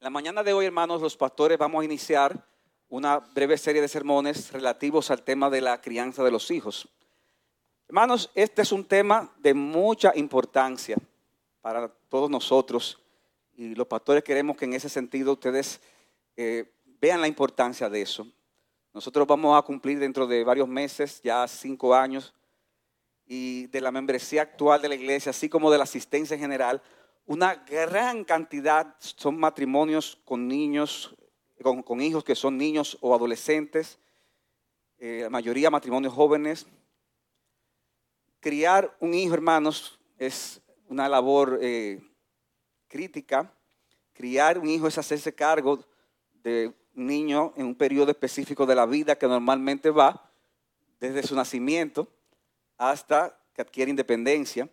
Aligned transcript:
La 0.00 0.10
mañana 0.10 0.42
de 0.42 0.52
hoy, 0.52 0.66
hermanos, 0.66 1.00
los 1.00 1.16
pastores 1.16 1.56
vamos 1.56 1.82
a 1.82 1.84
iniciar 1.84 2.46
una 2.88 3.18
breve 3.18 3.56
serie 3.56 3.80
de 3.80 3.88
sermones 3.88 4.52
relativos 4.52 5.10
al 5.10 5.22
tema 5.22 5.48
de 5.48 5.60
la 5.60 5.80
crianza 5.80 6.22
de 6.22 6.30
los 6.30 6.50
hijos. 6.50 6.88
Hermanos, 7.88 8.30
este 8.34 8.62
es 8.62 8.72
un 8.72 8.84
tema 8.84 9.32
de 9.38 9.54
mucha 9.54 10.12
importancia 10.14 10.96
para 11.60 11.88
todos 12.08 12.28
nosotros 12.28 13.00
y 13.56 13.74
los 13.74 13.86
pastores 13.86 14.24
queremos 14.24 14.56
que 14.56 14.64
en 14.64 14.74
ese 14.74 14.88
sentido 14.88 15.32
ustedes 15.32 15.80
eh, 16.36 16.70
vean 17.00 17.20
la 17.20 17.28
importancia 17.28 17.88
de 17.88 18.02
eso. 18.02 18.26
Nosotros 18.92 19.26
vamos 19.26 19.58
a 19.58 19.62
cumplir 19.62 19.98
dentro 19.98 20.26
de 20.26 20.44
varios 20.44 20.68
meses, 20.68 21.20
ya 21.22 21.48
cinco 21.48 21.94
años, 21.94 22.34
y 23.26 23.68
de 23.68 23.80
la 23.80 23.90
membresía 23.90 24.42
actual 24.42 24.82
de 24.82 24.88
la 24.88 24.94
iglesia, 24.94 25.30
así 25.30 25.48
como 25.48 25.70
de 25.70 25.78
la 25.78 25.84
asistencia 25.84 26.34
en 26.34 26.40
general, 26.40 26.82
una 27.26 27.54
gran 27.54 28.24
cantidad 28.24 28.94
son 28.98 29.38
matrimonios 29.38 30.20
con 30.24 30.46
niños, 30.46 31.14
con, 31.62 32.00
hijos 32.00 32.24
que 32.24 32.34
son 32.34 32.58
niños 32.58 32.98
o 33.00 33.14
adolescentes, 33.14 33.98
eh, 34.98 35.20
la 35.22 35.30
mayoría 35.30 35.70
matrimonios 35.70 36.12
jóvenes. 36.12 36.66
Criar 38.40 38.94
un 39.00 39.14
hijo, 39.14 39.34
hermanos, 39.34 39.98
es 40.18 40.60
una 40.88 41.08
labor 41.08 41.58
eh, 41.62 42.00
crítica. 42.88 43.52
Criar 44.12 44.58
un 44.58 44.68
hijo 44.68 44.86
es 44.86 44.98
hacerse 44.98 45.34
cargo 45.34 45.80
de 46.42 46.72
un 46.94 47.06
niño 47.06 47.52
en 47.56 47.66
un 47.66 47.74
periodo 47.74 48.10
específico 48.10 48.66
de 48.66 48.74
la 48.74 48.86
vida 48.86 49.16
que 49.16 49.26
normalmente 49.26 49.90
va 49.90 50.30
desde 51.00 51.22
su 51.22 51.34
nacimiento 51.34 52.06
hasta 52.76 53.36
que 53.54 53.62
adquiere 53.62 53.90
independencia. 53.90 54.68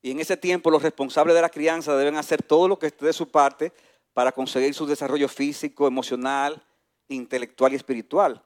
Y 0.00 0.10
en 0.10 0.20
ese 0.20 0.36
tiempo 0.36 0.70
los 0.70 0.82
responsables 0.82 1.34
de 1.34 1.42
la 1.42 1.48
crianza 1.48 1.96
deben 1.96 2.16
hacer 2.16 2.42
todo 2.42 2.68
lo 2.68 2.78
que 2.78 2.86
esté 2.86 3.06
de 3.06 3.12
su 3.12 3.30
parte 3.30 3.72
para 4.12 4.32
conseguir 4.32 4.74
su 4.74 4.86
desarrollo 4.86 5.28
físico, 5.28 5.86
emocional, 5.86 6.62
intelectual 7.08 7.72
y 7.72 7.76
espiritual. 7.76 8.42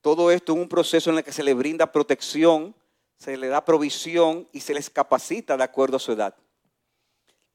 Todo 0.00 0.30
esto 0.30 0.52
en 0.52 0.60
un 0.60 0.68
proceso 0.68 1.10
en 1.10 1.18
el 1.18 1.24
que 1.24 1.32
se 1.32 1.42
le 1.42 1.54
brinda 1.54 1.92
protección, 1.92 2.74
se 3.18 3.36
le 3.36 3.48
da 3.48 3.64
provisión 3.64 4.48
y 4.52 4.60
se 4.60 4.74
les 4.74 4.88
capacita 4.88 5.56
de 5.56 5.64
acuerdo 5.64 5.96
a 5.96 6.00
su 6.00 6.12
edad. 6.12 6.34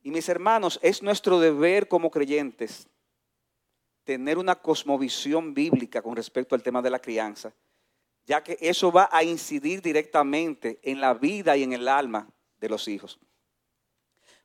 Y 0.02 0.12
mis 0.12 0.30
hermanos, 0.30 0.80
es 0.84 1.02
nuestro 1.02 1.40
deber 1.40 1.88
como 1.88 2.12
creyentes 2.12 2.88
tener 4.04 4.38
una 4.38 4.56
cosmovisión 4.56 5.56
bíblica 5.56 6.02
con 6.04 6.16
respecto 6.16 6.54
al 6.54 6.62
tema 6.62 6.82
de 6.84 6.92
la 6.92 7.00
crianza, 7.00 7.52
ya 8.26 8.44
que 8.44 8.58
eso 8.62 8.92
va 8.92 9.10
a 9.12 9.24
incidir 9.24 9.82
directamente 9.82 10.80
en 10.84 11.02
la 11.02 11.16
vida 11.16 11.58
y 11.58 11.64
en 11.64 11.74
el 11.74 11.88
alma 11.88 12.30
los 12.70 12.88
hijos. 12.88 13.20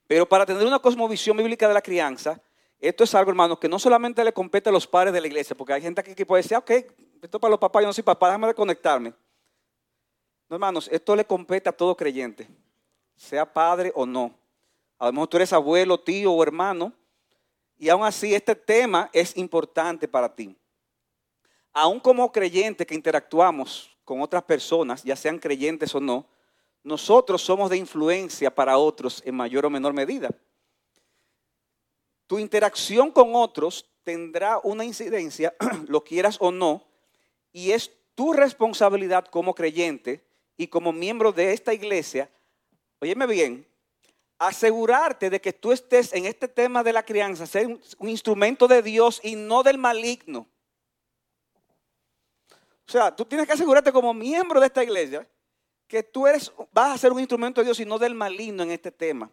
Pero 0.07 0.29
para 0.29 0.45
tener 0.45 0.67
una 0.67 0.79
cosmovisión 0.79 1.37
bíblica 1.37 1.69
de 1.69 1.75
la 1.75 1.83
crianza, 1.83 2.41
esto 2.81 3.05
es 3.05 3.15
algo, 3.15 3.31
hermanos, 3.31 3.59
que 3.59 3.69
no 3.69 3.79
solamente 3.79 4.25
le 4.25 4.33
compete 4.33 4.71
a 4.71 4.73
los 4.73 4.87
padres 4.87 5.13
de 5.13 5.21
la 5.21 5.27
iglesia, 5.27 5.57
porque 5.57 5.75
hay 5.75 5.83
gente 5.83 6.01
aquí 6.01 6.15
que 6.15 6.27
puede 6.27 6.43
decir, 6.43 6.57
ok, 6.57 6.71
esto 6.71 7.37
es 7.37 7.41
para 7.41 7.51
los 7.51 7.61
papás, 7.61 7.83
yo 7.83 7.87
no 7.87 7.93
soy 7.93 8.03
papá, 8.03 8.29
déjame 8.29 8.49
desconectarme. 8.49 9.13
No, 10.49 10.57
hermanos, 10.57 10.89
esto 10.91 11.15
le 11.15 11.25
compete 11.25 11.69
a 11.69 11.73
todo 11.73 11.97
creyente, 11.97 12.49
sea 13.15 13.51
padre 13.51 13.93
o 13.95 14.07
no. 14.07 14.35
A 14.99 15.07
lo 15.07 15.13
mejor 15.13 15.29
tú 15.29 15.37
eres 15.37 15.53
abuelo, 15.53 16.01
tío 16.01 16.33
o 16.33 16.43
hermano, 16.43 16.93
y 17.79 17.89
aún 17.89 18.05
así 18.05 18.35
este 18.35 18.55
tema 18.55 19.09
es 19.13 19.37
importante 19.37 20.09
para 20.09 20.35
ti. 20.35 20.57
Aún 21.73 22.01
como 22.01 22.33
creyente 22.33 22.85
que 22.85 22.95
interactuamos 22.95 23.97
con 24.05 24.21
otras 24.21 24.43
personas, 24.43 25.05
ya 25.05 25.15
sean 25.15 25.39
creyentes 25.39 25.95
o 25.95 26.01
no, 26.01 26.27
nosotros 26.83 27.43
somos 27.43 27.71
de 27.71 27.77
influencia 27.77 28.55
para 28.55 28.79
otros 28.79 29.23
en 29.25 29.35
mayor 29.35 29.67
o 29.67 29.71
menor 29.71 29.93
medida. 29.93 30.31
Tu 32.27 32.39
interacción 32.39 33.11
con 33.11 33.35
otros 33.35 33.87
tendrá 34.03 34.61
una 34.63 34.85
incidencia, 34.85 35.55
lo 35.89 36.03
quieras 36.03 36.37
o 36.41 36.51
no, 36.51 36.87
y 37.53 37.73
es 37.73 37.91
tu 38.15 38.33
responsabilidad 38.33 39.27
como 39.27 39.55
creyente 39.55 40.25
y 40.57 40.69
como 40.69 40.93
miembro 40.93 41.33
de 41.33 41.53
esta 41.53 41.75
iglesia, 41.75 42.31
óyeme 43.01 43.27
bien, 43.27 43.67
asegurarte 44.39 45.29
de 45.29 45.41
que 45.41 45.53
tú 45.53 45.73
estés 45.73 46.13
en 46.15 46.25
este 46.25 46.49
tema 46.49 46.83
de 46.83 46.93
la 46.93 47.03
crianza, 47.03 47.47
ser 47.47 47.67
un, 47.67 48.09
instrumento 48.09 48.67
de 48.67 48.83
Dios 48.83 49.21
y 49.23 49.37
no 49.37 49.63
del 49.63 49.77
maligno. 49.77 50.47
O 52.87 52.91
sea, 52.91 53.15
tú 53.15 53.25
tienes 53.25 53.47
que 53.47 53.53
asegurarte 53.53 53.93
como 53.93 54.15
miembro 54.15 54.59
de 54.59 54.67
esta 54.67 54.83
iglesia 54.83 55.27
que 55.91 56.05
tú 56.05 56.25
eres, 56.25 56.53
vas 56.73 56.95
a 56.95 56.99
ser 56.99 57.13
un 57.13 57.19
instrumento 57.19 57.61
de 57.61 57.65
Dios 57.65 57.81
y 57.81 57.85
no 57.85 57.99
del 57.99 58.15
maligno 58.15 58.63
en 58.63 58.71
este 58.71 58.93
tema. 58.93 59.29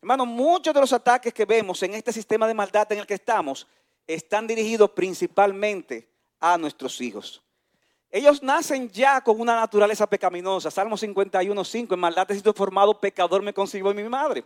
Hermano, 0.00 0.26
muchos 0.26 0.74
de 0.74 0.80
los 0.80 0.92
ataques 0.92 1.32
que 1.32 1.44
vemos 1.44 1.80
en 1.84 1.94
este 1.94 2.12
sistema 2.12 2.48
de 2.48 2.54
maldad 2.54 2.90
en 2.90 2.98
el 2.98 3.06
que 3.06 3.14
estamos 3.14 3.68
están 4.04 4.48
dirigidos 4.48 4.90
principalmente 4.90 6.08
a 6.40 6.58
nuestros 6.58 7.00
hijos. 7.00 7.40
Ellos 8.10 8.42
nacen 8.42 8.90
ya 8.90 9.20
con 9.20 9.40
una 9.40 9.54
naturaleza 9.54 10.08
pecaminosa. 10.08 10.72
Salmo 10.72 10.96
51.5, 10.96 11.94
en 11.94 12.00
maldad 12.00 12.28
he 12.32 12.34
sido 12.34 12.52
formado, 12.52 12.98
pecador 12.98 13.40
me 13.40 13.54
concibió 13.54 13.94
mi 13.94 14.02
madre. 14.02 14.44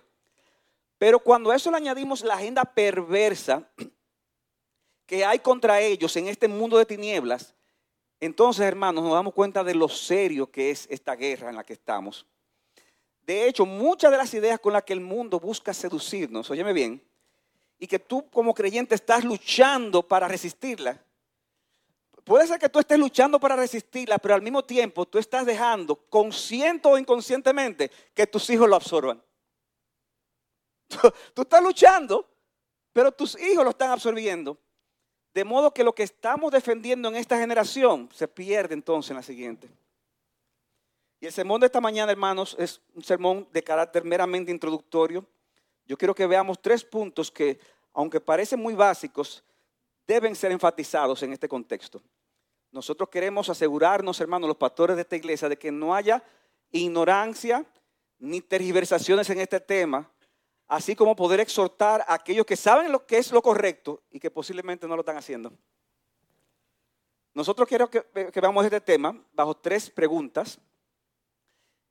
Pero 0.98 1.18
cuando 1.18 1.50
a 1.50 1.56
eso 1.56 1.70
le 1.70 1.78
añadimos 1.78 2.22
la 2.22 2.34
agenda 2.34 2.66
perversa 2.66 3.66
que 5.06 5.24
hay 5.24 5.38
contra 5.38 5.80
ellos 5.80 6.14
en 6.16 6.28
este 6.28 6.48
mundo 6.48 6.76
de 6.76 6.84
tinieblas, 6.84 7.55
entonces, 8.20 8.64
hermanos, 8.64 9.04
nos 9.04 9.12
damos 9.12 9.34
cuenta 9.34 9.62
de 9.62 9.74
lo 9.74 9.88
serio 9.88 10.50
que 10.50 10.70
es 10.70 10.86
esta 10.90 11.14
guerra 11.14 11.50
en 11.50 11.56
la 11.56 11.64
que 11.64 11.74
estamos. 11.74 12.26
De 13.22 13.48
hecho, 13.48 13.66
muchas 13.66 14.10
de 14.10 14.16
las 14.16 14.32
ideas 14.34 14.60
con 14.60 14.72
las 14.72 14.84
que 14.84 14.92
el 14.92 15.00
mundo 15.00 15.38
busca 15.38 15.74
seducirnos, 15.74 16.48
óyeme 16.50 16.72
bien, 16.72 17.02
y 17.78 17.86
que 17.86 17.98
tú 17.98 18.30
como 18.30 18.54
creyente 18.54 18.94
estás 18.94 19.24
luchando 19.24 20.02
para 20.02 20.28
resistirla, 20.28 21.02
puede 22.24 22.46
ser 22.46 22.58
que 22.58 22.68
tú 22.68 22.78
estés 22.78 22.98
luchando 22.98 23.38
para 23.38 23.56
resistirla, 23.56 24.18
pero 24.18 24.34
al 24.34 24.42
mismo 24.42 24.64
tiempo 24.64 25.04
tú 25.04 25.18
estás 25.18 25.44
dejando, 25.44 25.96
consciente 26.08 26.88
o 26.88 26.96
inconscientemente, 26.96 27.90
que 28.14 28.26
tus 28.26 28.48
hijos 28.48 28.68
lo 28.68 28.76
absorban. 28.76 29.22
tú 31.34 31.42
estás 31.42 31.62
luchando, 31.62 32.26
pero 32.92 33.12
tus 33.12 33.38
hijos 33.40 33.62
lo 33.62 33.70
están 33.70 33.90
absorbiendo. 33.90 34.56
De 35.36 35.44
modo 35.44 35.74
que 35.74 35.84
lo 35.84 35.94
que 35.94 36.02
estamos 36.02 36.50
defendiendo 36.50 37.10
en 37.10 37.16
esta 37.16 37.38
generación 37.38 38.08
se 38.10 38.26
pierde 38.26 38.72
entonces 38.72 39.10
en 39.10 39.18
la 39.18 39.22
siguiente. 39.22 39.68
Y 41.20 41.26
el 41.26 41.32
sermón 41.32 41.60
de 41.60 41.66
esta 41.66 41.78
mañana, 41.78 42.10
hermanos, 42.10 42.56
es 42.58 42.80
un 42.94 43.04
sermón 43.04 43.46
de 43.52 43.62
carácter 43.62 44.02
meramente 44.02 44.50
introductorio. 44.50 45.26
Yo 45.84 45.98
quiero 45.98 46.14
que 46.14 46.26
veamos 46.26 46.58
tres 46.62 46.82
puntos 46.82 47.30
que, 47.30 47.60
aunque 47.92 48.18
parecen 48.18 48.60
muy 48.60 48.72
básicos, 48.72 49.44
deben 50.06 50.34
ser 50.34 50.52
enfatizados 50.52 51.22
en 51.22 51.34
este 51.34 51.50
contexto. 51.50 52.00
Nosotros 52.72 53.10
queremos 53.10 53.50
asegurarnos, 53.50 54.18
hermanos, 54.22 54.48
los 54.48 54.56
pastores 54.56 54.96
de 54.96 55.02
esta 55.02 55.16
iglesia, 55.16 55.50
de 55.50 55.58
que 55.58 55.70
no 55.70 55.94
haya 55.94 56.24
ignorancia 56.70 57.62
ni 58.18 58.40
tergiversaciones 58.40 59.28
en 59.28 59.40
este 59.40 59.60
tema, 59.60 60.10
así 60.68 60.96
como 60.96 61.14
poder 61.14 61.40
exhortar 61.40 62.04
a 62.06 62.14
aquellos 62.14 62.46
que 62.46 62.56
saben 62.56 62.90
lo 62.90 63.06
que 63.06 63.18
es 63.18 63.30
lo 63.32 63.42
correcto 63.42 64.02
y 64.10 64.18
que 64.18 64.30
posiblemente 64.30 64.86
no 64.86 64.96
lo 64.96 65.00
están 65.00 65.16
haciendo. 65.16 65.52
Nosotros 67.34 67.68
quiero 67.68 67.88
que, 67.90 68.02
que 68.32 68.40
veamos 68.40 68.64
este 68.64 68.80
tema 68.80 69.14
bajo 69.32 69.54
tres 69.56 69.90
preguntas. 69.90 70.58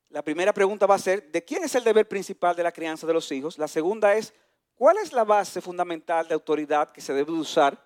La 0.09 0.23
primera 0.23 0.53
pregunta 0.53 0.85
va 0.85 0.95
a 0.95 0.99
ser, 0.99 1.31
¿de 1.31 1.43
quién 1.43 1.63
es 1.63 1.75
el 1.75 1.83
deber 1.83 2.07
principal 2.07 2.55
de 2.55 2.63
la 2.63 2.71
crianza 2.71 3.05
de 3.05 3.13
los 3.13 3.31
hijos? 3.31 3.57
La 3.57 3.67
segunda 3.67 4.15
es, 4.15 4.33
¿cuál 4.75 4.97
es 4.97 5.13
la 5.13 5.23
base 5.23 5.61
fundamental 5.61 6.27
de 6.27 6.33
autoridad 6.33 6.91
que 6.91 7.01
se 7.01 7.13
debe 7.13 7.31
usar 7.31 7.77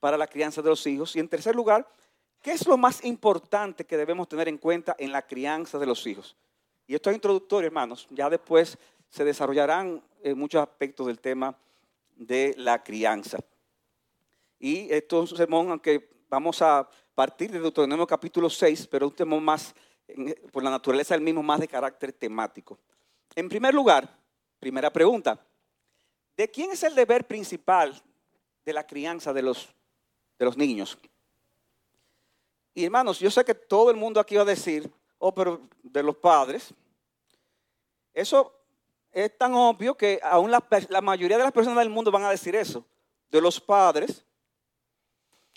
para 0.00 0.16
la 0.16 0.26
crianza 0.26 0.62
de 0.62 0.68
los 0.68 0.86
hijos? 0.86 1.16
Y 1.16 1.20
en 1.20 1.28
tercer 1.28 1.56
lugar, 1.56 1.86
¿qué 2.40 2.52
es 2.52 2.66
lo 2.66 2.76
más 2.76 3.04
importante 3.04 3.84
que 3.84 3.96
debemos 3.96 4.28
tener 4.28 4.48
en 4.48 4.58
cuenta 4.58 4.94
en 4.98 5.12
la 5.12 5.26
crianza 5.26 5.78
de 5.78 5.86
los 5.86 6.06
hijos? 6.06 6.36
Y 6.86 6.94
esto 6.94 7.10
es 7.10 7.16
introductorio, 7.16 7.66
hermanos. 7.66 8.06
Ya 8.10 8.30
después 8.30 8.78
se 9.08 9.24
desarrollarán 9.24 10.02
eh, 10.22 10.34
muchos 10.34 10.62
aspectos 10.62 11.06
del 11.06 11.20
tema 11.20 11.56
de 12.16 12.54
la 12.56 12.82
crianza. 12.82 13.38
Y 14.58 14.92
esto 14.92 15.22
es 15.22 15.32
un 15.32 15.38
sermón, 15.38 15.70
aunque 15.70 16.10
vamos 16.28 16.60
a 16.62 16.88
partir 17.14 17.50
de 17.50 17.60
Deuteronomio 17.60 18.06
capítulo 18.06 18.50
6, 18.50 18.86
pero 18.88 19.06
un 19.06 19.14
tema 19.14 19.38
más, 19.38 19.74
por 20.52 20.62
la 20.62 20.70
naturaleza 20.70 21.14
del 21.14 21.22
mismo, 21.22 21.42
más 21.42 21.60
de 21.60 21.68
carácter 21.68 22.12
temático. 22.12 22.78
En 23.34 23.48
primer 23.48 23.74
lugar, 23.74 24.08
primera 24.58 24.92
pregunta, 24.92 25.38
¿de 26.36 26.50
quién 26.50 26.72
es 26.72 26.82
el 26.82 26.94
deber 26.94 27.26
principal 27.26 28.00
de 28.64 28.72
la 28.72 28.86
crianza 28.86 29.32
de 29.32 29.42
los, 29.42 29.68
de 30.38 30.44
los 30.44 30.56
niños? 30.56 30.98
Y 32.74 32.84
hermanos, 32.84 33.18
yo 33.18 33.30
sé 33.30 33.44
que 33.44 33.54
todo 33.54 33.90
el 33.90 33.96
mundo 33.96 34.20
aquí 34.20 34.36
va 34.36 34.42
a 34.42 34.46
decir, 34.46 34.90
oh, 35.18 35.34
pero 35.34 35.68
de 35.82 36.02
los 36.02 36.16
padres. 36.16 36.72
Eso 38.14 38.57
es 39.12 39.36
tan 39.36 39.54
obvio 39.54 39.96
que 39.96 40.20
aún 40.22 40.50
la, 40.50 41.00
mayoría 41.00 41.38
de 41.38 41.44
las 41.44 41.52
personas 41.52 41.78
del 41.78 41.90
mundo 41.90 42.10
van 42.10 42.24
a 42.24 42.30
decir 42.30 42.54
eso, 42.54 42.84
de 43.30 43.40
los 43.40 43.60
padres. 43.60 44.24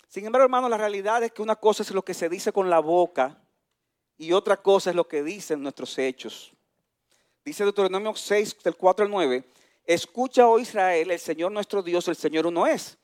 Sin 0.08 0.26
embargo, 0.26 0.44
hermano, 0.44 0.68
la 0.68 0.76
realidad 0.76 1.22
es 1.22 1.32
que 1.32 1.42
una 1.42 1.56
cosa 1.56 1.82
es 1.82 1.90
lo 1.90 2.04
que 2.04 2.14
se 2.14 2.28
dice 2.28 2.52
con 2.52 2.68
la 2.70 2.80
boca 2.80 3.38
y 4.16 4.32
otra 4.32 4.56
cosa 4.56 4.90
es 4.90 4.96
lo 4.96 5.06
que 5.06 5.22
dicen 5.22 5.62
nuestros 5.62 5.96
hechos. 5.98 6.52
Dice 7.44 7.64
Deuteronomio 7.64 8.14
6, 8.14 8.62
del 8.62 8.76
4 8.76 9.04
al 9.04 9.10
9, 9.10 9.44
escucha, 9.84 10.46
oh 10.46 10.58
Israel, 10.58 11.10
el 11.10 11.18
Señor 11.18 11.50
nuestro 11.50 11.82
Dios, 11.82 12.06
el 12.08 12.16
Señor 12.16 12.46
uno 12.46 12.66
es. 12.66 12.98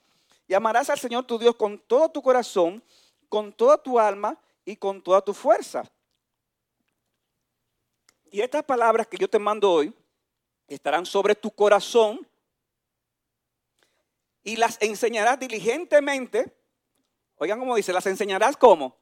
Y 0.46 0.54
amarás 0.54 0.88
al 0.90 0.98
Señor 0.98 1.24
tu 1.24 1.38
Dios 1.38 1.56
con 1.56 1.78
todo 1.78 2.08
tu 2.08 2.22
corazón, 2.22 2.82
con 3.28 3.52
toda 3.52 3.82
tu 3.82 3.98
alma 3.98 4.38
y 4.64 4.76
con 4.76 5.02
toda 5.02 5.20
tu 5.20 5.34
fuerza. 5.34 5.82
Y 8.30 8.40
estas 8.40 8.62
palabras 8.62 9.06
que 9.06 9.16
yo 9.16 9.28
te 9.28 9.38
mando 9.38 9.70
hoy 9.70 9.92
estarán 10.74 11.06
sobre 11.06 11.34
tu 11.34 11.50
corazón 11.50 12.26
y 14.42 14.56
las 14.56 14.80
enseñarás 14.80 15.38
diligentemente. 15.38 16.54
Oigan 17.36 17.58
cómo 17.58 17.76
dice, 17.76 17.92
las 17.92 18.06
enseñarás 18.06 18.56
como 18.56 18.96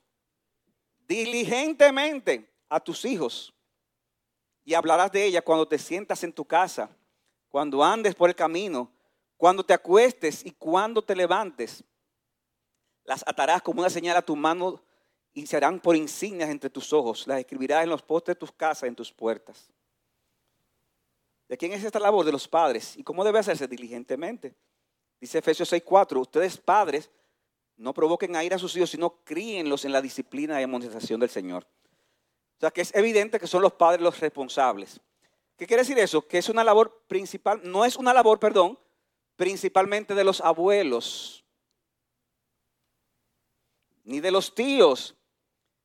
diligentemente 1.06 2.50
a 2.68 2.80
tus 2.80 3.04
hijos 3.04 3.54
y 4.64 4.74
hablarás 4.74 5.12
de 5.12 5.24
ella 5.24 5.42
cuando 5.42 5.66
te 5.66 5.78
sientas 5.78 6.24
en 6.24 6.32
tu 6.32 6.44
casa, 6.44 6.90
cuando 7.48 7.82
andes 7.84 8.14
por 8.14 8.28
el 8.28 8.34
camino, 8.34 8.90
cuando 9.36 9.64
te 9.64 9.72
acuestes 9.72 10.44
y 10.44 10.50
cuando 10.50 11.02
te 11.02 11.14
levantes. 11.14 11.84
Las 13.04 13.22
atarás 13.26 13.62
como 13.62 13.80
una 13.80 13.90
señal 13.90 14.16
a 14.16 14.22
tu 14.22 14.34
mano 14.34 14.82
y 15.32 15.46
serán 15.46 15.78
por 15.78 15.94
insignias 15.94 16.50
entre 16.50 16.70
tus 16.70 16.92
ojos. 16.92 17.26
Las 17.26 17.38
escribirás 17.38 17.84
en 17.84 17.90
los 17.90 18.02
postes 18.02 18.34
de 18.34 18.40
tus 18.40 18.50
casas, 18.50 18.88
en 18.88 18.96
tus 18.96 19.12
puertas. 19.12 19.70
¿De 21.48 21.56
quién 21.56 21.72
es 21.72 21.84
esta 21.84 22.00
labor? 22.00 22.24
De 22.24 22.32
los 22.32 22.48
padres. 22.48 22.96
¿Y 22.96 23.02
cómo 23.02 23.24
debe 23.24 23.38
hacerse? 23.38 23.68
Diligentemente. 23.68 24.54
Dice 25.20 25.38
Efesios 25.38 25.72
6:4, 25.72 26.20
ustedes 26.20 26.58
padres 26.58 27.10
no 27.76 27.92
provoquen 27.92 28.36
a 28.36 28.44
ir 28.44 28.54
a 28.54 28.58
sus 28.58 28.74
hijos, 28.76 28.90
sino 28.90 29.22
críenlos 29.24 29.84
en 29.84 29.92
la 29.92 30.00
disciplina 30.00 30.60
y 30.60 30.64
amonestación 30.64 31.20
del 31.20 31.30
Señor. 31.30 31.66
O 32.56 32.60
sea 32.60 32.70
que 32.70 32.80
es 32.80 32.94
evidente 32.94 33.38
que 33.38 33.46
son 33.46 33.62
los 33.62 33.72
padres 33.74 34.00
los 34.00 34.18
responsables. 34.18 35.00
¿Qué 35.56 35.66
quiere 35.66 35.82
decir 35.82 35.98
eso? 35.98 36.26
Que 36.26 36.38
es 36.38 36.48
una 36.48 36.64
labor 36.64 37.04
principal, 37.06 37.60
no 37.64 37.84
es 37.84 37.96
una 37.96 38.12
labor, 38.12 38.38
perdón, 38.38 38.78
principalmente 39.36 40.14
de 40.14 40.24
los 40.24 40.40
abuelos, 40.40 41.44
ni 44.04 44.20
de 44.20 44.30
los 44.30 44.54
tíos, 44.54 45.14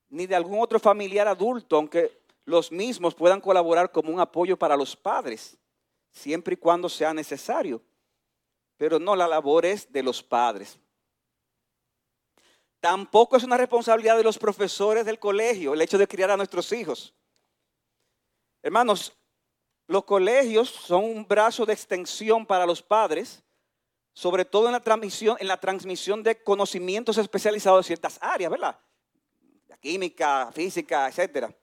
ni 0.10 0.28
de 0.28 0.36
algún 0.36 0.60
otro 0.62 0.80
familiar 0.80 1.28
adulto, 1.28 1.78
aunque 1.78 2.21
los 2.46 2.72
mismos 2.72 3.16
puedan 3.16 3.42
colaborar 3.42 3.92
como 3.92 4.12
un 4.12 4.20
apoyo 4.20 4.58
para 4.58 4.76
los 4.76 4.96
padres, 4.96 5.58
siempre 6.12 6.56
y 6.56 6.58
cuando 6.58 6.90
sea 6.90 7.14
necesario. 7.14 7.82
Pero 8.78 9.00
no, 9.00 9.16
la 9.16 9.28
labor 9.28 9.66
es 9.66 9.92
de 9.92 10.04
los 10.04 10.24
padres. 10.24 10.80
Tampoco 12.80 13.38
es 13.38 13.44
una 13.44 13.58
responsabilidad 13.58 14.18
de 14.18 14.24
los 14.24 14.40
profesores 14.40 15.06
del 15.06 15.20
colegio 15.20 15.74
el 15.74 15.82
hecho 15.82 16.00
de 16.00 16.08
criar 16.08 16.32
a 16.32 16.38
nuestros 16.38 16.72
hijos. 16.72 17.14
Hermanos, 18.64 19.14
los 19.88 20.04
colegios 20.04 20.70
son 20.70 21.04
un 21.04 21.28
brazo 21.28 21.66
de 21.66 21.74
extensión 21.74 22.46
para 22.46 22.66
los 22.66 22.82
padres, 22.82 23.44
sobre 24.14 24.46
todo 24.46 24.66
en 24.66 24.72
la 24.72 24.80
transmisión, 24.80 25.38
en 25.40 25.48
la 25.48 25.60
transmisión 25.60 26.24
de 26.24 26.42
conocimientos 26.44 27.18
especializados 27.18 27.86
de 27.86 27.88
ciertas 27.88 28.18
áreas, 28.20 28.50
¿verdad? 28.50 28.80
La 29.68 29.78
química, 29.78 30.52
física, 30.52 31.08
etcétera. 31.08 31.56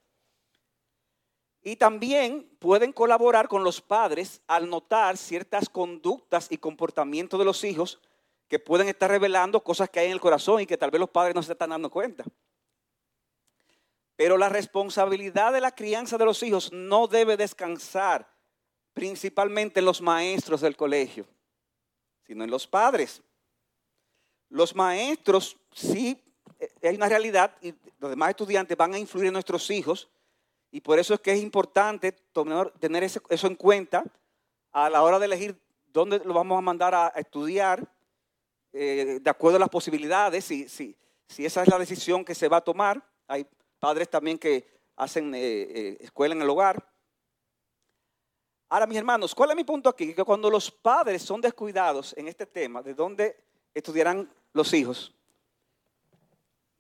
Y 1.63 1.77
también 1.77 2.49
pueden 2.59 2.93
colaborar 2.93 3.49
con 3.49 3.65
los 3.65 3.81
padres 3.81 4.41
al 4.47 4.71
notar 4.71 5.17
ciertas 5.17 5.69
conductas 5.69 6.49
y 6.51 6.59
comportamientos 6.59 7.39
de 7.39 7.45
los 7.45 7.65
hijos 7.65 8.01
que 8.49 8.59
pueden 8.59 8.89
estar 8.89 9.11
revelando 9.11 9.63
cosas 9.63 9.91
que 9.91 10.01
hay 10.01 10.07
en 10.07 10.13
el 10.13 10.21
corazón 10.21 10.61
y 10.61 10.67
que 10.67 10.79
tal 10.79 10.91
vez 10.91 11.01
los 11.01 11.11
padres 11.11 11.35
no 11.35 11.43
se 11.43 11.53
están 11.53 11.71
dando 11.71 11.91
cuenta. 11.91 12.25
Pero 14.17 14.37
la 14.37 14.49
responsabilidad 14.49 15.53
de 15.53 15.61
la 15.61 15.75
crianza 15.75 16.17
de 16.17 16.25
los 16.25 16.43
hijos 16.43 16.73
no 16.73 17.07
debe 17.07 17.37
descansar 17.37 18.29
principalmente 18.93 19.81
en 19.81 19.87
los 19.87 20.01
maestros 20.01 20.61
del 20.61 20.77
colegio, 20.77 21.27
sino 22.27 22.43
en 22.43 22.51
los 22.51 22.67
padres. 22.67 23.23
Los 24.49 24.75
maestros 24.75 25.57
sí 25.73 26.21
eh, 26.59 26.73
hay 26.83 26.97
una 26.97 27.09
realidad 27.09 27.55
y 27.61 27.75
los 27.99 28.11
demás 28.11 28.31
estudiantes 28.31 28.77
van 28.77 28.95
a 28.95 28.99
influir 28.99 29.27
en 29.27 29.35
nuestros 29.35 29.71
hijos 29.71 30.09
y 30.71 30.81
por 30.81 30.99
eso 30.99 31.15
es 31.15 31.21
que 31.21 31.33
es 31.33 31.41
importante 31.41 32.13
tener 32.79 33.05
eso 33.05 33.47
en 33.47 33.55
cuenta 33.55 34.05
a 34.73 34.91
la 34.91 35.03
hora 35.03 35.19
de 35.19 35.27
elegir 35.27 35.59
dónde 35.87 36.21
lo 36.25 36.35
vamos 36.35 36.59
a 36.59 36.63
mandar 36.63 36.95
a 36.95 37.09
estudiar 37.17 37.89
eh, 38.73 39.19
de 39.21 39.31
acuerdo 39.31 39.57
a 39.57 39.61
las 39.61 39.71
posibilidades, 39.71 40.45
si, 40.45 40.97
esa 41.39 41.63
es 41.63 41.69
la 41.69 41.79
decisión 41.79 42.25
que 42.25 42.35
se 42.35 42.49
va 42.49 42.59
a 42.59 42.65
tomar. 42.65 43.03
Hay 43.27 43.47
padres 43.81 44.09
también 44.09 44.39
que 44.39 44.67
hacen 44.97 45.35
eh, 45.35 45.41
eh, 45.41 45.97
escuela 46.01 46.35
en 46.35 46.43
el 46.43 46.51
hogar. 46.51 46.87
Ahora, 48.69 48.87
mis 48.87 48.99
hermanos, 48.99 49.35
¿cuál 49.35 49.51
es 49.51 49.57
mi 49.57 49.65
punto 49.65 49.89
aquí? 49.89 50.15
Que 50.15 50.25
cuando 50.25 50.51
los 50.51 50.71
padres 50.71 51.23
son 51.23 51.41
descuidados 51.41 52.15
en 52.19 52.29
este 52.29 52.45
tema, 52.45 52.83
de 52.83 52.93
dónde 52.93 53.37
estudiarán 53.73 54.31
los 54.53 54.75
hijos, 54.75 55.15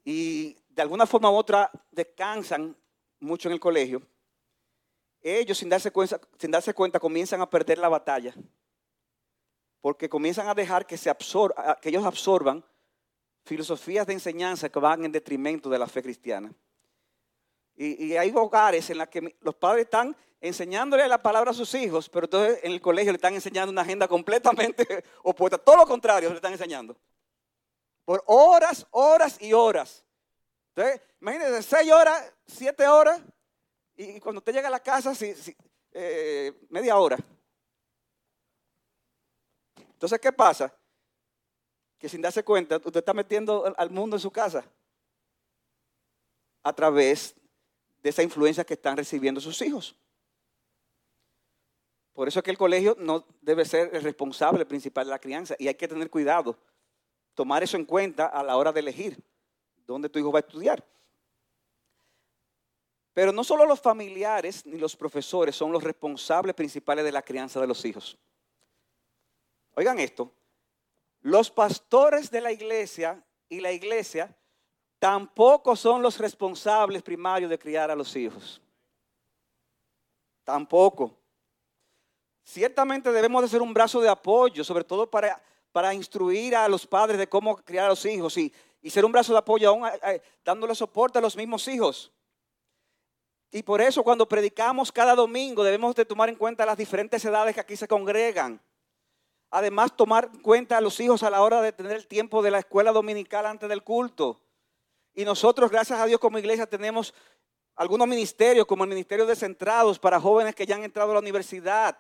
y 0.05 0.57
de 0.69 0.83
alguna 0.83 1.07
forma 1.07 1.31
u 1.31 1.35
otra 1.35 1.71
descansan 1.91 2.77
mucho 3.21 3.49
en 3.49 3.55
el 3.55 3.61
colegio, 3.61 4.03
ellos 5.21 5.59
sin 5.59 5.69
darse 5.69 5.91
cuenta, 5.91 6.21
sin 6.39 6.51
darse 6.51 6.75
cuenta 6.75 7.01
comienzan 7.01 7.41
a 7.41 7.51
perder 7.51 7.79
la 7.79 7.89
batalla 7.89 8.35
porque 9.81 10.09
comienzan 10.09 10.49
a 10.49 10.55
dejar 10.55 10.87
que, 10.87 10.97
se 10.97 11.15
que 11.81 11.89
ellos 11.89 12.05
absorban 12.05 12.65
filosofías 13.45 14.07
de 14.07 14.13
enseñanza 14.15 14.69
que 14.69 14.79
van 14.79 15.05
en 15.05 15.13
detrimento 15.13 15.71
de 15.71 15.79
la 15.79 15.87
fe 15.87 16.03
cristiana. 16.03 16.53
Y, 17.75 18.17
hay 18.17 18.33
hogares 18.35 18.91
en 18.91 18.99
los 18.99 19.09
que 19.09 19.37
los 19.41 19.55
padres 19.55 19.85
están 19.85 20.17
enseñándole 20.41 21.07
la 21.07 21.23
palabra 21.23 21.53
a 21.53 21.55
sus 21.55 21.73
hijos, 21.75 22.09
pero 22.09 22.27
entonces 22.27 22.59
en 22.65 22.73
el 22.73 22.81
colegio 22.81 23.13
le 23.13 23.17
están 23.17 23.35
enseñando 23.35 23.71
una 23.71 23.83
agenda 23.83 24.09
completamente 24.09 25.05
opuesta. 25.23 25.59
Todo 25.59 25.77
lo 25.77 25.87
contrario 25.87 26.29
le 26.29 26.37
están 26.37 26.53
enseñando. 26.53 26.97
Por 28.05 28.23
horas, 28.27 28.87
horas 28.91 29.41
y 29.41 29.53
horas. 29.53 30.05
Entonces, 30.79 31.03
imagínense, 31.21 31.63
seis 31.65 31.91
horas, 31.91 32.33
siete 32.47 32.87
horas, 32.87 33.21
y 33.97 34.21
cuando 34.21 34.39
usted 34.39 34.53
llega 34.53 34.69
a 34.69 34.71
la 34.71 34.79
casa, 34.79 35.13
eh, 35.91 36.67
media 36.69 36.97
hora. 36.97 37.19
Entonces, 39.77 40.21
¿qué 40.21 40.31
pasa? 40.31 40.73
Que 41.99 42.09
sin 42.09 42.23
darse 42.23 42.45
cuenta, 42.45 42.77
usted 42.77 42.99
está 42.99 43.13
metiendo 43.13 43.75
al 43.77 43.91
mundo 43.91 44.15
en 44.15 44.21
su 44.21 44.31
casa 44.31 44.65
a 46.63 46.73
través 46.73 47.35
de 48.01 48.11
esa 48.11 48.23
influencia 48.23 48.63
que 48.63 48.75
están 48.75 48.97
recibiendo 48.97 49.41
sus 49.41 49.61
hijos. 49.63 49.97
Por 52.13 52.29
eso 52.29 52.39
es 52.39 52.45
que 52.45 52.53
el 52.53 52.59
colegio 52.59 52.97
no 53.01 53.27
debe 53.41 53.65
ser 53.65 53.93
el 53.97 54.05
responsable 54.05 54.65
principal 54.65 55.07
de 55.07 55.11
la 55.11 55.19
crianza 55.19 55.57
y 55.59 55.67
hay 55.67 55.75
que 55.75 55.89
tener 55.89 56.09
cuidado, 56.09 56.57
tomar 57.35 57.65
eso 57.65 57.77
en 57.77 57.85
cuenta 57.85 58.27
a 58.27 58.45
la 58.45 58.57
hora 58.57 58.71
de 58.71 58.79
elegir 58.79 59.28
dónde 59.93 60.09
tu 60.09 60.19
hijo 60.19 60.31
va 60.31 60.39
a 60.39 60.47
estudiar. 60.47 60.85
Pero 63.15 63.33
no 63.33 63.43
solo 63.43 63.67
los 63.67 63.81
familiares 63.81 64.65
ni 64.65 64.79
los 64.79 64.95
profesores 64.95 65.57
son 65.57 65.73
los 65.73 65.83
responsables 65.83 66.55
principales 66.55 67.05
de 67.05 67.11
la 67.11 67.23
crianza 67.23 67.61
de 67.61 67.67
los 67.67 67.85
hijos. 67.85 68.17
Oigan 69.75 69.99
esto, 69.99 70.31
los 71.23 71.51
pastores 71.51 72.31
de 72.31 72.41
la 72.41 72.53
iglesia 72.53 73.21
y 73.49 73.61
la 73.61 73.73
iglesia 73.73 74.37
tampoco 74.99 75.75
son 75.75 76.03
los 76.03 76.19
responsables 76.19 77.03
primarios 77.03 77.51
de 77.51 77.59
criar 77.59 77.91
a 77.91 77.97
los 77.97 78.15
hijos. 78.15 78.61
Tampoco. 80.45 81.17
Ciertamente 82.45 83.11
debemos 83.11 83.43
de 83.43 83.49
ser 83.49 83.63
un 83.63 83.75
brazo 83.75 84.01
de 84.01 84.09
apoyo, 84.09 84.65
sobre 84.65 84.85
todo 84.85 85.11
para, 85.11 85.43
para 85.73 85.93
instruir 85.93 86.57
a 86.57 86.69
los 86.69 86.87
padres 86.87 87.19
de 87.19 87.29
cómo 87.29 87.57
criar 87.57 87.87
a 87.87 87.91
los 87.91 88.05
hijos 88.07 88.37
y, 88.39 88.53
ser 88.85 89.05
un 89.05 89.13
brazo 89.13 89.33
de 89.33 89.39
apoyo 89.39 89.69
aún 89.69 89.89
dándole 90.45 90.75
soporte 90.75 91.19
a 91.19 91.21
los 91.21 91.37
mismos 91.37 91.67
hijos. 91.69 92.13
Y 93.51 93.63
por 93.63 93.81
eso 93.81 94.03
cuando 94.03 94.29
predicamos 94.29 94.93
cada 94.93 95.15
domingo 95.15 95.65
debemos 95.65 95.95
de 95.95 96.05
tomar 96.05 96.29
en 96.29 96.35
cuenta 96.35 96.67
las 96.67 96.77
diferentes 96.77 97.25
edades 97.25 97.55
que 97.55 97.61
aquí 97.61 97.77
se 97.77 97.89
congregan. 97.89 98.61
Además, 99.51 99.97
tomar 99.97 100.31
en 100.33 100.41
cuenta 100.41 100.77
a 100.77 100.81
los 100.81 101.01
hijos 101.01 101.23
a 101.23 101.31
la 101.31 101.41
hora 101.41 101.63
de 101.63 101.73
tener 101.73 101.93
el 101.93 102.07
tiempo 102.07 102.43
de 102.43 102.51
la 102.51 102.59
escuela 102.59 102.93
dominical 102.93 103.47
antes 103.47 103.69
del 103.69 103.83
culto. 103.83 104.39
Y 105.15 105.25
nosotros, 105.25 105.71
gracias 105.71 105.99
a 105.99 106.07
Dios 106.07 106.21
como 106.21 106.39
iglesia, 106.39 106.67
tenemos 106.67 107.15
algunos 107.75 108.07
ministerios, 108.07 108.67
como 108.67 108.85
el 108.85 108.91
Ministerio 108.91 109.25
de 109.25 109.35
Centrados 109.35 109.99
para 109.99 110.21
jóvenes 110.21 110.55
que 110.55 110.67
ya 110.67 110.75
han 110.75 110.85
entrado 110.85 111.13
a 111.13 111.15
la 111.15 111.21
universidad. 111.21 111.97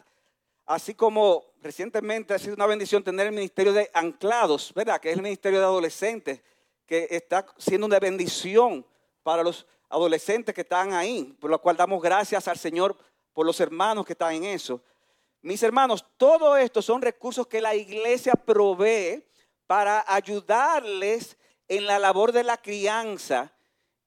Así 0.66 0.94
como 0.94 1.46
recientemente 1.62 2.34
ha 2.34 2.38
sido 2.38 2.54
una 2.54 2.66
bendición 2.66 3.02
tener 3.02 3.28
el 3.28 3.32
Ministerio 3.32 3.72
de 3.72 3.90
Anclados, 3.94 4.72
¿verdad? 4.74 5.00
Que 5.00 5.10
es 5.10 5.16
el 5.16 5.22
Ministerio 5.22 5.58
de 5.58 5.64
Adolescentes, 5.64 6.42
que 6.88 7.06
está 7.10 7.44
siendo 7.58 7.86
una 7.86 8.00
bendición 8.00 8.84
para 9.22 9.42
los 9.42 9.66
adolescentes 9.90 10.54
que 10.54 10.62
están 10.62 10.94
ahí, 10.94 11.36
por 11.38 11.50
lo 11.50 11.60
cual 11.60 11.76
damos 11.76 12.02
gracias 12.02 12.48
al 12.48 12.56
Señor 12.56 12.96
por 13.34 13.44
los 13.44 13.60
hermanos 13.60 14.06
que 14.06 14.14
están 14.14 14.34
en 14.34 14.44
eso. 14.44 14.82
Mis 15.42 15.62
hermanos, 15.62 16.02
todo 16.16 16.56
esto 16.56 16.80
son 16.80 17.02
recursos 17.02 17.46
que 17.46 17.60
la 17.60 17.74
iglesia 17.74 18.32
provee 18.32 19.22
para 19.66 20.02
ayudarles 20.08 21.36
en 21.68 21.84
la 21.84 21.98
labor 21.98 22.32
de 22.32 22.42
la 22.42 22.56
crianza. 22.56 23.52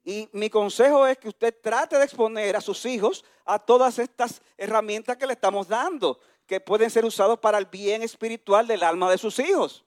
Y 0.04 0.28
mi 0.34 0.50
consejo 0.50 1.06
es 1.06 1.20
que 1.20 1.30
usted 1.30 1.56
trate 1.62 2.00
de 2.00 2.04
exponer 2.04 2.56
a 2.56 2.62
sus 2.62 2.84
hijos 2.88 3.24
a 3.46 3.60
todas 3.60 4.00
estas 4.00 4.42
herramientas 4.58 5.18
que 5.18 5.28
le 5.28 5.34
estamos 5.34 5.68
dando, 5.68 6.20
que 6.48 6.60
pueden 6.60 6.90
ser 6.90 7.06
usados 7.06 7.38
para 7.40 7.60
el 7.60 7.68
bien 7.68 8.02
espiritual 8.02 8.66
del 8.66 8.82
alma 8.82 9.12
de 9.12 9.20
sus 9.20 9.38
hijos. 9.38 9.86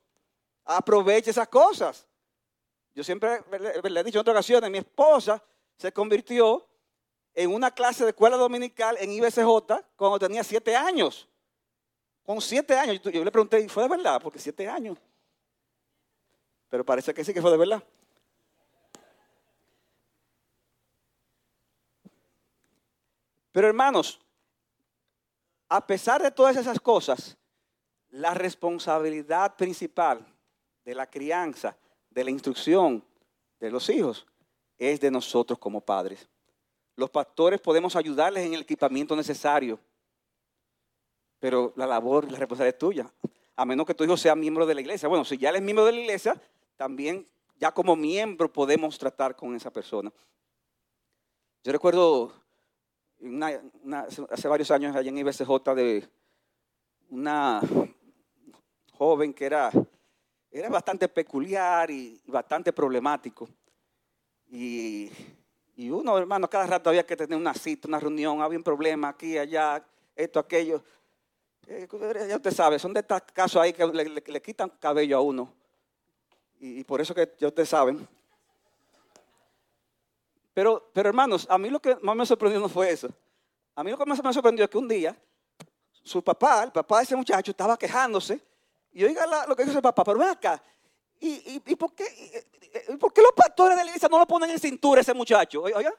Aproveche 0.65 1.33
esas 1.33 1.49
cosas. 1.49 2.07
Yo 2.95 3.03
siempre 3.03 3.43
le 3.51 4.01
he 4.01 4.05
dicho 4.05 4.19
en 4.19 4.21
otras 4.21 4.37
ocasiones, 4.37 4.71
mi 4.71 4.79
esposa 4.79 5.43
se 5.77 5.93
convirtió 5.93 6.67
en 7.35 7.53
una 7.53 7.73
clase 7.73 8.05
de 8.05 8.11
escuela 8.11 8.37
dominical 8.37 8.97
en 9.01 9.11
IBCJ 9.11 9.43
cuando 9.97 10.19
tenía 10.19 10.45
siete 10.45 10.77
años. 10.77 11.29
Con 12.25 12.41
siete 12.41 12.79
años. 12.79 13.03
Yo 13.03 13.25
le 13.25 13.31
pregunté, 13.33 13.61
¿y 13.61 13.69
fue 13.69 13.83
de 13.83 13.89
verdad? 13.89 14.21
Porque 14.23 14.39
siete 14.39 14.69
años. 14.69 14.97
Pero 16.69 16.85
parece 16.85 17.13
que 17.13 17.25
sí 17.25 17.35
que 17.35 17.43
fue 17.43 17.51
de 17.51 17.57
verdad. 17.57 17.83
Pero 23.51 23.69
hermanos, 23.69 24.21
a 25.69 25.85
pesar 25.87 26.23
de 26.23 26.31
todas 26.31 26.57
esas 26.57 26.81
cosas, 26.81 27.37
la 28.11 28.35
responsabilidad 28.35 29.57
principal 29.57 30.25
de 30.85 30.95
la 30.95 31.09
crianza, 31.09 31.77
de 32.15 32.25
la 32.25 32.31
instrucción 32.31 33.05
de 33.59 33.71
los 33.71 33.89
hijos, 33.91 34.27
es 34.79 35.01
de 35.01 35.11
nosotros 35.11 35.59
como 35.59 35.81
padres. 35.81 36.29
Los 36.97 37.11
pastores 37.11 37.61
podemos 37.61 37.97
ayudarles 37.97 38.47
en 38.47 38.55
el 38.55 38.61
equipamiento 38.61 39.17
necesario, 39.17 39.79
pero 41.41 41.73
la 41.77 41.87
labor, 41.87 42.31
la 42.31 42.39
responsabilidad 42.39 42.75
es 42.75 42.79
tuya. 42.79 43.13
A 43.57 43.65
menos 43.65 43.87
que 43.87 43.95
tu 43.95 44.05
hijo 44.05 44.17
sea 44.17 44.35
miembro 44.35 44.65
de 44.67 44.75
la 44.75 44.81
iglesia. 44.81 45.09
Bueno, 45.09 45.25
si 45.25 45.37
ya 45.37 45.51
él 45.51 45.57
es 45.57 45.63
miembro 45.63 45.85
de 45.85 45.93
la 45.93 46.01
iglesia, 46.01 46.41
también 46.77 47.27
ya 47.59 47.73
como 47.73 47.97
miembro 47.97 48.53
podemos 48.53 48.99
tratar 48.99 49.37
con 49.37 49.55
esa 49.55 49.73
persona. 49.73 50.13
Yo 51.63 51.73
recuerdo 51.73 52.33
hace 54.31 54.49
varios 54.49 54.71
años 54.71 54.95
allá 54.95 55.09
en 55.09 55.19
IBCJ 55.19 55.75
de 55.75 56.09
una 57.11 57.61
joven 58.93 59.33
que 59.33 59.47
era, 59.47 59.71
era 60.55 60.69
bastante 60.69 61.09
peculiar 61.09 61.91
y 61.91 62.21
bastante 62.27 62.73
problemático. 62.73 63.49
Y, 64.49 65.11
uno, 65.91 66.17
hermano, 66.17 66.49
cada 66.49 66.65
rato 66.69 66.91
había 66.91 67.05
que 67.05 67.17
tener 67.17 67.37
una 67.37 67.53
cita, 67.55 67.89
una 67.89 67.99
reunión, 67.99 68.41
había 68.41 68.59
un 68.59 68.63
problema 68.63 69.09
aquí, 69.09 69.37
allá, 69.37 69.85
esto, 70.15 70.39
aquello. 70.39 70.85
Eh, 71.67 71.89
ya 72.29 72.37
usted 72.37 72.53
sabe, 72.53 72.79
son 72.79 72.93
de 72.93 73.01
estos 73.01 73.21
casos 73.33 73.61
ahí 73.61 73.73
que 73.73 73.85
le, 73.85 74.41
quitan 74.41 74.71
cabello 74.79 75.17
a 75.17 75.21
uno. 75.23 75.53
Y, 76.61 76.85
por 76.85 77.01
eso 77.01 77.17
que 77.17 77.35
ya 77.37 77.49
ustedes 77.49 77.71
saben. 77.71 78.07
Pero, 80.55 80.89
pero 80.93 81.09
hermanos, 81.09 81.49
a 81.51 81.59
mí 81.59 81.69
lo 81.69 81.81
que 81.81 81.97
más 82.01 82.15
me 82.15 82.25
sorprendió 82.25 82.61
no 82.61 82.69
fue 82.69 82.93
eso. 82.93 83.09
A 83.75 83.83
mí 83.83 83.91
lo 83.91 83.99
que 83.99 84.07
más 84.07 84.23
me 84.23 84.33
sorprendió 84.33 84.65
es 84.67 84.71
que 84.71 84.79
un 84.79 84.87
día 84.87 85.17
su 86.05 86.23
papá, 86.23 86.63
el 86.63 86.71
papá 86.71 86.99
de 86.99 87.05
ese 87.05 87.17
muchacho, 87.17 87.51
estaba 87.51 87.77
quejándose. 87.77 88.54
Y 88.95 89.05
oiga 89.05 89.45
lo 89.47 89.57
que 89.57 89.65
dice 89.65 89.77
el 89.77 89.83
papá, 89.83 90.05
pero 90.05 90.19
ven 90.19 90.29
acá. 90.29 90.63
¿Y, 91.21 91.61
y, 91.67 91.77
por, 91.77 91.93
qué, 91.95 92.05
por, 92.99 93.13
qué, 93.13 93.23
los 93.23 93.33
pastores 93.33 93.77
de 93.77 93.85
la 93.85 93.91
iglesia 93.91 94.09
no 94.09 94.19
lo 94.19 94.27
ponen 94.27 94.51
en 94.51 94.59
cintura 94.59 95.01
ese 95.01 95.13
muchacho? 95.13 95.63
Oiga. 95.63 95.93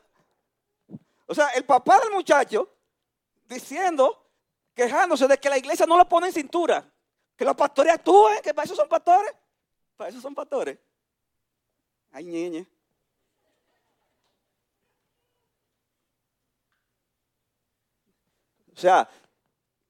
O 1.25 1.35
sea, 1.35 1.49
el 1.49 1.65
papá 1.65 1.99
del 1.99 2.11
muchacho 2.11 2.69
diciendo, 3.47 4.29
quejándose 4.73 5.27
de 5.27 5.37
que 5.37 5.49
la 5.49 5.57
iglesia 5.57 5.85
no 5.85 5.97
lo 5.97 6.07
pone 6.07 6.27
en 6.27 6.33
cintura. 6.33 6.89
Que 7.35 7.43
los 7.43 7.55
pastores 7.55 7.93
actúen, 7.93 8.41
que 8.41 8.53
para 8.53 8.65
eso 8.65 8.75
son 8.75 8.87
pastores. 8.87 9.33
Para 9.97 10.09
eso 10.09 10.21
son 10.21 10.33
pastores. 10.33 10.77
Ay, 12.11 12.23
ñeñe. 12.23 12.65
O 18.73 18.77
sea, 18.77 19.09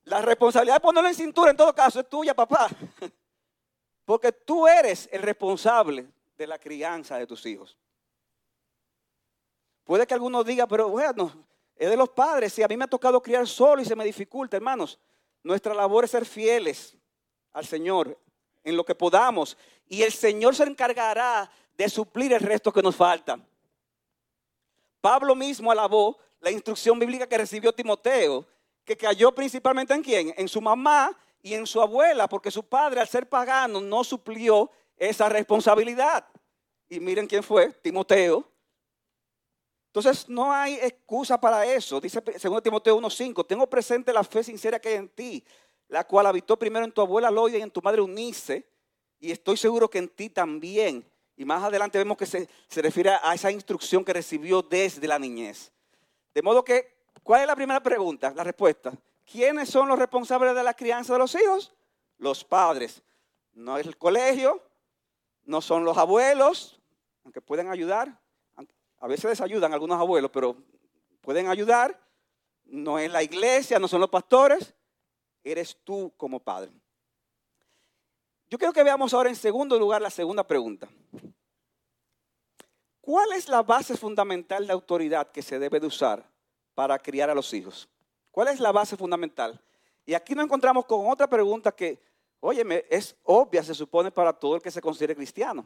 la 0.06 0.22
responsabilidad 0.22 0.76
de 0.76 0.82
ponerlo 0.82 1.10
en 1.10 1.16
cintura 1.16 1.52
en 1.52 1.58
todo 1.58 1.74
caso 1.74 2.00
es 2.00 2.10
tuya, 2.10 2.34
papá. 2.34 2.70
Porque 4.06 4.32
tú 4.32 4.68
eres 4.68 5.10
el 5.12 5.22
responsable 5.24 6.08
de 6.38 6.48
la 6.48 6.60
crianza 6.60 7.18
de 7.18 7.26
tus 7.26 7.46
hijos. 7.46 7.76
Puede 9.84 10.06
que 10.06 10.14
alguno 10.14 10.44
diga, 10.44 10.68
pero 10.68 10.90
bueno, 10.90 11.46
es 11.76 11.90
de 11.90 11.98
los 11.98 12.10
padres. 12.10 12.54
Si 12.54 12.62
a 12.62 12.68
mí 12.68 12.78
me 12.78 12.86
ha 12.86 12.88
tocado 12.88 13.22
criar 13.22 13.48
solo 13.48 13.82
y 13.82 13.86
se 13.86 13.96
me 13.96 14.06
dificulta, 14.06 14.58
hermanos, 14.58 15.00
nuestra 15.44 15.74
labor 15.74 16.06
es 16.06 16.12
ser 16.12 16.26
fieles 16.26 16.96
al 17.54 17.66
Señor 17.66 18.20
en 18.64 18.78
lo 18.78 18.86
que 18.86 18.94
podamos. 18.94 19.58
Y 19.88 20.04
el 20.04 20.12
Señor 20.12 20.56
se 20.56 20.64
encargará 20.64 21.50
de 21.76 21.90
suplir 21.90 22.32
el 22.34 22.42
resto 22.42 22.72
que 22.72 22.82
nos 22.82 22.96
falta. 22.96 23.40
Pablo 25.02 25.36
mismo 25.36 25.72
alabó 25.72 26.18
la 26.42 26.52
instrucción 26.52 27.00
bíblica 27.00 27.28
que 27.28 27.38
recibió 27.38 27.74
Timoteo 27.74 28.48
que 28.86 28.96
cayó 28.96 29.34
principalmente 29.34 29.94
en 29.94 30.04
quién? 30.04 30.34
En 30.38 30.48
su 30.48 30.62
mamá 30.62 31.18
y 31.42 31.54
en 31.54 31.68
su 31.68 31.82
abuela, 31.82 32.30
porque 32.30 32.52
su 32.52 32.64
padre 32.64 33.02
al 33.02 33.08
ser 33.08 33.28
pagano 33.28 33.82
no 33.82 34.04
suplió 34.04 34.72
esa 34.96 35.28
responsabilidad. 35.28 36.26
Y 36.88 37.00
miren 37.00 37.28
quién 37.28 37.44
fue, 37.44 37.72
Timoteo. 37.82 38.50
Entonces 39.88 40.30
no 40.30 40.52
hay 40.52 40.76
excusa 40.76 41.40
para 41.40 41.66
eso. 41.66 42.00
Dice 42.00 42.22
según 42.38 42.62
Timoteo 42.62 43.00
1.5, 43.00 43.46
tengo 43.48 43.68
presente 43.68 44.14
la 44.14 44.24
fe 44.24 44.44
sincera 44.44 44.80
que 44.80 44.90
hay 44.90 44.96
en 44.96 45.10
ti, 45.10 45.44
la 45.88 46.06
cual 46.06 46.28
habitó 46.28 46.58
primero 46.58 46.86
en 46.86 46.92
tu 46.92 47.02
abuela 47.02 47.32
Loida 47.32 47.58
y 47.58 47.62
en 47.62 47.72
tu 47.72 47.82
madre 47.82 48.02
Unice, 48.02 48.68
y 49.20 49.32
estoy 49.32 49.58
seguro 49.58 49.90
que 49.90 49.98
en 49.98 50.10
ti 50.10 50.30
también. 50.30 51.06
Y 51.38 51.46
más 51.46 51.64
adelante 51.64 51.98
vemos 51.98 52.18
que 52.18 52.26
se, 52.26 52.48
se 52.68 52.82
refiere 52.82 53.12
a 53.22 53.34
esa 53.34 53.52
instrucción 53.52 54.06
que 54.06 54.14
recibió 54.14 54.62
desde 54.62 55.08
la 55.08 55.18
niñez. 55.18 55.72
De 56.34 56.42
modo 56.42 56.64
que 56.64 56.95
¿Cuál 57.26 57.42
es 57.42 57.48
la 57.48 57.56
primera 57.56 57.82
pregunta? 57.82 58.32
La 58.36 58.44
respuesta. 58.44 58.94
¿Quiénes 59.26 59.68
son 59.68 59.88
los 59.88 59.98
responsables 59.98 60.54
de 60.54 60.62
la 60.62 60.76
crianza 60.76 61.14
de 61.14 61.18
los 61.18 61.34
hijos? 61.34 61.74
Los 62.20 62.44
padres. 62.44 63.02
No 63.54 63.80
es 63.80 63.88
el 63.88 63.98
colegio, 63.98 64.62
no 65.44 65.60
son 65.60 65.84
los 65.84 65.98
abuelos, 65.98 66.80
aunque 67.24 67.42
pueden 67.42 67.72
ayudar. 67.72 68.22
A 69.00 69.08
veces 69.08 69.26
les 69.26 69.42
ayudan 69.42 69.74
algunos 69.74 70.00
abuelos, 70.00 70.30
pero 70.30 70.56
pueden 71.22 71.48
ayudar. 71.48 72.00
No 72.64 73.00
es 73.00 73.12
la 73.12 73.24
iglesia, 73.24 73.80
no 73.80 73.88
son 73.88 74.02
los 74.02 74.10
pastores. 74.12 74.76
Eres 75.44 75.80
tú 75.84 76.14
como 76.18 76.40
padre. 76.40 76.70
Yo 78.52 78.60
quiero 78.60 78.72
que 78.72 78.84
veamos 78.84 79.16
ahora 79.16 79.30
en 79.30 79.36
segundo 79.36 79.80
lugar 79.80 80.00
la 80.00 80.12
segunda 80.12 80.46
pregunta. 80.46 80.88
¿Cuál 83.02 83.34
es 83.34 83.50
la 83.50 83.64
base 83.64 83.98
fundamental 83.98 84.68
de 84.68 84.74
autoridad 84.74 85.32
que 85.32 85.42
se 85.42 85.58
debe 85.58 85.80
de 85.80 85.88
usar 85.88 86.35
para 86.76 87.00
criar 87.00 87.30
a 87.30 87.36
los 87.36 87.52
hijos? 87.54 87.90
¿Cuál 88.30 88.50
es 88.50 88.60
la 88.60 88.72
base 88.72 88.96
fundamental? 88.96 89.60
Y 90.06 90.14
aquí 90.14 90.36
nos 90.36 90.46
encontramos 90.46 90.86
con 90.86 91.10
otra 91.10 91.28
pregunta 91.28 91.72
que, 91.72 92.00
óyeme, 92.40 92.86
es 92.90 93.16
obvia, 93.24 93.64
se 93.64 93.74
supone, 93.74 94.12
para 94.12 94.32
todo 94.32 94.58
el 94.58 94.62
que 94.62 94.70
se 94.70 94.82
considere 94.82 95.16
cristiano. 95.16 95.66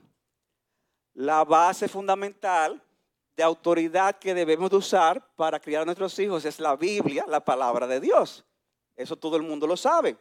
La 1.13 1.44
base 1.44 1.89
fundamental 1.89 2.82
de 3.36 3.44
autoridad 3.44 4.18
que 4.18 4.34
debemos 4.34 4.70
de 4.70 4.78
usar 4.78 5.25
para 5.36 5.60
criar 5.60 5.82
a 5.82 5.86
nuestros 5.86 6.18
hijos 6.20 6.46
es 6.46 6.60
la 6.60 6.75
Biblia, 6.75 7.25
la 7.28 7.44
palabra 7.44 7.88
de 7.88 8.00
Dios. 8.00 8.46
Eso 8.96 9.16
todo 9.16 9.36
el 9.36 9.44
mundo 9.44 9.66
lo 9.66 9.75
sabe. 9.75 10.18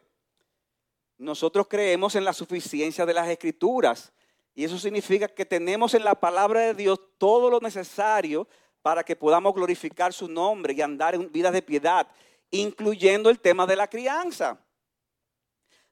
Nosotros 1.16 1.66
creemos 1.68 2.14
en 2.14 2.25
la 2.25 2.33
suficiencia 2.33 3.04
de 3.04 3.14
las 3.14 3.28
escrituras 3.28 4.12
y 4.54 4.64
eso 4.64 4.78
significa 4.78 5.28
que 5.28 5.45
tenemos 5.45 5.95
en 5.95 6.04
la 6.04 6.14
palabra 6.14 6.61
de 6.61 6.75
Dios 6.75 7.00
todo 7.18 7.50
lo 7.50 7.61
necesario 7.61 8.49
para 8.88 9.04
que 9.04 9.14
podamos 9.14 9.52
glorificar 9.52 10.14
su 10.14 10.26
nombre 10.28 10.73
y 10.73 10.80
andar 10.80 11.14
en 11.14 11.30
vidas 11.30 11.52
de 11.52 11.61
piedad, 11.61 12.09
incluyendo 12.50 13.28
el 13.28 13.38
tema 13.38 13.66
de 13.66 13.76
la 13.76 13.87
crianza. 13.87 14.59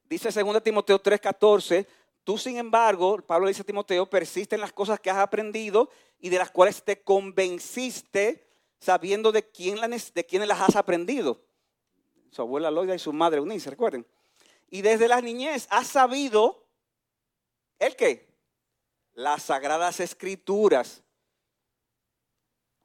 Dice 0.03 0.31
2 0.31 0.63
Timoteo 0.63 0.99
3:14, 0.99 1.85
tú 2.23 2.39
sin 2.39 2.57
embargo, 2.57 3.21
Pablo 3.21 3.49
dice 3.49 3.61
a 3.61 3.65
Timoteo, 3.65 4.09
persiste 4.09 4.55
en 4.55 4.61
las 4.61 4.73
cosas 4.73 4.99
que 4.99 5.11
has 5.11 5.19
aprendido 5.19 5.91
y 6.19 6.29
de 6.29 6.39
las 6.39 6.49
cuales 6.49 6.81
te 6.81 6.99
convenciste 7.03 8.47
sabiendo 8.79 9.31
de 9.31 9.47
quién, 9.47 9.79
de 9.79 10.25
quién 10.25 10.47
las 10.47 10.61
has 10.61 10.75
aprendido. 10.75 11.39
Su 12.31 12.41
abuela 12.41 12.71
Loida 12.71 12.95
y 12.95 12.99
su 12.99 13.13
madre 13.13 13.37
Eunice, 13.37 13.69
recuerden. 13.69 14.07
Y 14.71 14.81
desde 14.81 15.07
la 15.07 15.21
niñez 15.21 15.67
has 15.69 15.85
sabido, 15.85 16.65
¿el 17.77 17.95
qué? 17.95 18.27
Las 19.13 19.43
sagradas 19.43 19.99
escrituras 19.99 21.03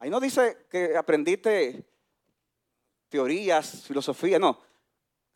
Ahí 0.03 0.11
no 0.11 0.19
dice 0.19 0.67
que 0.69 0.97
aprendiste 0.97 1.87
teorías, 3.09 3.85
filosofía, 3.87 4.37
no. 4.37 4.59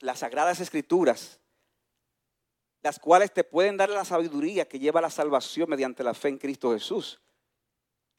Las 0.01 0.19
sagradas 0.19 0.59
escrituras, 0.59 1.39
las 2.83 2.99
cuales 2.99 3.33
te 3.33 3.45
pueden 3.45 3.77
dar 3.77 3.91
la 3.91 4.05
sabiduría 4.05 4.67
que 4.67 4.81
lleva 4.81 4.99
a 4.99 5.03
la 5.03 5.11
salvación 5.11 5.71
mediante 5.71 6.03
la 6.03 6.15
fe 6.15 6.31
en 6.31 6.39
Cristo 6.39 6.73
Jesús. 6.73 7.21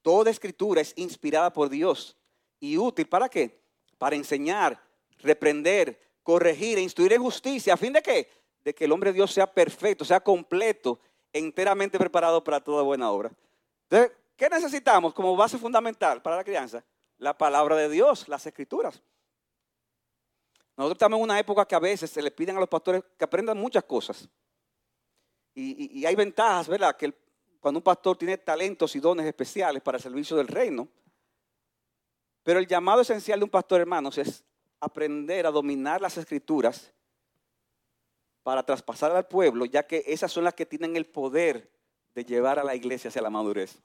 Toda 0.01 0.32
escritura 0.32 0.80
es 0.80 0.94
inspirada 0.96 1.51
por 1.51 1.68
Dios 1.68 2.16
y 2.62 2.77
útil 2.77 3.10
para 3.10 3.27
qué? 3.27 3.60
Para 3.98 4.16
enseñar, 4.16 4.82
reprender, 5.18 6.00
corregir 6.24 6.77
e 6.77 6.82
instruir 6.82 7.12
en 7.12 7.24
justicia. 7.24 7.74
¿A 7.74 7.77
fin 7.77 7.92
de 7.92 8.01
qué? 8.01 8.30
De 8.63 8.74
que 8.74 8.86
el 8.86 8.94
hombre 8.94 9.12
de 9.12 9.16
Dios 9.16 9.34
sea 9.34 9.51
perfecto, 9.54 10.06
sea 10.06 10.22
completo, 10.22 10.98
enteramente 11.34 12.00
preparado 12.00 12.42
para 12.42 12.63
toda 12.63 12.84
buena 12.84 13.12
obra. 13.12 13.34
Entonces, 13.89 14.18
¿Qué 14.38 14.48
necesitamos 14.50 15.15
como 15.15 15.36
base 15.36 15.58
fundamental 15.58 16.22
para 16.22 16.38
la 16.38 16.44
crianza? 16.44 16.84
La 17.17 17.36
palabra 17.36 17.75
de 17.75 17.89
Dios, 17.89 18.27
las 18.27 18.46
escrituras. 18.46 19.01
Nosotros 20.77 20.96
estamos 20.96 21.17
en 21.17 21.24
una 21.24 21.39
época 21.39 21.65
que 21.65 21.74
a 21.74 21.79
veces 21.79 22.12
se 22.12 22.22
les 22.22 22.32
piden 22.32 22.56
a 22.56 22.60
los 22.60 22.70
pastores 22.70 23.03
que 23.17 23.25
aprendan 23.25 23.58
muchas 23.58 23.84
cosas. 23.84 24.29
Y, 25.56 26.06
hay 26.06 26.15
ventajas, 26.15 26.67
¿verdad? 26.67 26.96
Que 26.96 27.12
cuando 27.60 27.79
un 27.79 27.84
pastor 27.84 28.15
tiene 28.15 28.38
talentos 28.38 28.96
y 28.96 29.00
dones 29.00 29.25
especiales 29.25 29.82
para 29.82 29.98
el 29.98 30.03
servicio 30.03 30.38
del 30.38 30.48
reino. 30.48 30.88
Pero 32.44 32.60
el 32.60 32.67
llamado 32.67 33.01
esencial 33.01 33.39
de 33.39 33.46
un 33.46 33.50
pastor, 33.50 33.82
hermanos, 33.82 34.20
es 34.20 34.44
aprender 34.79 35.48
a 35.48 35.51
dominar 35.51 36.00
las 36.00 36.15
escrituras 36.15 36.94
para 38.44 38.62
traspasar 38.62 39.12
al 39.15 39.27
pueblo, 39.27 39.65
ya 39.65 39.88
que 39.88 40.03
esas 40.06 40.32
son 40.32 40.44
las 40.44 40.53
que 40.53 40.67
tienen 40.67 40.96
el 40.96 41.08
poder 41.08 41.72
de 42.13 42.24
llevar 42.24 42.60
a 42.60 42.63
la 42.63 42.75
iglesia 42.75 43.08
hacia 43.08 43.24
la 43.24 43.32
madurez. 43.32 43.82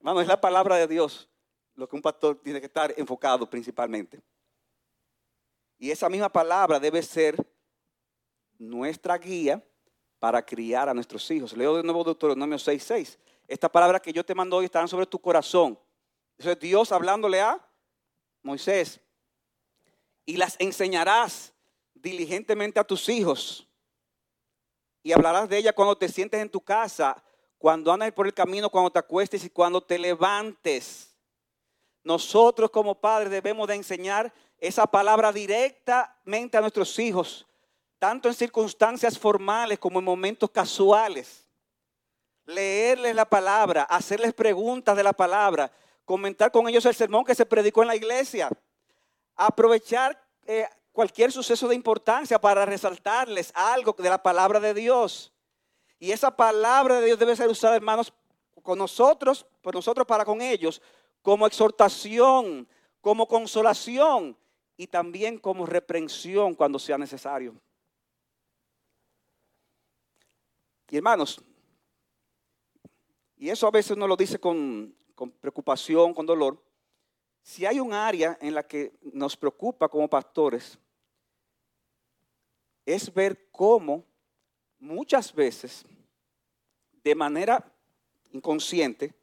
Hermano, 0.00 0.22
es 0.22 0.26
la 0.26 0.40
palabra 0.40 0.76
de 0.76 0.88
Dios 0.88 1.28
lo 1.74 1.88
que 1.88 1.96
un 1.96 2.02
pastor 2.02 2.40
tiene 2.42 2.60
que 2.60 2.66
estar 2.66 2.92
enfocado 2.96 3.48
principalmente. 3.48 4.20
Y 5.78 5.90
esa 5.90 6.08
misma 6.08 6.30
palabra 6.30 6.80
debe 6.80 7.02
ser 7.02 7.36
nuestra 8.58 9.16
guía 9.18 9.62
para 10.18 10.44
criar 10.44 10.88
a 10.88 10.94
nuestros 10.94 11.30
hijos. 11.30 11.54
Leo 11.54 11.76
de 11.76 11.82
nuevo 11.82 12.04
Deuteronomio 12.04 12.58
6:6. 12.58 13.18
Esta 13.46 13.70
palabra 13.70 14.00
que 14.00 14.12
yo 14.12 14.24
te 14.24 14.34
mando 14.34 14.56
hoy 14.56 14.66
estarán 14.66 14.88
sobre 14.88 15.06
tu 15.06 15.18
corazón. 15.18 15.78
Eso 16.38 16.50
es 16.50 16.58
Dios 16.58 16.92
hablándole 16.92 17.40
a 17.40 17.58
Moisés. 18.42 19.00
Y 20.24 20.36
las 20.36 20.56
enseñarás 20.58 21.52
diligentemente 21.94 22.80
a 22.80 22.84
tus 22.84 23.08
hijos. 23.08 23.66
Y 25.02 25.12
hablarás 25.12 25.48
de 25.48 25.58
ella 25.58 25.72
cuando 25.72 25.96
te 25.96 26.08
sientes 26.08 26.40
en 26.40 26.50
tu 26.50 26.60
casa, 26.60 27.22
cuando 27.60 27.92
andes 27.92 28.10
por 28.14 28.26
el 28.26 28.32
camino, 28.32 28.70
cuando 28.70 28.90
te 28.90 28.98
acuestes 28.98 29.44
y 29.44 29.50
cuando 29.50 29.82
te 29.82 29.98
levantes. 29.98 31.14
Nosotros 32.02 32.70
como 32.70 32.94
padres 32.94 33.30
debemos 33.30 33.68
de 33.68 33.74
enseñar 33.74 34.32
esa 34.56 34.86
palabra 34.86 35.30
directamente 35.30 36.56
a 36.56 36.62
nuestros 36.62 36.98
hijos, 36.98 37.46
tanto 37.98 38.28
en 38.28 38.34
circunstancias 38.34 39.18
formales 39.18 39.78
como 39.78 39.98
en 39.98 40.06
momentos 40.06 40.48
casuales. 40.48 41.46
Leerles 42.46 43.14
la 43.14 43.26
palabra, 43.26 43.82
hacerles 43.82 44.32
preguntas 44.32 44.96
de 44.96 45.02
la 45.02 45.12
palabra, 45.12 45.70
comentar 46.06 46.50
con 46.50 46.66
ellos 46.66 46.86
el 46.86 46.94
sermón 46.94 47.26
que 47.26 47.34
se 47.34 47.44
predicó 47.44 47.82
en 47.82 47.88
la 47.88 47.96
iglesia, 47.96 48.48
aprovechar 49.36 50.18
eh, 50.46 50.66
cualquier 50.92 51.30
suceso 51.30 51.68
de 51.68 51.74
importancia 51.74 52.40
para 52.40 52.64
resaltarles 52.64 53.52
algo 53.54 53.94
de 53.98 54.08
la 54.08 54.22
palabra 54.22 54.60
de 54.60 54.72
Dios. 54.72 55.30
Y 56.00 56.10
esa 56.10 56.34
palabra 56.34 56.98
de 56.98 57.06
Dios 57.06 57.18
debe 57.18 57.36
ser 57.36 57.48
usada, 57.48 57.76
hermanos, 57.76 58.12
con 58.62 58.78
nosotros, 58.78 59.46
por 59.62 59.74
nosotros 59.74 60.06
para 60.06 60.24
con 60.24 60.40
ellos, 60.40 60.82
como 61.22 61.46
exhortación, 61.46 62.66
como 63.00 63.28
consolación 63.28 64.36
y 64.76 64.86
también 64.86 65.38
como 65.38 65.66
reprensión 65.66 66.54
cuando 66.54 66.78
sea 66.78 66.98
necesario. 66.98 67.54
Y 70.88 70.96
hermanos, 70.96 71.40
y 73.36 73.48
eso 73.48 73.66
a 73.66 73.70
veces 73.70 73.96
uno 73.96 74.06
lo 74.06 74.16
dice 74.16 74.38
con, 74.38 74.94
preocupación, 75.40 76.12
con 76.12 76.26
dolor, 76.26 76.62
si 77.42 77.64
hay 77.64 77.78
un 77.78 77.92
área 77.92 78.36
en 78.40 78.54
la 78.54 78.66
que 78.66 78.92
nos 79.12 79.36
preocupa 79.36 79.88
como 79.88 80.08
pastores, 80.08 80.78
es 82.84 83.12
ver 83.12 83.50
cómo 83.50 84.04
muchas 84.78 85.32
veces, 85.32 85.86
de 87.02 87.14
manera 87.14 87.72
inconsciente, 88.32 89.14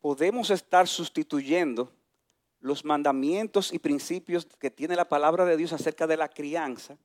podemos 0.00 0.50
estar 0.50 0.88
sustituyendo 0.88 1.92
los 2.60 2.84
mandamientos 2.84 3.72
y 3.72 3.78
principios 3.78 4.46
que 4.58 4.70
tiene 4.70 4.96
la 4.96 5.08
palabra 5.08 5.44
de 5.44 5.56
Dios 5.56 5.72
acerca 5.72 6.06
de 6.06 6.16
la 6.16 6.28
crianza, 6.28 6.98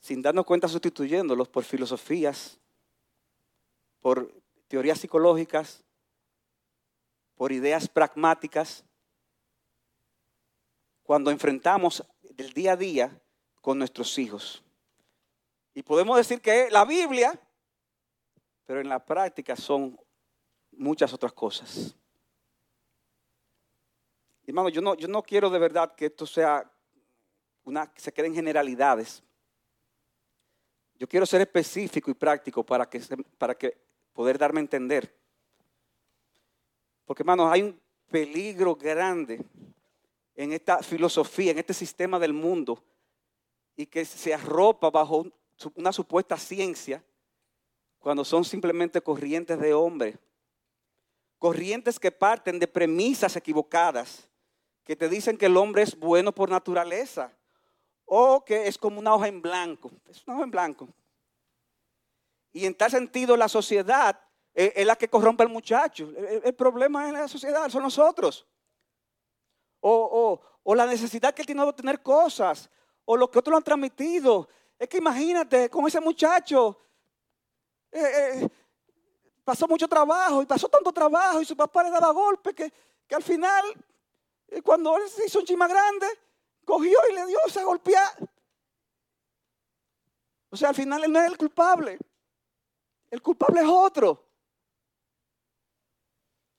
sin 0.00 0.22
darnos 0.22 0.44
cuenta 0.44 0.68
sustituyéndolos 0.68 1.48
por 1.48 1.64
filosofías, 1.64 2.58
por 4.00 4.32
teorías 4.68 4.98
psicológicas, 4.98 5.84
por 7.36 7.52
ideas 7.52 7.88
pragmáticas, 7.88 8.84
cuando 11.04 11.30
enfrentamos 11.30 12.04
el 12.36 12.52
día 12.52 12.72
a 12.72 12.76
día 12.76 13.22
con 13.60 13.78
nuestros 13.78 14.18
hijos. 14.18 14.63
Y 15.74 15.82
podemos 15.82 16.16
decir 16.16 16.40
que 16.40 16.70
la 16.70 16.84
Biblia, 16.84 17.38
pero 18.64 18.80
en 18.80 18.88
la 18.88 19.04
práctica 19.04 19.56
son 19.56 19.98
muchas 20.70 21.12
otras 21.12 21.32
cosas. 21.32 21.96
Hermano, 24.46 24.68
yo 24.68 24.80
no, 24.80 24.94
yo 24.94 25.08
no 25.08 25.22
quiero 25.22 25.50
de 25.50 25.58
verdad 25.58 25.94
que 25.94 26.06
esto 26.06 26.26
sea 26.26 26.70
una, 27.64 27.92
se 27.96 28.12
queden 28.12 28.34
generalidades. 28.34 29.22
Yo 30.96 31.08
quiero 31.08 31.26
ser 31.26 31.40
específico 31.40 32.10
y 32.10 32.14
práctico 32.14 32.64
para 32.64 32.88
que, 32.88 33.00
para 33.36 33.56
que 33.56 33.76
poder 34.12 34.38
darme 34.38 34.60
a 34.60 34.62
entender. 34.62 35.12
Porque, 37.04 37.22
hermanos, 37.22 37.50
hay 37.50 37.62
un 37.62 37.80
peligro 38.10 38.76
grande 38.76 39.44
en 40.36 40.52
esta 40.52 40.82
filosofía, 40.82 41.50
en 41.50 41.58
este 41.58 41.74
sistema 41.74 42.18
del 42.18 42.32
mundo, 42.32 42.82
y 43.76 43.86
que 43.86 44.04
se 44.04 44.32
arropa 44.32 44.88
bajo 44.90 45.26
una 45.74 45.92
supuesta 45.92 46.36
ciencia 46.36 47.02
cuando 47.98 48.24
son 48.24 48.44
simplemente 48.44 49.00
corrientes 49.00 49.58
de 49.58 49.72
hombre. 49.72 50.18
Corrientes 51.38 51.98
que 51.98 52.12
parten 52.12 52.58
de 52.58 52.68
premisas 52.68 53.36
equivocadas 53.36 54.28
que 54.84 54.94
te 54.94 55.08
dicen 55.08 55.36
que 55.36 55.46
el 55.46 55.56
hombre 55.56 55.82
es 55.82 55.98
bueno 55.98 56.32
por 56.32 56.50
naturaleza 56.50 57.32
o 58.04 58.44
que 58.44 58.66
es 58.66 58.76
como 58.76 59.00
una 59.00 59.14
hoja 59.14 59.28
en 59.28 59.40
blanco. 59.40 59.90
Es 60.08 60.22
una 60.26 60.36
hoja 60.36 60.44
en 60.44 60.50
blanco. 60.50 60.88
Y 62.52 62.66
en 62.66 62.74
tal 62.74 62.90
sentido 62.90 63.36
la 63.36 63.48
sociedad 63.48 64.20
es 64.52 64.86
la 64.86 64.94
que 64.94 65.08
corrompe 65.08 65.42
al 65.42 65.48
muchacho. 65.48 66.12
El, 66.44 66.54
problema 66.54 67.08
en 67.08 67.14
la 67.14 67.26
sociedad 67.26 67.68
son 67.68 67.82
nosotros. 67.82 68.46
O, 69.80 70.40
la 70.64 70.86
necesidad 70.86 71.34
que 71.34 71.42
él 71.42 71.46
tiene 71.46 71.64
de 71.64 71.72
tener 71.72 72.02
cosas. 72.02 72.70
O 73.04 73.16
lo 73.16 73.30
que 73.30 73.38
otros 73.38 73.50
lo 73.50 73.56
han 73.56 73.64
transmitido. 73.64 74.48
Es 74.78 74.88
que 74.88 74.98
imagínate 74.98 75.70
con 75.70 75.86
ese 75.86 76.00
muchacho. 76.00 76.80
Eh, 77.90 78.00
eh, 78.42 78.48
pasó 79.44 79.68
mucho 79.68 79.86
trabajo 79.86 80.42
y 80.42 80.46
pasó 80.46 80.68
tanto 80.68 80.92
trabajo 80.92 81.40
y 81.40 81.44
su 81.44 81.56
papá 81.56 81.84
le 81.84 81.90
daba 81.90 82.10
golpes 82.10 82.54
que, 82.54 82.72
que 83.06 83.14
al 83.14 83.22
final 83.22 83.64
y 84.56 84.60
cuando 84.60 84.96
él 84.96 85.08
se 85.08 85.26
hizo 85.26 85.40
un 85.40 85.44
chima 85.44 85.66
grande, 85.66 86.06
cogió 86.64 86.98
y 87.10 87.14
le 87.14 87.26
dio 87.26 87.38
esa 87.46 87.64
golpeada. 87.64 88.16
O 90.50 90.56
sea, 90.56 90.68
al 90.68 90.74
final 90.74 91.02
él 91.02 91.12
no 91.12 91.20
es 91.20 91.26
el 91.26 91.36
culpable. 91.36 91.98
El 93.10 93.20
culpable 93.20 93.60
es 93.60 93.66
otro. 93.68 94.24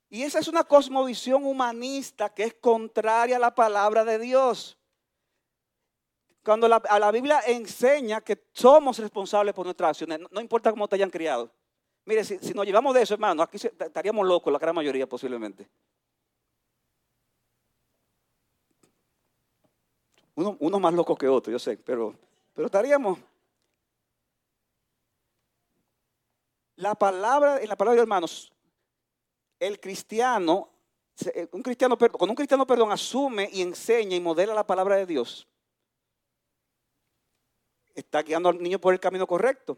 Y 0.09 0.23
esa 0.23 0.39
es 0.39 0.47
una 0.47 0.63
cosmovisión 0.63 1.45
humanista 1.45 2.33
que 2.33 2.43
es 2.43 2.53
contraria 2.53 3.37
a 3.37 3.39
la 3.39 3.55
palabra 3.55 4.03
de 4.03 4.19
Dios. 4.19 4.77
Cuando 6.45 6.67
la, 6.67 6.79
la 6.99 7.11
Biblia 7.11 7.41
enseña 7.47 8.21
que 8.21 8.45
somos 8.53 8.99
responsables 8.99 9.51
por 9.55 9.65
nuestras 9.65 9.89
acciones, 9.89 10.19
no, 10.29 10.39
importa 10.39 10.69
cómo 10.69 10.87
te 10.87 10.93
hayan 10.93 11.09
criado. 11.09 11.51
Mire, 12.05 12.23
si, 12.23 12.53
nos 12.53 12.67
llevamos 12.67 12.93
de 12.93 13.01
eso, 13.01 13.15
hermano, 13.15 13.41
aquí 13.41 13.57
estaríamos 13.57 14.27
locos, 14.27 14.53
la 14.53 14.59
gran 14.59 14.75
mayoría 14.75 15.09
posiblemente. 15.09 15.67
Uno, 20.35 20.79
más 20.79 20.93
loco 20.93 21.15
que 21.15 21.27
otro, 21.27 21.51
yo 21.51 21.57
sé, 21.57 21.77
pero, 21.77 22.13
pero 22.53 22.67
estaríamos. 22.67 23.17
La 26.75 26.93
palabra, 26.93 27.59
en 27.59 27.69
la 27.69 27.75
palabra 27.75 27.95
de 27.95 28.01
hermanos, 28.03 28.53
el 29.59 29.79
cristiano, 29.79 30.69
eh, 31.33 31.47
un 31.53 31.63
cristiano, 31.63 31.97
con 31.97 32.29
un 32.29 32.35
cristiano, 32.35 32.67
perdón, 32.67 32.91
asume 32.91 33.49
y 33.51 33.63
enseña 33.63 34.15
y 34.15 34.19
modela 34.19 34.53
la 34.53 34.67
palabra 34.67 34.97
de 34.97 35.07
Dios, 35.07 35.47
está 37.95 38.21
guiando 38.21 38.49
al 38.49 38.61
niño 38.61 38.79
por 38.79 38.93
el 38.93 38.99
camino 38.99 39.25
correcto. 39.25 39.77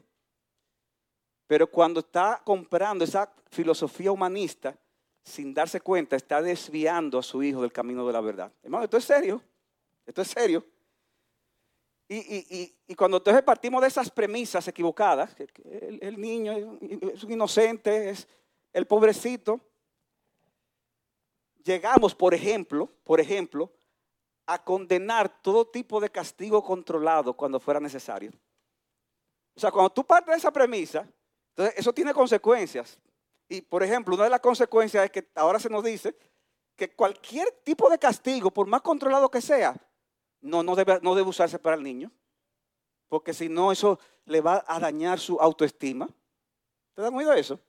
Pero 1.45 1.69
cuando 1.69 2.01
está 2.01 2.41
comprando 2.43 3.05
esa 3.05 3.31
filosofía 3.49 4.11
humanista, 4.11 4.77
sin 5.23 5.53
darse 5.53 5.79
cuenta, 5.79 6.15
está 6.15 6.41
desviando 6.41 7.19
a 7.19 7.23
su 7.23 7.41
hijo 7.43 7.61
del 7.61 7.71
camino 7.71 8.05
de 8.05 8.13
la 8.13 8.21
verdad. 8.21 8.51
Hermano, 8.63 8.83
esto 8.83 8.97
es 8.97 9.05
serio. 9.05 9.41
Esto 10.05 10.21
es 10.21 10.27
serio. 10.29 10.65
Y, 12.09 12.95
cuando 12.95 13.17
entonces 13.17 13.43
partimos 13.43 13.81
de 13.81 13.89
esas 13.89 14.09
premisas 14.09 14.65
equivocadas, 14.67 15.35
que, 15.35 15.47
el, 16.01 16.19
niño 16.19 16.77
es 17.13 17.23
un 17.23 17.31
inocente, 17.33 18.09
es 18.09 18.27
el 18.71 18.87
pobrecito, 18.87 19.59
llegamos, 21.63 22.15
por 22.15 22.33
ejemplo, 22.33 22.89
por 23.03 23.19
ejemplo, 23.19 23.69
a 24.47 24.63
condenar 24.63 25.41
todo 25.41 25.67
tipo 25.67 25.99
de 25.99 26.09
castigo 26.09 26.63
controlado 26.63 27.35
cuando 27.35 27.59
fuera 27.59 27.79
necesario. 27.79 28.31
O 29.55 29.59
sea, 29.59 29.71
cuando 29.71 29.91
tú 29.91 30.03
partes 30.03 30.33
de 30.33 30.37
esa 30.37 30.51
premisa, 30.51 31.07
entonces 31.49 31.75
eso 31.77 31.93
tiene 31.93 32.13
consecuencias. 32.13 32.97
Y, 33.49 33.61
por 33.61 33.83
ejemplo, 33.83 34.15
una 34.15 34.23
de 34.23 34.29
las 34.29 34.39
consecuencias 34.39 35.05
es 35.05 35.11
que 35.11 35.29
ahora 35.35 35.59
se 35.59 35.69
nos 35.69 35.83
dice 35.83 36.15
que 36.75 36.95
cualquier 36.95 37.51
tipo 37.63 37.89
de 37.89 37.99
castigo, 37.99 38.51
por 38.51 38.67
más 38.67 38.81
controlado 38.81 39.29
que 39.29 39.41
sea, 39.41 39.75
No, 40.39 40.61
no 40.61 40.75
debe, 40.75 40.99
no 41.01 41.15
debe 41.15 41.29
usarse 41.29 41.57
para 41.57 41.75
el 41.75 41.81
niño, 41.81 42.11
porque 43.09 43.33
si 43.33 43.49
no, 43.49 43.71
eso 43.71 43.99
le 44.25 44.39
va 44.39 44.63
a 44.67 44.79
dañar 44.79 45.19
su 45.19 45.39
autoestima. 45.41 46.07
¿Te 46.93 47.01
dan 47.01 47.15
oído 47.15 47.33
eso? 47.33 47.59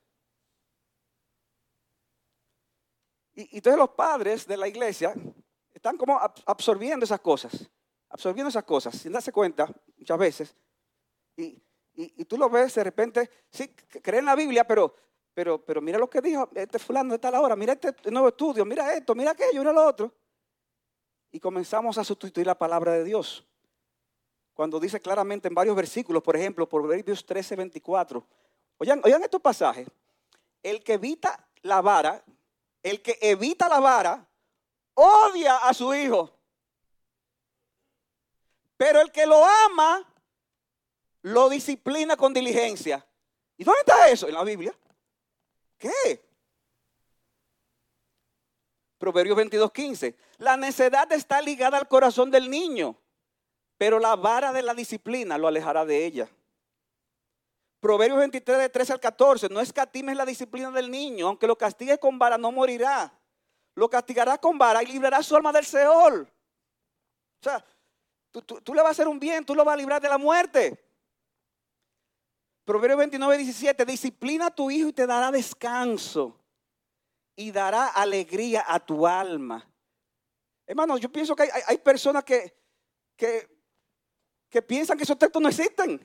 Y 3.32 3.56
entonces 3.56 3.78
los 3.78 3.90
padres 3.90 4.46
de 4.46 4.56
la 4.56 4.68
iglesia 4.68 5.14
están 5.78 5.96
como 5.96 6.20
absorbiendo 6.46 7.04
esas 7.04 7.20
cosas, 7.20 7.70
absorbiendo 8.08 8.48
esas 8.48 8.64
cosas, 8.64 8.96
sin 8.96 9.12
darse 9.12 9.30
cuenta 9.30 9.72
muchas 9.96 10.18
veces. 10.18 10.56
Y, 11.36 11.62
y, 11.94 12.24
tú 12.24 12.36
lo 12.36 12.50
ves 12.50 12.74
de 12.74 12.82
repente, 12.84 13.30
sí, 13.50 13.68
creen 14.02 14.20
en 14.20 14.24
la 14.26 14.34
Biblia, 14.34 14.66
pero, 14.66 14.92
pero, 15.32 15.64
pero 15.64 15.80
mira 15.80 15.98
lo 15.98 16.10
que 16.10 16.20
dijo 16.20 16.50
este 16.54 16.80
fulano 16.80 17.12
de 17.12 17.20
tal 17.20 17.36
hora, 17.36 17.54
mira 17.54 17.74
este 17.74 18.10
nuevo 18.10 18.28
estudio, 18.28 18.64
mira 18.64 18.92
esto, 18.92 19.14
mira 19.14 19.30
aquello, 19.30 19.60
mira 19.60 19.72
lo 19.72 19.86
otro. 19.86 20.12
Y 21.30 21.38
comenzamos 21.38 21.96
a 21.96 22.02
sustituir 22.02 22.46
la 22.46 22.58
palabra 22.58 22.92
de 22.92 23.04
Dios. 23.04 23.46
Cuando 24.54 24.80
dice 24.80 25.00
claramente 25.00 25.46
en 25.46 25.54
varios 25.54 25.76
versículos, 25.76 26.24
por 26.24 26.34
ejemplo, 26.34 26.68
Proverbios 26.68 27.24
13, 27.24 27.54
24. 27.54 28.26
Oigan, 28.78 29.00
oigan 29.04 29.22
estos 29.22 29.40
pasajes. 29.40 29.86
El 30.60 30.82
que 30.82 30.94
evita 30.94 31.48
la 31.62 31.80
vara, 31.80 32.24
el 32.82 33.00
que 33.00 33.16
evita 33.20 33.68
la 33.68 33.78
vara, 33.78 34.27
odia 34.98 35.58
a 35.58 35.72
su 35.72 35.94
hijo. 35.94 36.34
Pero 38.76 39.00
el 39.00 39.12
que 39.12 39.26
lo 39.26 39.44
ama, 39.44 40.04
lo 41.22 41.48
disciplina 41.48 42.16
con 42.16 42.32
diligencia. 42.32 43.04
¿Y 43.56 43.64
dónde 43.64 43.80
está 43.80 44.08
eso? 44.08 44.28
En 44.28 44.34
la 44.34 44.44
Biblia. 44.44 44.74
¿Qué? 45.78 46.24
Proverbios 48.98 49.36
22, 49.36 49.70
15. 49.72 50.16
La 50.38 50.56
necedad 50.56 51.10
está 51.12 51.40
ligada 51.40 51.78
al 51.78 51.88
corazón 51.88 52.30
del 52.30 52.50
niño, 52.50 52.96
pero 53.76 54.00
la 54.00 54.16
vara 54.16 54.52
de 54.52 54.62
la 54.62 54.74
disciplina 54.74 55.38
lo 55.38 55.46
alejará 55.46 55.84
de 55.84 56.04
ella. 56.04 56.28
Proverbios 57.80 58.18
23, 58.18 58.58
de 58.58 58.68
13 58.68 58.92
al 58.94 59.00
14. 59.00 59.48
No 59.48 59.60
escatimes 59.60 60.16
la 60.16 60.26
disciplina 60.26 60.72
del 60.72 60.90
niño, 60.90 61.28
aunque 61.28 61.46
lo 61.46 61.56
castigue 61.56 61.98
con 61.98 62.18
vara, 62.18 62.36
no 62.36 62.50
morirá. 62.50 63.17
Lo 63.78 63.88
castigará 63.88 64.38
con 64.38 64.58
vara 64.58 64.82
y 64.82 64.86
librará 64.86 65.22
su 65.22 65.36
alma 65.36 65.52
del 65.52 65.64
Seol. 65.64 66.22
O 66.22 67.42
sea, 67.44 67.64
tú, 68.32 68.42
tú 68.42 68.74
le 68.74 68.80
vas 68.82 68.88
a 68.88 68.90
hacer 68.90 69.06
un 69.06 69.20
bien, 69.20 69.44
tú 69.44 69.54
lo 69.54 69.64
vas 69.64 69.74
a 69.74 69.76
librar 69.76 70.02
de 70.02 70.08
la 70.08 70.18
muerte. 70.18 70.84
Proverbio 72.64 72.96
29, 72.96 73.38
17, 73.38 73.84
disciplina 73.84 74.46
a 74.46 74.50
tu 74.50 74.68
hijo 74.68 74.88
y 74.88 74.92
te 74.92 75.06
dará 75.06 75.30
descanso 75.30 76.36
y 77.36 77.52
dará 77.52 77.86
alegría 77.86 78.64
a 78.66 78.80
tu 78.80 79.06
alma. 79.06 79.64
Hermano, 80.66 80.98
yo 80.98 81.08
pienso 81.08 81.36
que 81.36 81.48
hay, 81.64 81.78
personas 81.78 82.24
que, 82.24 82.52
que, 83.16 84.60
piensan 84.62 84.98
que 84.98 85.04
esos 85.04 85.16
textos 85.16 85.40
no 85.40 85.48
existen. 85.48 86.04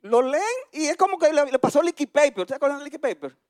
Lo 0.00 0.22
leen 0.22 0.42
y 0.72 0.86
es 0.86 0.96
como 0.96 1.18
que 1.18 1.30
le, 1.30 1.58
pasó 1.58 1.80
el 1.80 1.86
Licky 1.86 2.06
Paper. 2.06 2.40
¿Ustedes 2.40 2.56
acuerdan 2.56 2.78
del 2.78 2.86
Licky 2.86 2.98
Paper? 2.98 3.43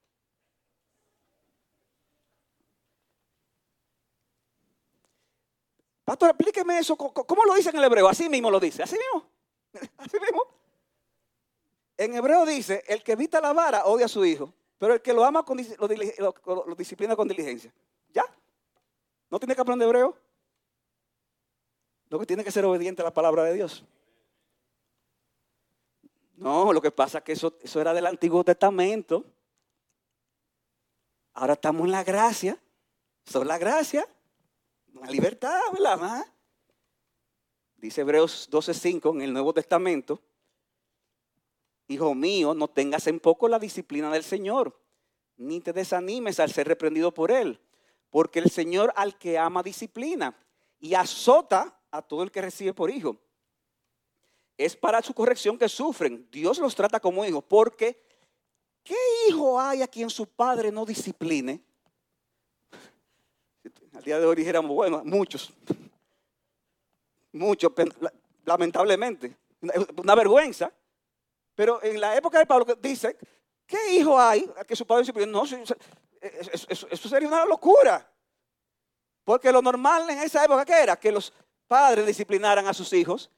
Pastor, 6.04 6.30
explíqueme 6.30 6.78
eso. 6.78 6.96
¿Cómo 6.96 7.44
lo 7.44 7.54
dice 7.54 7.70
en 7.70 7.76
el 7.76 7.84
hebreo? 7.84 8.08
Así 8.08 8.28
mismo 8.28 8.50
lo 8.50 8.60
dice. 8.60 8.82
Así 8.82 8.96
mismo. 8.96 9.28
Así 9.96 10.18
mismo. 10.20 10.42
En 11.96 12.14
hebreo 12.14 12.44
dice, 12.44 12.82
el 12.88 13.02
que 13.02 13.12
evita 13.12 13.40
la 13.40 13.52
vara 13.52 13.86
odia 13.86 14.06
a 14.06 14.08
su 14.08 14.24
hijo, 14.24 14.52
pero 14.78 14.94
el 14.94 15.00
que 15.00 15.12
lo 15.12 15.24
ama 15.24 15.44
lo, 15.46 16.74
disciplina 16.74 17.14
con 17.14 17.28
diligencia. 17.28 17.72
¿Ya? 18.12 18.24
¿No 19.30 19.38
tiene 19.38 19.54
que 19.54 19.60
aprender 19.60 19.86
hebreo? 19.86 20.16
Lo 22.10 22.18
que 22.18 22.26
tiene 22.26 22.44
que 22.44 22.50
ser 22.50 22.64
obediente 22.64 23.02
a 23.02 23.04
la 23.04 23.14
palabra 23.14 23.44
de 23.44 23.54
Dios. 23.54 23.84
No, 26.36 26.72
lo 26.72 26.82
que 26.82 26.90
pasa 26.90 27.18
es 27.18 27.24
que 27.24 27.32
eso, 27.32 27.54
eso 27.62 27.80
era 27.80 27.94
del 27.94 28.06
Antiguo 28.06 28.42
Testamento. 28.44 29.24
Ahora 31.32 31.54
estamos 31.54 31.84
en 31.86 31.92
la 31.92 32.04
gracia. 32.04 32.58
Son 33.24 33.46
la 33.46 33.56
gracia. 33.56 34.06
La 34.94 35.10
libertad, 35.10 35.60
¿verdad? 35.72 36.24
Dice 37.76 38.00
Hebreos 38.00 38.48
12.5 38.50 39.14
en 39.14 39.22
el 39.22 39.32
Nuevo 39.32 39.52
Testamento 39.52 40.20
Hijo 41.88 42.14
mío, 42.14 42.54
no 42.54 42.68
tengas 42.68 43.06
en 43.08 43.20
poco 43.20 43.48
la 43.48 43.58
disciplina 43.58 44.10
del 44.10 44.24
Señor, 44.24 44.74
ni 45.36 45.60
te 45.60 45.72
desanimes 45.72 46.40
al 46.40 46.50
ser 46.50 46.66
reprendido 46.66 47.12
por 47.12 47.30
Él, 47.30 47.60
porque 48.10 48.38
el 48.38 48.50
Señor 48.50 48.92
al 48.96 49.18
que 49.18 49.38
ama 49.38 49.62
disciplina 49.62 50.34
y 50.80 50.94
azota 50.94 51.78
a 51.90 52.00
todo 52.00 52.22
el 52.22 52.30
que 52.30 52.40
recibe 52.40 52.72
por 52.72 52.90
hijo. 52.90 53.18
Es 54.56 54.76
para 54.76 55.02
su 55.02 55.12
corrección 55.12 55.58
que 55.58 55.68
sufren. 55.68 56.28
Dios 56.30 56.58
los 56.58 56.74
trata 56.74 57.00
como 57.00 57.24
hijos, 57.24 57.44
porque 57.46 58.00
¿qué 58.82 58.96
hijo 59.28 59.60
hay 59.60 59.82
a 59.82 59.88
quien 59.88 60.08
su 60.08 60.26
padre 60.26 60.72
no 60.72 60.86
discipline? 60.86 61.62
Al 63.94 64.02
día 64.02 64.18
de 64.18 64.26
hoy 64.26 64.36
dijéramos, 64.36 64.70
bueno, 64.70 65.02
muchos. 65.04 65.52
Muchos, 67.32 67.72
lamentablemente. 68.44 69.36
Una 69.96 70.14
vergüenza. 70.14 70.72
Pero 71.54 71.82
en 71.82 72.00
la 72.00 72.16
época 72.16 72.38
de 72.38 72.46
Pablo 72.46 72.66
dice, 72.80 73.16
¿qué 73.66 73.92
hijo 73.92 74.18
hay 74.18 74.50
que 74.66 74.74
su 74.74 74.86
padre 74.86 75.02
discipline? 75.02 75.30
No, 75.30 75.44
eso, 75.44 77.08
sería 77.08 77.28
una 77.28 77.44
locura. 77.44 78.10
Porque 79.24 79.52
lo 79.52 79.62
normal 79.62 80.10
en 80.10 80.18
esa 80.18 80.44
época 80.44 80.64
que 80.64 80.82
era 80.82 80.96
que 80.96 81.12
los 81.12 81.32
padres 81.66 82.06
disciplinaran 82.06 82.66
a 82.66 82.74
sus 82.74 82.92
hijos. 82.92 83.30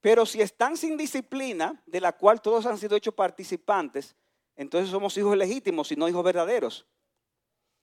Pero 0.00 0.24
si 0.24 0.40
están 0.40 0.76
sin 0.76 0.96
disciplina, 0.96 1.82
de 1.86 2.00
la 2.00 2.12
cual 2.12 2.40
todos 2.40 2.66
han 2.66 2.78
sido 2.78 2.96
hechos 2.96 3.14
participantes, 3.14 4.14
entonces 4.54 4.90
somos 4.90 5.16
hijos 5.16 5.36
legítimos 5.36 5.90
y 5.90 5.96
no 5.96 6.08
hijos 6.08 6.22
verdaderos. 6.22 6.86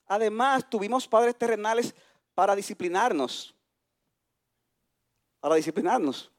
Además, 0.07 0.69
tuvimos 0.69 1.07
padres 1.07 1.35
terrenales 1.35 1.95
para 2.33 2.55
disciplinarnos. 2.55 3.55
Para 5.39 5.55
disciplinarnos. 5.55 6.31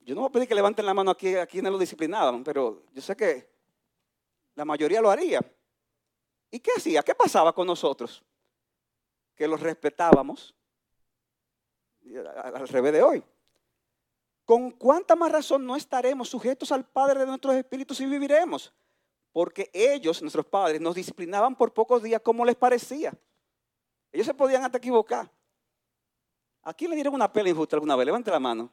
Yo 0.00 0.14
no 0.14 0.22
voy 0.22 0.28
a 0.30 0.32
pedir 0.32 0.48
que 0.48 0.54
levanten 0.54 0.86
la 0.86 0.94
mano 0.94 1.10
aquí, 1.10 1.34
aquí 1.36 1.60
no 1.60 1.70
lo 1.70 1.78
disciplinaban, 1.78 2.42
pero 2.42 2.82
yo 2.92 3.02
sé 3.02 3.14
que 3.14 3.50
la 4.54 4.64
mayoría 4.64 5.02
lo 5.02 5.10
haría. 5.10 5.40
¿Y 6.50 6.60
qué 6.60 6.70
hacía? 6.76 7.02
¿Qué 7.02 7.14
pasaba 7.14 7.52
con 7.52 7.66
nosotros? 7.66 8.24
Que 9.34 9.46
los 9.46 9.60
respetábamos 9.60 10.54
al 12.42 12.68
revés 12.68 12.92
de 12.92 13.02
hoy. 13.02 13.22
¿Con 14.46 14.70
cuánta 14.70 15.14
más 15.14 15.30
razón 15.30 15.66
no 15.66 15.76
estaremos 15.76 16.30
sujetos 16.30 16.72
al 16.72 16.86
Padre 16.86 17.20
de 17.20 17.26
nuestros 17.26 17.54
espíritus 17.54 18.00
y 18.00 18.06
viviremos? 18.06 18.72
Porque 19.38 19.70
ellos, 19.72 20.20
nuestros 20.20 20.46
padres, 20.46 20.80
nos 20.80 20.96
disciplinaban 20.96 21.54
por 21.54 21.72
pocos 21.72 22.02
días 22.02 22.20
como 22.20 22.44
les 22.44 22.56
parecía. 22.56 23.16
Ellos 24.10 24.26
se 24.26 24.34
podían 24.34 24.64
hasta 24.64 24.78
equivocar. 24.78 25.30
¿A 26.62 26.74
quién 26.74 26.90
le 26.90 26.96
dieron 26.96 27.14
una 27.14 27.32
pela 27.32 27.48
injusta 27.48 27.76
alguna 27.76 27.94
vez? 27.94 28.06
Levante 28.06 28.32
la 28.32 28.40
mano. 28.40 28.68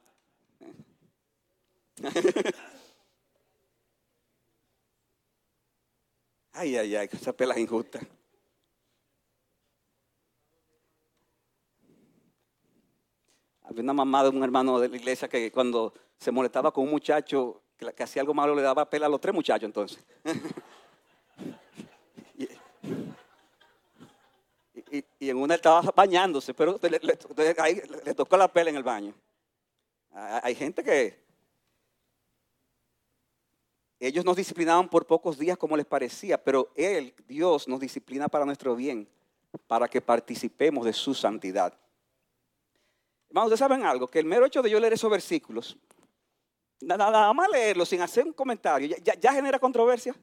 ay, 6.52 6.76
ay, 6.76 6.96
ay, 6.96 7.08
esa 7.12 7.32
pela 7.32 7.56
injusta. 7.56 8.00
Había 13.62 13.82
una 13.84 13.92
mamá 13.92 14.24
de 14.24 14.30
un 14.30 14.42
hermano 14.42 14.80
de 14.80 14.88
la 14.88 14.96
iglesia 14.96 15.28
que 15.28 15.52
cuando 15.52 15.94
se 16.18 16.32
molestaba 16.32 16.72
con 16.72 16.82
un 16.82 16.90
muchacho 16.90 17.62
que, 17.76 18.02
hacía 18.02 18.22
algo 18.22 18.34
malo 18.34 18.54
le 18.54 18.62
daba 18.62 18.88
pela 18.88 19.06
a 19.06 19.08
los 19.08 19.20
tres 19.20 19.34
muchachos 19.34 19.66
entonces. 19.66 20.04
y, 24.90 25.04
en 25.28 25.36
una 25.36 25.56
estaba 25.56 25.82
bañándose, 25.94 26.54
pero 26.54 26.78
ahí 27.58 27.82
le, 28.04 28.14
tocó 28.14 28.36
la 28.36 28.48
pela 28.48 28.70
en 28.70 28.76
el 28.76 28.82
baño. 28.82 29.14
Hay 30.12 30.54
gente 30.54 30.82
que 30.82 31.26
ellos 33.98 34.24
nos 34.24 34.36
disciplinaban 34.36 34.88
por 34.88 35.06
pocos 35.06 35.38
días 35.38 35.58
como 35.58 35.76
les 35.76 35.86
parecía, 35.86 36.42
pero 36.42 36.70
Él, 36.74 37.14
Dios, 37.26 37.68
nos 37.68 37.80
disciplina 37.80 38.28
para 38.28 38.44
nuestro 38.44 38.76
bien, 38.76 39.08
para 39.66 39.88
que 39.88 40.00
participemos 40.00 40.84
de 40.84 40.92
su 40.92 41.14
santidad. 41.14 41.74
Hermanos, 43.28 43.48
ustedes 43.48 43.58
saben 43.58 43.84
algo, 43.84 44.08
que 44.08 44.18
el 44.18 44.26
mero 44.26 44.46
hecho 44.46 44.62
de 44.62 44.70
yo 44.70 44.78
leer 44.78 44.92
esos 44.92 45.10
versículos, 45.10 45.76
nada, 46.80 47.32
más 47.32 47.48
leerlos 47.50 47.88
sin 47.88 48.00
hacer 48.00 48.24
un 48.24 48.32
comentario, 48.32 48.96
ya, 49.02 49.32
genera 49.32 49.58
controversia. 49.58 50.14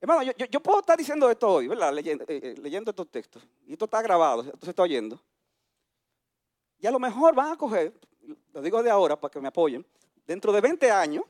Hermano, 0.00 0.22
yo, 0.22 0.60
puedo 0.60 0.80
estar 0.80 0.98
diciendo 0.98 1.30
esto 1.30 1.48
hoy, 1.48 1.68
¿verdad? 1.68 1.92
Leyendo, 1.92 2.24
eh, 2.26 2.40
eh, 2.42 2.54
leyendo 2.60 2.90
estos 2.90 3.08
textos, 3.08 3.42
y 3.66 3.72
esto 3.72 3.84
está 3.84 4.02
grabado, 4.02 4.42
esto 4.42 4.64
se 4.64 4.70
está 4.70 4.82
oyendo. 4.82 5.20
Y 6.80 6.86
a 6.86 6.90
lo 6.90 6.98
mejor 6.98 7.34
van 7.34 7.52
a 7.52 7.56
coger, 7.56 7.92
lo 8.52 8.60
digo 8.60 8.82
de 8.82 8.90
ahora 8.90 9.20
para 9.20 9.30
que 9.30 9.40
me 9.40 9.48
apoyen, 9.48 9.86
dentro 10.26 10.52
de 10.52 10.60
20 10.60 10.90
años, 10.90 11.24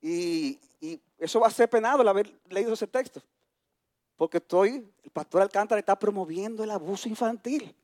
y, 0.00 0.58
eso 1.18 1.38
va 1.38 1.46
a 1.46 1.50
ser 1.50 1.70
penado 1.70 2.02
el 2.02 2.08
haber 2.08 2.32
leído 2.48 2.72
ese 2.72 2.88
texto. 2.88 3.22
porque 4.16 4.38
estoy, 4.38 4.84
el 5.02 5.10
pastor 5.10 5.42
Alcántara 5.42 5.78
está 5.78 5.96
promoviendo 5.96 6.62
el 6.62 6.70
abuso 6.70 7.08
infantil. 7.08 7.74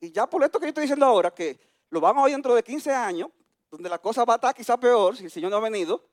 Y 0.00 0.10
ya 0.10 0.28
por 0.28 0.42
esto 0.42 0.58
que 0.58 0.66
yo 0.66 0.68
estoy 0.68 0.82
diciendo 0.82 1.04
ahora, 1.04 1.30
que 1.30 1.58
lo 1.90 2.00
vamos 2.00 2.22
a 2.22 2.24
oír 2.24 2.34
dentro 2.34 2.54
de 2.54 2.62
15 2.62 2.92
años, 2.92 3.28
donde 3.70 3.88
la 3.88 3.98
cosa 3.98 4.24
va 4.24 4.34
a 4.34 4.36
estar 4.36 4.54
quizá 4.54 4.78
peor 4.78 5.16
si 5.16 5.24
el 5.24 5.30
Señor 5.30 5.50
no 5.50 5.56
ha 5.56 5.60
venido, 5.60 6.04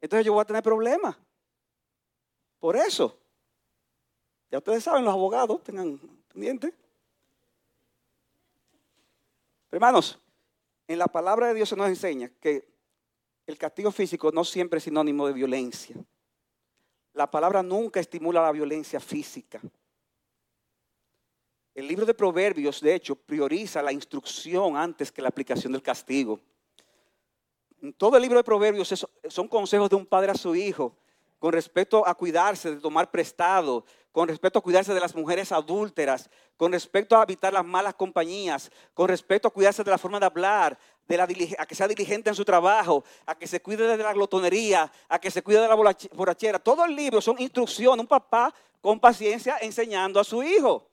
entonces 0.00 0.24
yo 0.24 0.32
voy 0.32 0.42
a 0.42 0.46
tener 0.46 0.62
problemas. 0.62 1.16
Por 2.58 2.76
eso. 2.76 3.16
Ya 4.50 4.58
ustedes 4.58 4.82
saben, 4.82 5.04
los 5.04 5.14
abogados 5.14 5.62
tengan 5.62 5.98
pendiente. 6.28 6.74
hermanos, 9.70 10.18
en 10.88 10.98
la 10.98 11.06
palabra 11.06 11.46
de 11.48 11.54
Dios 11.54 11.68
se 11.68 11.76
nos 11.76 11.88
enseña 11.88 12.28
que 12.40 12.68
el 13.46 13.56
castigo 13.56 13.92
físico 13.92 14.32
no 14.32 14.44
siempre 14.44 14.78
es 14.78 14.84
sinónimo 14.84 15.26
de 15.26 15.32
violencia. 15.32 15.96
La 17.12 17.30
palabra 17.30 17.62
nunca 17.62 18.00
estimula 18.00 18.42
la 18.42 18.52
violencia 18.52 18.98
física. 18.98 19.60
El 21.80 21.88
libro 21.88 22.04
de 22.04 22.12
Proverbios, 22.12 22.82
de 22.82 22.94
hecho, 22.94 23.16
prioriza 23.16 23.80
la 23.80 23.90
instrucción 23.90 24.76
antes 24.76 25.10
que 25.10 25.22
la 25.22 25.28
aplicación 25.28 25.72
del 25.72 25.80
castigo. 25.80 26.38
Todo 27.96 28.18
el 28.18 28.22
libro 28.22 28.36
de 28.36 28.44
Proverbios 28.44 29.06
son 29.30 29.48
consejos 29.48 29.88
de 29.88 29.96
un 29.96 30.04
padre 30.04 30.30
a 30.30 30.34
su 30.34 30.54
hijo 30.54 30.94
con 31.38 31.54
respecto 31.54 32.06
a 32.06 32.14
cuidarse 32.14 32.74
de 32.74 32.80
tomar 32.82 33.10
prestado, 33.10 33.86
con 34.12 34.28
respecto 34.28 34.58
a 34.58 34.62
cuidarse 34.62 34.92
de 34.92 35.00
las 35.00 35.14
mujeres 35.14 35.52
adúlteras, 35.52 36.28
con 36.58 36.70
respecto 36.70 37.18
a 37.18 37.22
evitar 37.22 37.50
las 37.50 37.64
malas 37.64 37.94
compañías, 37.94 38.70
con 38.92 39.08
respecto 39.08 39.48
a 39.48 39.50
cuidarse 39.50 39.82
de 39.82 39.90
la 39.90 39.96
forma 39.96 40.20
de 40.20 40.26
hablar, 40.26 40.78
de 41.08 41.16
la, 41.16 41.26
a 41.58 41.64
que 41.64 41.74
sea 41.74 41.88
diligente 41.88 42.28
en 42.28 42.36
su 42.36 42.44
trabajo, 42.44 43.04
a 43.24 43.34
que 43.34 43.46
se 43.46 43.62
cuide 43.62 43.86
de 43.86 43.96
la 43.96 44.12
glotonería, 44.12 44.92
a 45.08 45.18
que 45.18 45.30
se 45.30 45.42
cuide 45.42 45.62
de 45.62 45.68
la 45.68 45.76
borrachera. 46.12 46.58
Todo 46.58 46.84
el 46.84 46.94
libro 46.94 47.22
son 47.22 47.40
instrucciones, 47.40 48.02
un 48.02 48.06
papá 48.06 48.54
con 48.82 49.00
paciencia 49.00 49.56
enseñando 49.62 50.20
a 50.20 50.24
su 50.24 50.42
hijo. 50.42 50.89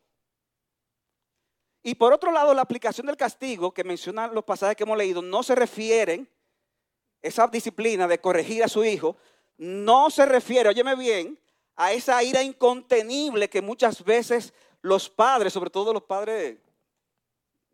Y 1.88 1.96
por 1.96 2.12
otro 2.12 2.34
lado, 2.34 2.54
la 2.54 2.64
aplicación 2.64 3.08
del 3.08 3.16
castigo 3.16 3.74
que 3.74 3.86
mencionan 3.86 4.36
los 4.36 4.44
pasajes 4.44 4.76
que 4.76 4.84
hemos 4.84 4.98
leído 4.98 5.22
no 5.22 5.42
se 5.42 5.56
refieren 5.56 6.30
esa 7.22 7.48
disciplina 7.48 8.10
de 8.10 8.20
corregir 8.20 8.62
a 8.62 8.68
su 8.68 8.84
hijo, 8.84 9.16
no 9.56 10.10
se 10.10 10.26
refiere, 10.26 10.68
óyeme 10.68 10.98
bien, 10.98 11.40
a 11.78 11.94
esa 11.94 12.22
ira 12.22 12.44
incontenible 12.44 13.50
que 13.50 13.62
muchas 13.62 14.04
veces 14.04 14.54
los 14.82 15.10
padres, 15.10 15.54
sobre 15.54 15.70
todo 15.70 15.94
los 15.94 16.04
padres 16.04 16.58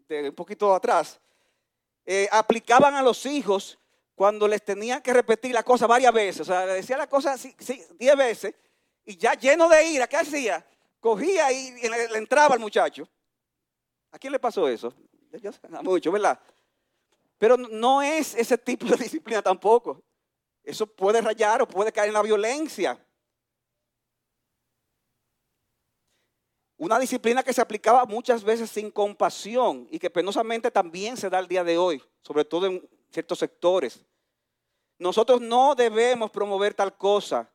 de 0.08 0.30
un 0.30 0.36
poquito 0.36 0.76
atrás, 0.76 1.20
eh, 2.06 2.30
aplicaban 2.32 2.94
a 2.94 3.02
los 3.02 3.26
hijos 3.26 3.80
cuando 4.14 4.48
les 4.48 4.64
tenían 4.64 5.02
que 5.02 5.12
repetir 5.12 5.56
la 5.56 5.64
cosa 5.64 5.88
varias 5.88 6.14
veces. 6.14 6.42
O 6.42 6.46
sea, 6.46 6.68
le 6.68 6.74
decía 6.74 6.98
la 6.98 7.10
cosa 7.10 7.36
diez 7.98 8.16
veces 8.16 8.54
y 9.06 9.18
ya 9.18 9.34
lleno 9.34 9.68
de 9.68 9.84
ira, 9.88 10.06
¿qué 10.06 10.18
hacía? 10.18 10.64
Cogía 11.00 11.52
y 11.52 11.72
le, 11.90 12.16
entraba 12.16 12.54
al 12.54 12.60
muchacho. 12.60 13.10
¿A 14.14 14.20
quién 14.20 14.32
le 14.32 14.40
pasó 14.40 14.70
eso? 14.70 14.94
Mucho, 15.82 16.12
¿verdad? 16.12 16.40
Pero 17.40 17.58
no 17.58 18.02
es 18.04 18.36
ese 18.36 18.58
tipo 18.60 18.86
de 18.86 18.96
disciplina 19.04 19.42
tampoco. 19.42 20.04
Eso 20.64 20.86
puede 20.86 21.20
rayar 21.20 21.64
o 21.64 21.68
puede 21.68 21.92
caer 21.92 22.10
en 22.10 22.14
la 22.14 22.22
violencia. 22.22 23.04
Una 26.78 27.00
disciplina 27.00 27.42
que 27.42 27.54
se 27.54 27.62
aplicaba 27.62 28.06
muchas 28.06 28.44
veces 28.44 28.70
sin 28.70 28.92
compasión 28.92 29.88
y 29.90 29.98
que 29.98 30.12
penosamente 30.12 30.70
también 30.70 31.18
se 31.18 31.30
da 31.30 31.40
el 31.40 31.48
día 31.48 31.64
de 31.64 31.80
hoy, 31.80 32.02
sobre 32.22 32.46
todo 32.46 32.68
en 32.68 32.88
ciertos 33.12 33.40
sectores. 33.40 34.06
Nosotros 35.00 35.42
no 35.42 35.74
debemos 35.74 36.30
promover 36.30 36.76
tal 36.76 36.96
cosa. 36.96 37.52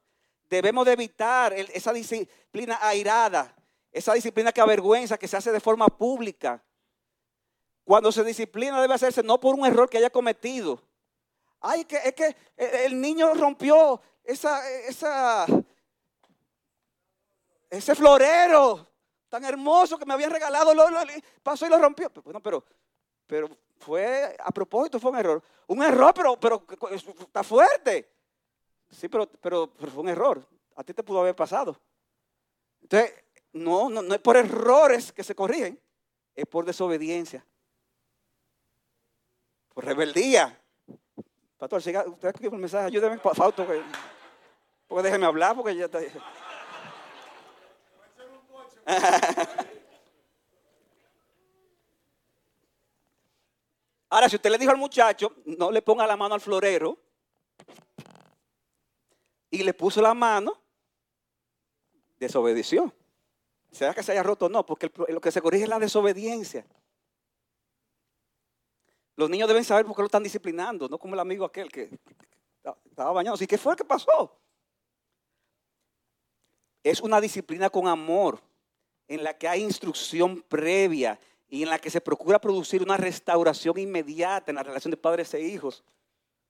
Debemos 0.51 0.85
de 0.87 0.93
evitar 0.93 1.53
esa 1.53 1.93
disciplina 1.93 2.79
airada, 2.81 3.55
esa 3.93 4.15
disciplina 4.15 4.53
que 4.53 4.61
avergüenza, 4.61 5.19
que 5.19 5.29
se 5.29 5.37
hace 5.37 5.53
de 5.53 5.61
forma 5.61 5.87
pública. 5.89 6.63
Cuando 7.85 8.13
se 8.13 8.23
disciplina 8.25 8.81
debe 8.81 8.95
hacerse 8.95 9.23
no 9.23 9.41
por 9.41 9.55
un 9.55 9.67
error 9.67 9.89
que 9.89 9.99
haya 9.99 10.11
cometido. 10.11 10.83
Ay, 11.61 11.85
que, 11.85 11.97
es 11.97 12.15
que 12.15 12.37
el 12.57 13.01
niño 13.01 13.35
rompió 13.35 14.01
esa, 14.23 14.69
esa, 14.71 15.47
ese 17.71 17.95
florero 17.95 18.87
tan 19.29 19.45
hermoso 19.45 19.99
que 19.99 20.07
me 20.07 20.15
habían 20.15 20.31
regalado, 20.31 20.73
pasó 21.43 21.67
y 21.67 21.71
lo 21.71 21.79
rompió. 21.79 22.11
Bueno, 22.25 22.41
pero, 22.41 22.65
pero 23.27 23.49
fue 23.79 24.37
a 24.39 24.51
propósito, 24.51 24.99
fue 24.99 25.11
un 25.11 25.19
error. 25.19 25.43
Un 25.67 25.83
error, 25.83 26.13
pero, 26.15 26.39
pero 26.39 26.65
está 27.21 27.43
fuerte. 27.43 28.11
Sí, 28.91 29.09
pero, 29.09 29.27
pero 29.27 29.71
fue 29.93 30.03
un 30.03 30.09
error. 30.09 30.47
A 30.77 30.85
ti 30.85 30.95
te 30.95 31.03
pudo 31.03 31.21
haber 31.21 31.37
pasado. 31.37 31.79
Entonces, 32.81 33.13
no, 33.53 33.89
no, 33.89 34.03
no 34.03 34.15
es 34.15 34.21
por 34.21 34.37
errores 34.37 35.13
que 35.13 35.25
se 35.25 35.35
corrigen, 35.35 35.81
es 36.35 36.47
por 36.47 36.65
desobediencia 36.65 37.45
rebeldía. 39.81 40.61
Pastor, 41.57 41.83
siga, 41.83 42.05
usted 42.07 42.29
escribe 42.29 42.55
un 42.55 42.61
mensaje, 42.61 42.87
ayúdeme, 42.87 43.19
Fausto, 43.19 43.67
porque, 43.67 43.83
porque 44.87 45.03
déjeme 45.05 45.27
hablar, 45.27 45.57
porque 45.57 45.75
ya 45.75 45.87
está. 45.87 45.99
Ahora, 54.11 54.29
si 54.29 54.37
usted 54.37 54.51
le 54.51 54.59
dijo 54.59 54.71
al 54.71 54.79
muchacho, 54.79 55.35
no 55.45 55.71
le 55.71 55.83
ponga 55.83 56.07
la 56.07 56.17
mano 56.17 56.35
al 56.35 56.41
florero, 56.41 56.97
y 59.51 59.63
le 59.63 59.75
puso 59.75 60.01
la 60.01 60.15
mano, 60.15 60.59
desobedeció. 62.19 62.93
¿Será 63.71 63.95
que 63.95 64.03
se 64.03 64.13
haya 64.13 64.23
roto? 64.23 64.49
No, 64.49 64.65
porque 64.65 64.91
lo 65.09 65.21
que 65.21 65.31
se 65.31 65.41
corrige 65.41 65.65
es 65.65 65.69
la 65.69 65.79
desobediencia. 65.79 66.65
Los 69.17 69.29
niños 69.29 69.49
deben 69.49 69.65
saber 69.65 69.85
por 69.85 69.97
qué 69.97 70.03
lo 70.03 70.07
están 70.07 70.23
disciplinando, 70.23 70.89
no 70.89 70.99
como 70.99 71.15
el 71.15 71.21
amigo 71.21 71.45
aquel 71.45 71.71
que 71.71 71.91
estaba 72.85 73.13
bañado. 73.13 73.37
¿Y 73.41 73.47
qué 73.47 73.59
fue 73.59 73.77
que 73.77 73.85
pasó? 73.85 74.37
Es 76.83 77.01
una 77.01 77.21
disciplina 77.21 77.69
con 77.69 77.89
amor, 77.89 78.41
en 79.09 79.25
la 79.25 79.37
que 79.37 79.49
hay 79.49 79.63
instrucción 79.63 80.43
previa 80.43 81.19
y 81.49 81.63
en 81.63 81.71
la 81.71 81.79
que 81.79 81.91
se 81.91 82.01
procura 82.01 82.39
producir 82.39 82.83
una 82.83 82.97
restauración 82.97 83.79
inmediata 83.79 84.51
en 84.51 84.57
la 84.57 84.63
relación 84.63 84.91
de 84.91 84.97
padres 84.99 85.33
e 85.35 85.41
hijos. 85.41 85.83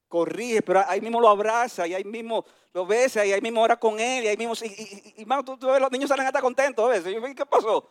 Corrige, 0.09 0.62
pero 0.62 0.83
ahí 0.87 1.01
mismo 1.01 1.21
lo 1.21 1.29
abraza 1.29 1.87
y 1.87 1.94
ahí 1.94 2.05
mismo 2.05 2.44
lo 2.73 2.87
besa 2.87 3.25
y 3.25 3.33
ahí 3.33 3.40
mismo 3.40 3.62
ora 3.62 3.79
con 3.79 4.01
él 4.01 4.25
y 4.25 4.29
ahí 4.29 4.37
mismo... 4.37 4.55
Y, 4.62 5.23
y, 5.23 5.25
los 5.25 5.92
niños 5.92 6.09
salen 6.09 6.27
hasta 6.27 6.40
contentos 6.40 6.85
a 6.85 6.88
veces. 6.88 7.14
¿Qué 7.37 7.47
pasó? 7.47 7.88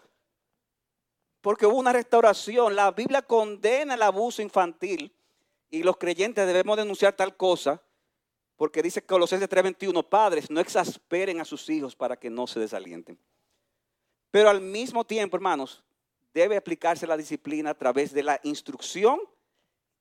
porque 1.47 1.65
hubo 1.65 1.77
una 1.77 1.93
restauración. 1.93 2.75
La 2.75 2.91
Biblia 2.91 3.21
condena 3.21 3.93
el 3.93 4.01
abuso 4.01 4.41
infantil 4.41 5.15
y 5.69 5.82
los 5.82 5.95
creyentes 5.95 6.45
debemos 6.45 6.75
denunciar 6.75 7.13
tal 7.13 7.38
cosa 7.38 7.82
porque 8.58 8.82
dice 8.82 9.06
Colosenses 9.06 9.47
3:21, 9.47 10.03
padres, 10.03 10.49
no 10.49 10.60
exasperen 10.60 11.39
a 11.39 11.45
sus 11.45 11.69
hijos 11.69 11.95
para 11.95 12.17
que 12.17 12.30
no 12.30 12.47
se 12.47 12.60
desalienten. 12.60 13.17
Pero 14.30 14.49
al 14.49 14.60
mismo 14.60 15.06
tiempo, 15.06 15.38
hermanos, 15.38 15.86
debe 16.34 16.58
aplicarse 16.58 17.08
la 17.08 17.15
disciplina 17.15 17.69
a 17.69 17.77
través 17.77 18.13
de 18.13 18.23
la 18.23 18.41
instrucción 18.43 19.21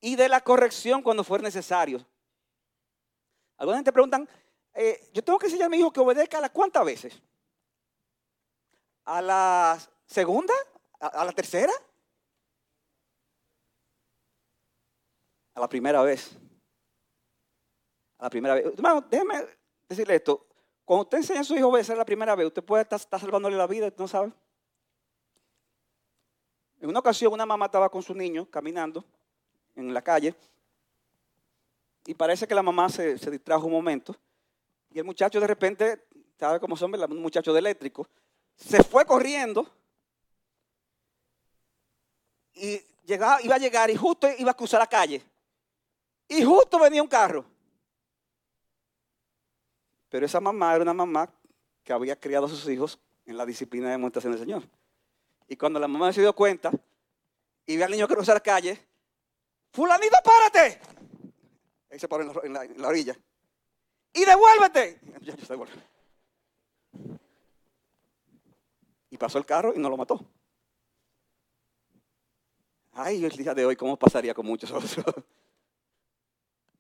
y 0.00 0.16
de 0.16 0.28
la 0.28 0.40
corrección 0.40 1.02
cuando 1.02 1.24
fuera 1.24 1.42
necesario. 1.42 2.04
Algunos 3.56 3.85
te 3.85 3.92
preguntan, 3.92 4.28
eh, 4.74 5.11
yo 5.12 5.24
tengo 5.24 5.38
que 5.38 5.46
enseñar 5.46 5.66
a 5.66 5.70
mi 5.70 5.78
hijo 5.78 5.92
que 5.92 6.00
obedezca 6.00 6.38
a 6.38 6.42
las 6.42 6.50
cuántas 6.50 6.85
veces? 6.85 7.20
¿A 9.04 9.22
la 9.22 9.78
segunda? 10.04 10.52
¿A, 11.00 11.24
la 11.24 11.32
tercera? 11.32 11.72
A 15.54 15.61
la 15.61 15.68
primera 15.68 16.02
vez. 16.02 16.37
A 18.18 18.24
la 18.24 18.30
primera 18.30 18.54
vez. 18.54 18.66
Hermano, 18.66 19.00
déjeme 19.02 19.46
decirle 19.88 20.16
esto. 20.16 20.46
Cuando 20.85 21.02
usted 21.02 21.18
enseña 21.18 21.40
a 21.40 21.44
su 21.44 21.56
hijo 21.56 21.66
a 21.66 21.68
obedecer 21.68 21.96
la 21.96 22.04
primera 22.04 22.35
vez, 22.35 22.46
usted 22.46 22.62
puede 22.62 22.82
estar, 22.82 23.20
salvándole 23.20 23.56
la 23.56 23.66
vida, 23.66 23.92
no 23.96 24.06
sabe. 24.06 24.32
En 26.80 26.88
una 26.90 27.00
ocasión, 27.00 27.32
una 27.32 27.46
mamá 27.46 27.66
estaba 27.66 27.88
con 27.88 28.02
su 28.02 28.14
niño 28.14 28.48
caminando 28.50 29.04
en 29.76 29.94
la 29.94 30.02
calle 30.02 30.34
y 32.06 32.14
parece 32.14 32.48
que 32.48 32.54
la 32.54 32.62
mamá 32.62 32.88
se, 32.88 33.18
se 33.18 33.30
distrajo 33.30 33.66
un 33.66 33.72
momento 33.72 34.16
y 34.96 34.98
el 34.98 35.04
muchacho 35.04 35.38
de 35.38 35.46
repente, 35.46 36.06
¿sabe 36.38 36.58
cómo 36.58 36.76
son? 36.76 36.94
Un 36.94 37.20
muchacho 37.20 37.52
de 37.52 37.58
eléctrico, 37.58 38.08
se 38.56 38.82
fue 38.82 39.04
corriendo 39.04 39.70
y 42.54 42.80
llegaba, 43.04 43.42
iba 43.42 43.56
a 43.56 43.58
llegar 43.58 43.90
y 43.90 43.96
justo 43.96 44.26
iba 44.38 44.52
a 44.52 44.56
cruzar 44.56 44.80
la 44.80 44.86
calle. 44.86 45.22
Y 46.28 46.42
justo 46.42 46.78
venía 46.78 47.02
un 47.02 47.08
carro. 47.08 47.44
Pero 50.08 50.24
esa 50.24 50.40
mamá 50.40 50.74
era 50.74 50.82
una 50.82 50.94
mamá 50.94 51.28
que 51.84 51.92
había 51.92 52.18
criado 52.18 52.46
a 52.46 52.48
sus 52.48 52.66
hijos 52.68 52.98
en 53.26 53.36
la 53.36 53.44
disciplina 53.44 53.88
de 53.88 53.92
demostración 53.92 54.32
del 54.32 54.40
Señor. 54.40 54.62
Y 55.46 55.56
cuando 55.56 55.78
la 55.78 55.88
mamá 55.88 56.10
se 56.12 56.22
dio 56.22 56.34
cuenta 56.34 56.72
y 57.66 57.76
ve 57.76 57.84
al 57.84 57.90
niño 57.90 58.08
cruzar 58.08 58.36
la 58.36 58.40
calle, 58.40 58.80
fulanito, 59.72 60.16
párate. 60.24 60.81
Ahí 61.90 61.98
se 61.98 62.09
paró 62.09 62.44
en 62.44 62.52
la, 62.52 62.88
orilla. 62.88 63.16
Y 64.12 64.24
devuélvete. 64.24 65.00
Y 69.09 69.18
pasó 69.18 69.38
el 69.38 69.46
carro 69.46 69.72
y 69.74 69.79
no 69.79 69.88
lo 69.88 69.96
mató. 69.96 70.20
Ay, 72.92 73.24
el 73.24 73.31
día 73.31 73.55
de 73.55 73.64
hoy, 73.64 73.76
¿cómo 73.76 73.96
pasaría 73.96 74.35
con 74.35 74.44
muchos 74.44 74.70
otros? 74.70 74.96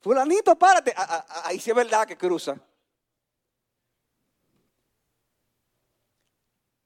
Fulanito, 0.00 0.58
párate. 0.58 0.92
Ahí 1.44 1.60
sí 1.60 1.70
es 1.70 1.76
verdad 1.76 2.06
que 2.06 2.16
cruza. 2.16 2.60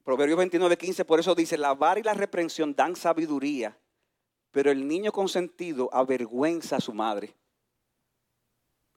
Proverbios 0.03 0.37
29, 0.37 0.77
15, 0.77 1.05
por 1.05 1.19
eso 1.19 1.35
dice, 1.35 1.57
la 1.57 1.73
vara 1.73 1.99
y 1.99 2.03
la 2.03 2.13
reprensión 2.13 2.75
dan 2.75 2.95
sabiduría, 2.95 3.77
pero 4.51 4.69
el 4.69 4.87
niño 4.87 5.11
consentido 5.11 5.89
avergüenza 5.91 6.75
a 6.75 6.81
su 6.81 6.93
madre. 6.93 7.33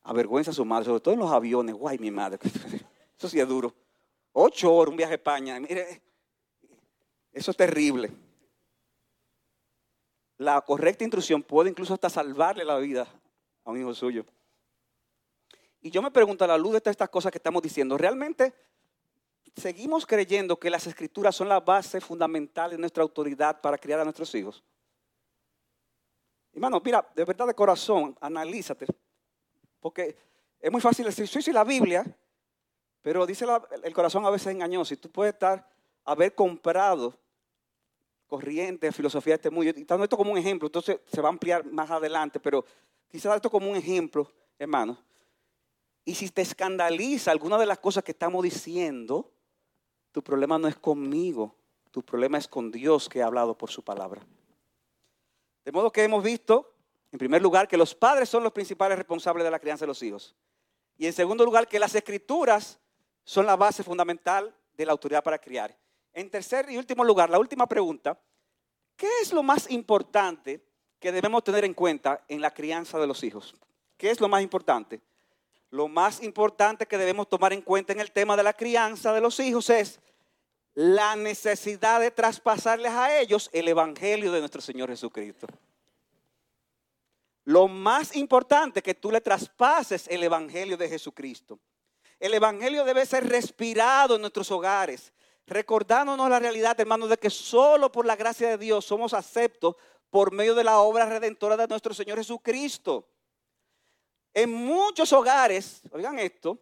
Avergüenza 0.03 0.51
a 0.51 0.55
su 0.55 0.65
madre, 0.65 0.87
sobre 0.87 1.01
todo 1.01 1.15
en 1.15 1.21
los 1.21 1.33
aviones. 1.33 1.75
Guay, 1.75 1.99
mi 1.99 2.11
madre. 2.11 2.39
Eso 3.19 3.29
sí 3.29 3.41
es 3.41 3.49
duro. 3.49 3.73
Ocho 4.33 4.75
horas, 4.75 4.91
un 4.91 4.97
viaje 4.97 5.13
a 5.13 5.17
España. 5.17 5.61
Mire, 5.61 6.03
eso 7.33 7.53
es 7.53 7.57
terrible. 7.57 8.11
La 10.39 10.61
correcta 10.61 11.05
instrucción 11.05 11.43
puede 11.43 11.71
incluso 11.71 11.95
hasta 11.95 12.11
salvarle 12.11 12.65
la 12.65 12.77
vida 12.79 13.07
a 13.65 13.71
un 13.71 13.81
hijo 13.81 13.95
suyo. 13.95 14.25
Y 15.81 15.91
yo 15.91 16.03
me 16.03 16.11
pregunto 16.11 16.45
a 16.45 16.49
la 16.49 16.59
luz 16.59 16.73
de 16.73 16.81
todas 16.81 16.95
estas 16.95 17.11
cosas 17.11 17.31
que 17.31 17.39
estamos 17.39 17.63
diciendo, 17.63 17.97
¿realmente 17.97 18.53
seguimos 19.57 20.07
creyendo 20.07 20.59
que 20.59 20.71
las 20.71 20.87
escrituras 20.87 21.37
son 21.37 21.49
la 21.49 21.61
base 21.61 22.01
fundamental 22.01 22.71
de 22.73 22.79
nuestra 22.79 23.03
autoridad 23.03 23.61
para 23.61 23.79
criar 23.79 24.01
a 24.01 24.05
nuestros 24.05 24.35
hijos? 24.35 24.65
Hermano, 26.55 26.81
mira, 26.85 27.07
de 27.15 27.25
verdad 27.25 27.49
de 27.49 27.55
corazón, 27.55 28.17
analízate. 28.21 28.87
Porque 29.81 30.17
es 30.61 30.71
muy 30.71 30.81
fácil 30.81 31.05
decir, 31.05 31.27
sí, 31.27 31.53
la 31.53 31.65
Biblia, 31.65 32.05
pero 33.03 33.27
dice 33.27 33.45
el 33.83 33.93
corazón 33.93 34.25
a 34.25 34.31
veces 34.31 34.53
engañoso. 34.53 34.95
Y 34.95 34.97
tú 34.97 35.11
puedes 35.11 35.35
estar, 35.35 35.69
haber 36.05 36.35
comprado 36.35 37.19
corriente, 38.27 38.91
filosofía 38.93 39.33
de 39.33 39.37
este 39.37 39.51
mundo. 39.51 39.73
Y 39.77 39.85
dando 39.85 40.05
esto 40.05 40.17
como 40.17 40.33
un 40.33 40.39
ejemplo, 40.39 40.69
entonces 40.69 41.01
se 41.13 41.21
va 41.21 41.29
a 41.29 41.33
ampliar 41.33 41.67
más 41.67 41.91
adelante, 41.91 42.39
pero 42.39 42.65
quizás 43.11 43.35
esto 43.35 43.51
como 43.51 43.69
un 43.69 43.77
ejemplo, 43.77 44.31
hermano. 44.59 44.97
Y 46.05 46.15
si 46.15 46.31
te 46.31 46.43
escandaliza 46.43 47.31
alguna 47.31 47.59
de 47.59 47.67
las 47.67 47.79
cosas 47.79 48.05
que 48.05 48.13
estamos 48.13 48.43
diciendo, 48.45 49.31
tu 50.13 50.23
problema 50.23 50.59
no 50.59 50.69
es 50.69 50.77
conmigo, 50.77 51.57
tu 51.91 52.03
problema 52.03 52.39
es 52.39 52.47
con 52.47 52.71
Dios 52.71 53.09
que 53.09 53.23
ha 53.23 53.27
hablado 53.27 53.59
por 53.59 53.71
su 53.71 53.83
palabra. 53.83 54.25
De 55.65 55.73
modo 55.73 55.91
que 55.91 56.05
hemos 56.05 56.23
visto, 56.23 56.75
en 57.11 57.19
primer 57.19 57.41
lugar, 57.41 57.67
que 57.67 57.77
los 57.77 57.95
padres 57.95 58.29
son 58.29 58.43
los 58.43 58.53
principales 58.53 58.99
responsables 58.99 59.45
de 59.45 59.51
la 59.51 59.59
crianza 59.59 59.85
de 59.85 59.89
los 59.89 60.03
hijos. 60.03 60.35
Y 60.97 61.07
en 61.07 61.13
segundo 61.13 61.45
lugar, 61.45 61.67
que 61.67 61.79
las 61.79 61.95
escrituras 61.95 62.79
son 63.25 63.47
la 63.47 63.57
base 63.57 63.83
fundamental 63.83 64.55
de 64.77 64.87
la 64.87 64.93
autoridad 64.93 65.23
para 65.23 65.39
criar. 65.39 65.77
En 66.13 66.31
tercer 66.31 66.71
y 66.71 66.77
último 66.77 67.03
lugar, 67.03 67.31
la 67.31 67.39
última 67.39 67.67
pregunta, 67.67 68.19
¿qué 68.97 69.09
es 69.23 69.33
lo 69.33 69.43
más 69.43 69.71
importante 69.71 70.65
que 71.01 71.11
debemos 71.11 71.43
tener 71.43 71.65
en 71.65 71.75
cuenta 71.75 72.25
en 72.29 72.41
la 72.41 72.53
crianza 72.53 72.99
de 72.99 73.07
los 73.07 73.25
hijos? 73.25 73.55
¿Qué 73.97 74.11
es 74.11 74.21
lo 74.21 74.29
más 74.29 74.43
importante? 74.43 75.01
Lo 75.71 75.89
más 75.89 76.23
importante 76.23 76.87
que 76.87 76.99
debemos 76.99 77.29
tomar 77.29 77.53
en 77.53 77.63
cuenta 77.63 77.93
en 77.93 78.01
el 78.01 78.13
tema 78.13 78.37
de 78.37 78.43
la 78.43 78.53
crianza 78.53 79.13
de 79.13 79.21
los 79.21 79.41
hijos 79.41 79.71
es 79.71 80.01
la 80.75 81.15
necesidad 81.15 82.01
de 82.01 82.11
traspasarles 82.11 82.93
a 82.93 83.19
ellos 83.21 83.49
el 83.53 83.69
Evangelio 83.69 84.33
de 84.33 84.41
nuestro 84.41 84.61
Señor 84.61 84.89
Jesucristo. 84.91 85.47
Lo 87.45 87.69
más 87.69 88.17
importante 88.17 88.81
es 88.81 88.83
que 88.83 88.95
tú 88.95 89.11
le 89.11 89.21
traspases 89.21 90.09
el 90.09 90.23
Evangelio 90.23 90.77
de 90.77 90.89
Jesucristo. 90.89 91.61
El 92.19 92.35
Evangelio 92.35 92.85
debe 92.85 93.05
ser 93.05 93.29
respirado 93.29 94.15
en 94.17 94.23
nuestros 94.23 94.51
hogares, 94.51 95.13
recordándonos 95.47 96.29
la 96.29 96.39
realidad, 96.39 96.79
hermanos, 96.81 97.11
de 97.11 97.19
que 97.19 97.31
solo 97.31 97.93
por 97.93 98.07
la 98.07 98.17
gracia 98.17 98.49
de 98.49 98.59
Dios 98.59 98.85
somos 98.85 99.13
aceptos 99.13 99.77
por 100.11 100.33
medio 100.33 100.55
de 100.55 100.65
la 100.65 100.79
obra 100.79 101.07
redentora 101.07 101.57
de 101.57 101.69
nuestro 101.69 101.93
Señor 101.93 102.19
Jesucristo. 102.19 103.07
En 104.33 104.53
muchos 104.53 105.13
hogares, 105.13 105.83
oigan 105.93 106.19
esto, 106.19 106.59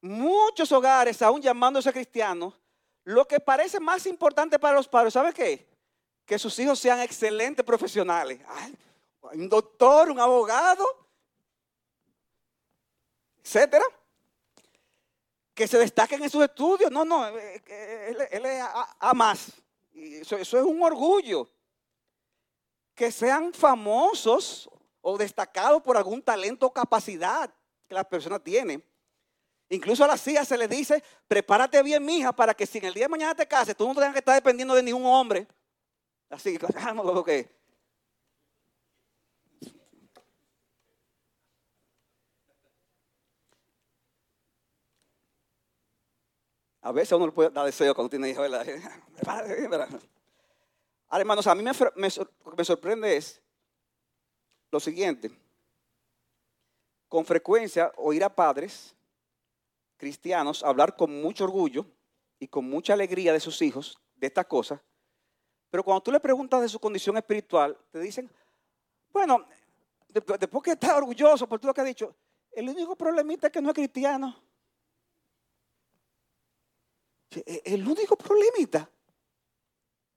muchos 0.00 0.72
hogares, 0.72 1.22
aún 1.22 1.40
llamándose 1.40 1.92
cristianos, 1.92 2.61
lo 3.04 3.26
que 3.26 3.40
parece 3.40 3.80
más 3.80 4.06
importante 4.06 4.58
para 4.58 4.76
los 4.76 4.88
padres, 4.88 5.14
¿sabe 5.14 5.32
qué? 5.32 5.68
Que 6.24 6.38
sus 6.38 6.56
hijos 6.58 6.78
sean 6.78 7.00
excelentes 7.00 7.64
profesionales. 7.64 8.40
un 9.22 9.48
doctor, 9.48 10.10
un 10.10 10.20
abogado, 10.20 10.84
etcétera. 13.42 13.84
Que 15.54 15.66
se 15.66 15.78
destaquen 15.78 16.22
en 16.22 16.30
sus 16.30 16.44
estudios. 16.44 16.90
No, 16.90 17.04
no, 17.04 17.26
eh, 17.26 17.62
eh, 17.66 18.28
él, 18.30 18.46
es 18.46 18.62
a, 18.98 19.12
más. 19.14 19.52
Eso, 19.92 20.36
eso 20.36 20.58
es 20.58 20.64
un 20.64 20.82
orgullo. 20.82 21.48
Que 22.94 23.10
sean 23.10 23.52
famosos 23.52 24.70
o 25.00 25.18
destacados 25.18 25.82
por 25.82 25.96
algún 25.96 26.22
talento 26.22 26.66
o 26.66 26.72
capacidad 26.72 27.52
que 27.86 27.94
la 27.94 28.04
persona 28.04 28.38
tiene. 28.38 28.82
Incluso 29.72 30.04
a 30.04 30.06
las 30.06 30.28
hijas 30.28 30.46
se 30.46 30.58
les 30.58 30.68
dice, 30.68 31.02
prepárate 31.26 31.82
bien, 31.82 32.04
mija, 32.04 32.30
para 32.30 32.52
que 32.52 32.66
si 32.66 32.76
en 32.76 32.84
el 32.84 32.92
día 32.92 33.04
de 33.04 33.08
mañana 33.08 33.34
te 33.34 33.48
cases, 33.48 33.74
tú 33.74 33.88
no 33.88 33.94
tengas 33.94 34.12
que 34.12 34.18
estar 34.18 34.34
dependiendo 34.34 34.74
de 34.74 34.82
ningún 34.82 35.06
hombre. 35.06 35.46
Así 36.28 36.58
que, 36.58 36.66
lo 36.94 37.24
que. 37.24 37.48
A 46.82 46.92
veces 46.92 47.12
uno 47.12 47.24
le 47.24 47.32
puede 47.32 47.48
dar 47.48 47.64
deseo 47.64 47.94
cuando 47.94 48.10
tiene 48.10 48.28
hijos, 48.28 48.42
¿verdad? 48.42 48.66
Ahora, 51.08 51.22
hermanos, 51.22 51.46
a 51.46 51.54
mí 51.54 51.62
me, 51.62 51.72
me 51.96 52.64
sorprende 52.64 53.16
es 53.16 53.40
lo 54.70 54.80
siguiente. 54.80 55.30
Con 57.08 57.24
frecuencia 57.24 57.90
oír 57.96 58.22
a 58.22 58.28
padres 58.28 58.94
cristianos 60.02 60.64
hablar 60.64 60.96
con 60.96 61.22
mucho 61.22 61.44
orgullo 61.44 61.86
y 62.40 62.48
con 62.48 62.68
mucha 62.68 62.92
alegría 62.92 63.32
de 63.32 63.38
sus 63.38 63.62
hijos 63.62 63.96
de 64.16 64.26
estas 64.26 64.46
cosas, 64.46 64.80
pero 65.70 65.84
cuando 65.84 66.02
tú 66.02 66.10
le 66.10 66.18
preguntas 66.18 66.60
de 66.60 66.68
su 66.68 66.80
condición 66.80 67.16
espiritual, 67.18 67.78
te 67.92 68.00
dicen, 68.00 68.28
bueno, 69.12 69.46
después 70.08 70.64
que 70.64 70.72
está 70.72 70.96
orgulloso 70.96 71.48
por 71.48 71.60
todo 71.60 71.68
lo 71.68 71.74
que 71.74 71.82
ha 71.82 71.84
dicho, 71.84 72.16
el 72.50 72.68
único 72.68 72.96
problemita 72.96 73.46
es 73.46 73.52
que 73.52 73.62
no 73.62 73.68
es 73.68 73.74
cristiano. 73.76 74.42
E, 77.30 77.62
el 77.66 77.86
único 77.86 78.16
problemita. 78.16 78.90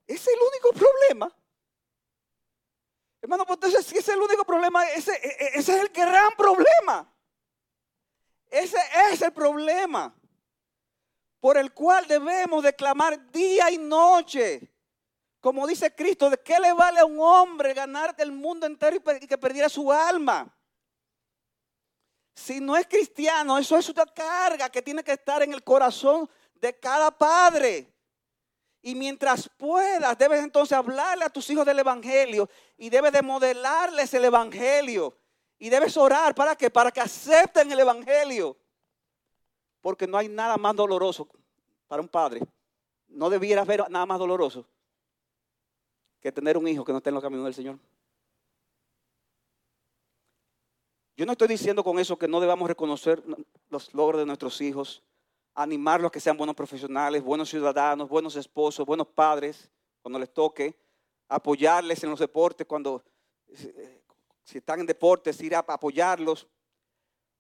Es 0.08 0.28
el 0.28 0.40
único 0.40 0.70
problema. 0.72 1.32
Hermano, 3.22 3.46
pues 3.46 3.58
entonces 3.58 3.86
si 3.86 4.00
es 4.00 4.10
el 4.10 4.20
único 4.20 4.44
problema, 4.46 4.84
ese, 4.90 5.14
e, 5.14 5.28
e, 5.28 5.60
ese 5.60 5.76
es 5.76 5.82
el 5.84 5.90
gran 5.90 6.32
problema. 6.36 7.15
Ese 8.50 8.78
es 9.12 9.22
el 9.22 9.34
problema 9.34 10.14
por 11.40 11.58
el 11.58 11.74
cual 11.74 12.08
debemos 12.08 12.64
de 12.64 12.74
clamar 12.74 13.32
día 13.32 13.70
y 13.70 13.78
noche. 13.78 14.72
Como 15.40 15.68
dice 15.68 15.94
Cristo, 15.94 16.30
¿de 16.30 16.40
qué 16.40 16.60
le 16.60 16.74
vale 16.74 17.00
a 17.00 17.06
un 17.06 17.20
hombre 17.20 17.74
ganar 17.74 18.16
el 18.18 18.32
mundo 18.32 18.66
entero 18.66 18.98
y 19.22 19.28
que 19.28 19.38
perdiera 19.38 19.70
su 19.70 19.92
alma? 19.92 20.52
Si 22.36 22.60
no 22.60 22.76
es 22.76 22.88
cristiano, 22.88 23.58
eso 23.58 23.78
es 23.78 23.88
una 23.90 24.06
carga 24.06 24.70
que 24.70 24.82
tiene 24.82 25.04
que 25.04 25.14
estar 25.14 25.44
en 25.44 25.54
el 25.54 25.64
corazón 25.64 26.28
de 26.56 26.78
cada 26.78 27.12
padre. 27.12 27.94
Y 28.82 28.94
mientras 28.96 29.50
puedas, 29.58 30.18
debes 30.18 30.44
entonces 30.44 30.78
hablarle 30.78 31.26
a 31.26 31.30
tus 31.30 31.50
hijos 31.50 31.66
del 31.66 31.80
Evangelio 31.80 32.50
y 32.78 32.90
debes 32.90 33.12
de 33.14 33.22
modelarles 33.22 34.14
el 34.14 34.26
Evangelio. 34.26 35.18
Y 35.58 35.70
debes 35.70 35.96
orar 35.98 36.36
para 36.36 36.56
que 36.56 36.70
para 36.70 36.92
que 36.92 37.02
acepten 37.02 37.72
el 37.72 37.80
evangelio. 37.80 38.58
Porque 39.82 40.08
no 40.08 40.18
hay 40.18 40.28
nada 40.28 40.58
más 40.58 40.76
doloroso 40.76 41.28
para 41.88 42.02
un 42.02 42.08
padre. 42.08 42.42
No 43.08 43.30
debiera 43.30 43.62
haber 43.62 43.90
nada 43.90 44.06
más 44.06 44.20
doloroso 44.20 44.66
que 46.20 46.32
tener 46.32 46.58
un 46.58 46.68
hijo 46.68 46.84
que 46.84 46.92
no 46.92 46.98
esté 46.98 47.10
en 47.10 47.14
los 47.16 47.24
caminos 47.24 47.46
del 47.46 47.54
Señor. 47.54 47.78
Yo 51.18 51.26
no 51.26 51.32
estoy 51.32 51.48
diciendo 51.48 51.84
con 51.84 51.98
eso 52.00 52.18
que 52.18 52.28
no 52.28 52.42
debamos 52.42 52.68
reconocer 52.68 53.24
los 53.70 53.94
logros 53.94 54.20
de 54.20 54.26
nuestros 54.26 54.60
hijos, 54.60 55.02
animarlos 55.54 56.10
a 56.10 56.12
que 56.12 56.20
sean 56.20 56.36
buenos 56.36 56.56
profesionales, 56.56 57.24
buenos 57.24 57.50
ciudadanos, 57.50 58.10
buenos 58.10 58.36
esposos, 58.36 58.86
buenos 58.86 59.08
padres, 59.08 59.70
cuando 60.02 60.20
les 60.20 60.34
toque, 60.34 60.76
apoyarles 61.30 62.04
en 62.04 62.10
los 62.10 62.20
deportes 62.20 62.68
cuando 62.68 63.04
eh, 63.48 64.02
si 64.46 64.60
están 64.60 64.80
en 64.80 64.86
deportes, 64.86 65.42
ir 65.42 65.56
a 65.56 65.60
apoyarlos. 65.60 66.48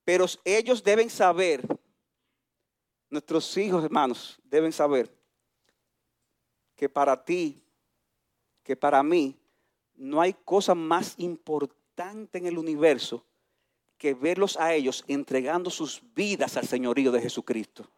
Pero 0.03 0.25
ellos 0.43 0.83
deben 0.83 1.09
saber, 1.09 1.65
nuestros 3.09 3.55
hijos 3.57 3.83
hermanos, 3.83 4.37
deben 4.43 4.73
saber 4.73 5.09
que 6.75 6.89
para 6.89 7.23
ti, 7.23 7.63
que 8.63 8.75
para 8.75 9.01
mí, 9.01 9.39
no 9.95 10.19
hay 10.19 10.33
cosa 10.33 10.75
más 10.75 11.13
importante 11.17 12.39
en 12.39 12.47
el 12.47 12.57
universo 12.57 13.23
que 13.97 14.13
verlos 14.13 14.57
a 14.57 14.73
ellos 14.73 15.05
entregando 15.07 15.69
sus 15.69 16.01
vidas 16.13 16.57
al 16.57 16.67
señorío 16.67 17.11
de 17.11 17.21
Jesucristo. 17.21 17.89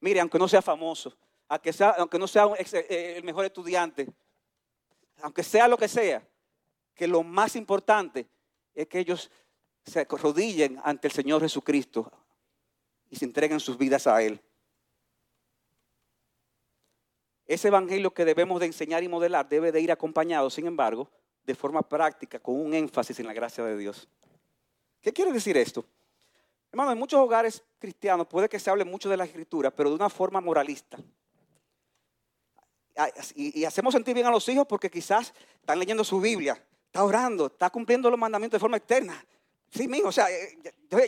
Mire, 0.00 0.20
aunque 0.20 0.38
no 0.38 0.48
sea 0.48 0.62
famoso, 0.62 1.14
aunque, 1.48 1.72
sea, 1.72 1.90
aunque 1.90 2.18
no 2.18 2.26
sea 2.26 2.46
eh, 2.58 3.14
el 3.16 3.24
mejor 3.24 3.44
estudiante, 3.44 4.08
aunque 5.20 5.42
sea 5.42 5.68
lo 5.68 5.76
que 5.76 5.88
sea, 5.88 6.26
que 6.94 7.06
lo 7.06 7.22
más 7.22 7.56
importante 7.56 8.26
es 8.76 8.86
que 8.86 9.00
ellos 9.00 9.30
se 9.84 10.00
arrodillen 10.00 10.80
ante 10.84 11.08
el 11.08 11.12
Señor 11.12 11.40
Jesucristo 11.40 12.12
y 13.10 13.16
se 13.16 13.24
entreguen 13.24 13.58
sus 13.58 13.76
vidas 13.76 14.06
a 14.06 14.22
Él. 14.22 14.40
Ese 17.46 17.68
evangelio 17.68 18.12
que 18.12 18.24
debemos 18.24 18.60
de 18.60 18.66
enseñar 18.66 19.02
y 19.02 19.08
modelar 19.08 19.48
debe 19.48 19.72
de 19.72 19.80
ir 19.80 19.90
acompañado, 19.90 20.50
sin 20.50 20.66
embargo, 20.66 21.10
de 21.44 21.54
forma 21.54 21.82
práctica, 21.82 22.40
con 22.40 22.60
un 22.60 22.74
énfasis 22.74 23.18
en 23.20 23.26
la 23.26 23.32
gracia 23.32 23.64
de 23.64 23.76
Dios. 23.78 24.08
¿Qué 25.00 25.12
quiere 25.12 25.32
decir 25.32 25.56
esto? 25.56 25.84
Hermano, 26.72 26.92
en 26.92 26.98
muchos 26.98 27.20
hogares 27.20 27.62
cristianos 27.78 28.26
puede 28.26 28.48
que 28.48 28.58
se 28.58 28.68
hable 28.68 28.84
mucho 28.84 29.08
de 29.08 29.16
la 29.16 29.24
escritura, 29.24 29.70
pero 29.70 29.88
de 29.88 29.96
una 29.96 30.10
forma 30.10 30.40
moralista. 30.40 30.98
Y, 33.34 33.64
hacemos 33.64 33.94
sentir 33.94 34.14
bien 34.14 34.26
a 34.26 34.30
los 34.30 34.48
hijos 34.48 34.66
porque 34.66 34.90
quizás 34.90 35.32
están 35.60 35.78
leyendo 35.78 36.02
su 36.02 36.20
Biblia, 36.20 36.60
está 36.96 37.04
orando, 37.04 37.46
está 37.46 37.68
cumpliendo 37.68 38.10
los 38.10 38.18
mandamientos 38.18 38.56
de 38.56 38.60
forma 38.60 38.78
externa. 38.78 39.22
Sí, 39.68 39.86
mijo, 39.86 40.08
o 40.08 40.12
sea, 40.12 40.30
eh, 40.30 40.58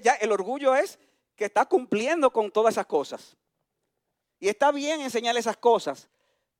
ya 0.02 0.14
el 0.16 0.30
orgullo 0.32 0.74
es 0.74 0.98
que 1.34 1.46
está 1.46 1.64
cumpliendo 1.64 2.30
con 2.30 2.50
todas 2.50 2.74
esas 2.74 2.84
cosas. 2.84 3.38
Y 4.38 4.48
está 4.48 4.70
bien 4.70 5.00
enseñar 5.00 5.34
esas 5.38 5.56
cosas, 5.56 6.10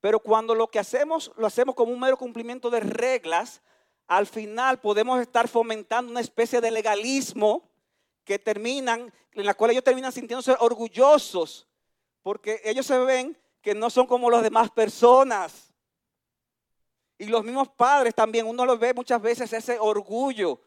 pero 0.01 0.19
cuando 0.19 0.55
lo 0.55 0.69
que 0.69 0.79
hacemos 0.79 1.31
lo 1.37 1.47
hacemos 1.47 1.75
como 1.75 1.93
un 1.93 2.01
mero 2.01 2.17
cumplimiento 2.17 2.71
de 2.71 2.81
reglas, 2.81 3.61
al 4.07 4.27
final 4.27 4.81
podemos 4.81 5.21
estar 5.21 5.47
fomentando 5.47 6.11
una 6.11 6.21
especie 6.21 6.63
de 6.63 6.71
legalismo 6.71 7.69
que 8.25 8.39
terminan, 8.39 9.13
en 9.33 9.45
la 9.45 9.53
cual 9.53 9.73
ellos 9.73 9.85
terminan 9.85 10.11
sintiéndose 10.11 10.57
orgullosos, 10.59 11.69
porque 12.23 12.63
ellos 12.65 12.87
se 12.87 12.99
ven 12.99 13.37
que 13.61 13.75
no 13.75 13.91
son 13.91 14.07
como 14.07 14.31
las 14.31 14.43
demás 14.43 14.71
personas. 14.71 15.68
Y 17.19 17.27
los 17.27 17.45
mismos 17.45 17.69
padres 17.69 18.15
también, 18.15 18.47
uno 18.47 18.65
los 18.65 18.79
ve 18.79 18.95
muchas 18.95 19.21
veces 19.21 19.53
ese 19.53 19.77
orgullo. 19.79 20.61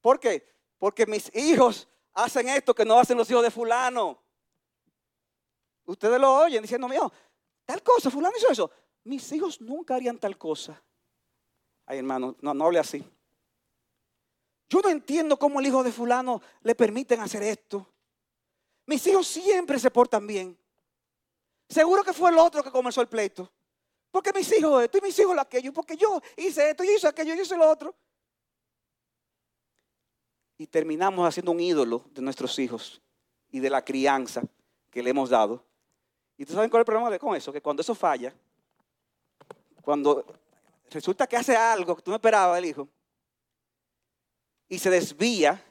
¿Por 0.00 0.18
qué? 0.18 0.46
Porque 0.78 1.06
mis 1.06 1.34
hijos 1.34 1.88
hacen 2.12 2.48
esto 2.48 2.74
que 2.74 2.84
no 2.84 2.98
hacen 2.98 3.16
los 3.16 3.30
hijos 3.30 3.42
de 3.42 3.50
fulano. 3.50 4.20
Ustedes 5.84 6.20
lo 6.20 6.34
oyen 6.34 6.60
diciendo, 6.60 6.88
mío, 6.88 7.10
tal 7.64 7.82
cosa, 7.82 8.10
fulano 8.10 8.36
hizo 8.36 8.50
eso. 8.50 8.70
Mis 9.04 9.30
hijos 9.32 9.60
nunca 9.60 9.94
harían 9.94 10.18
tal 10.18 10.36
cosa. 10.36 10.82
Ay, 11.86 11.98
hermano, 11.98 12.36
no, 12.40 12.52
no 12.52 12.66
hable 12.66 12.80
así. 12.80 13.04
Yo 14.68 14.80
no 14.80 14.88
entiendo 14.88 15.38
cómo 15.38 15.60
el 15.60 15.66
hijo 15.66 15.84
de 15.84 15.92
fulano 15.92 16.40
le 16.62 16.74
permiten 16.74 17.20
hacer 17.20 17.42
esto. 17.42 17.86
Mis 18.86 19.06
hijos 19.06 19.26
siempre 19.26 19.78
se 19.78 19.90
portan 19.90 20.26
bien. 20.26 20.58
Seguro 21.68 22.02
que 22.02 22.12
fue 22.12 22.30
el 22.30 22.38
otro 22.38 22.62
que 22.62 22.70
comenzó 22.70 23.00
el 23.00 23.08
pleito. 23.08 23.50
Porque 24.12 24.30
mis 24.32 24.52
hijos 24.56 24.84
esto 24.84 24.98
y 24.98 25.00
mis 25.00 25.18
hijos 25.18 25.36
aquello. 25.38 25.72
Porque 25.72 25.96
yo 25.96 26.20
hice 26.36 26.70
esto, 26.70 26.84
y 26.84 26.90
hice 26.90 27.08
aquello, 27.08 27.34
yo 27.34 27.42
hice 27.42 27.56
lo 27.56 27.68
otro. 27.68 27.94
Y 30.58 30.66
terminamos 30.66 31.26
haciendo 31.26 31.50
un 31.50 31.58
ídolo 31.58 32.04
de 32.10 32.20
nuestros 32.22 32.56
hijos 32.58 33.00
y 33.50 33.58
de 33.58 33.70
la 33.70 33.82
crianza 33.82 34.42
que 34.90 35.02
le 35.02 35.10
hemos 35.10 35.30
dado. 35.30 35.64
¿Y 36.36 36.44
tú 36.44 36.52
saben 36.52 36.68
cuál 36.68 36.80
es 36.80 36.82
el 36.82 36.92
problema 36.92 37.18
con 37.18 37.34
eso? 37.34 37.52
Que 37.52 37.62
cuando 37.62 37.80
eso 37.80 37.94
falla, 37.94 38.34
cuando 39.80 40.24
resulta 40.90 41.26
que 41.26 41.36
hace 41.36 41.56
algo 41.56 41.96
que 41.96 42.02
tú 42.02 42.10
no 42.10 42.16
esperabas 42.16 42.58
el 42.58 42.66
hijo, 42.66 42.88
y 44.68 44.78
se 44.78 44.90
desvía, 44.90 45.62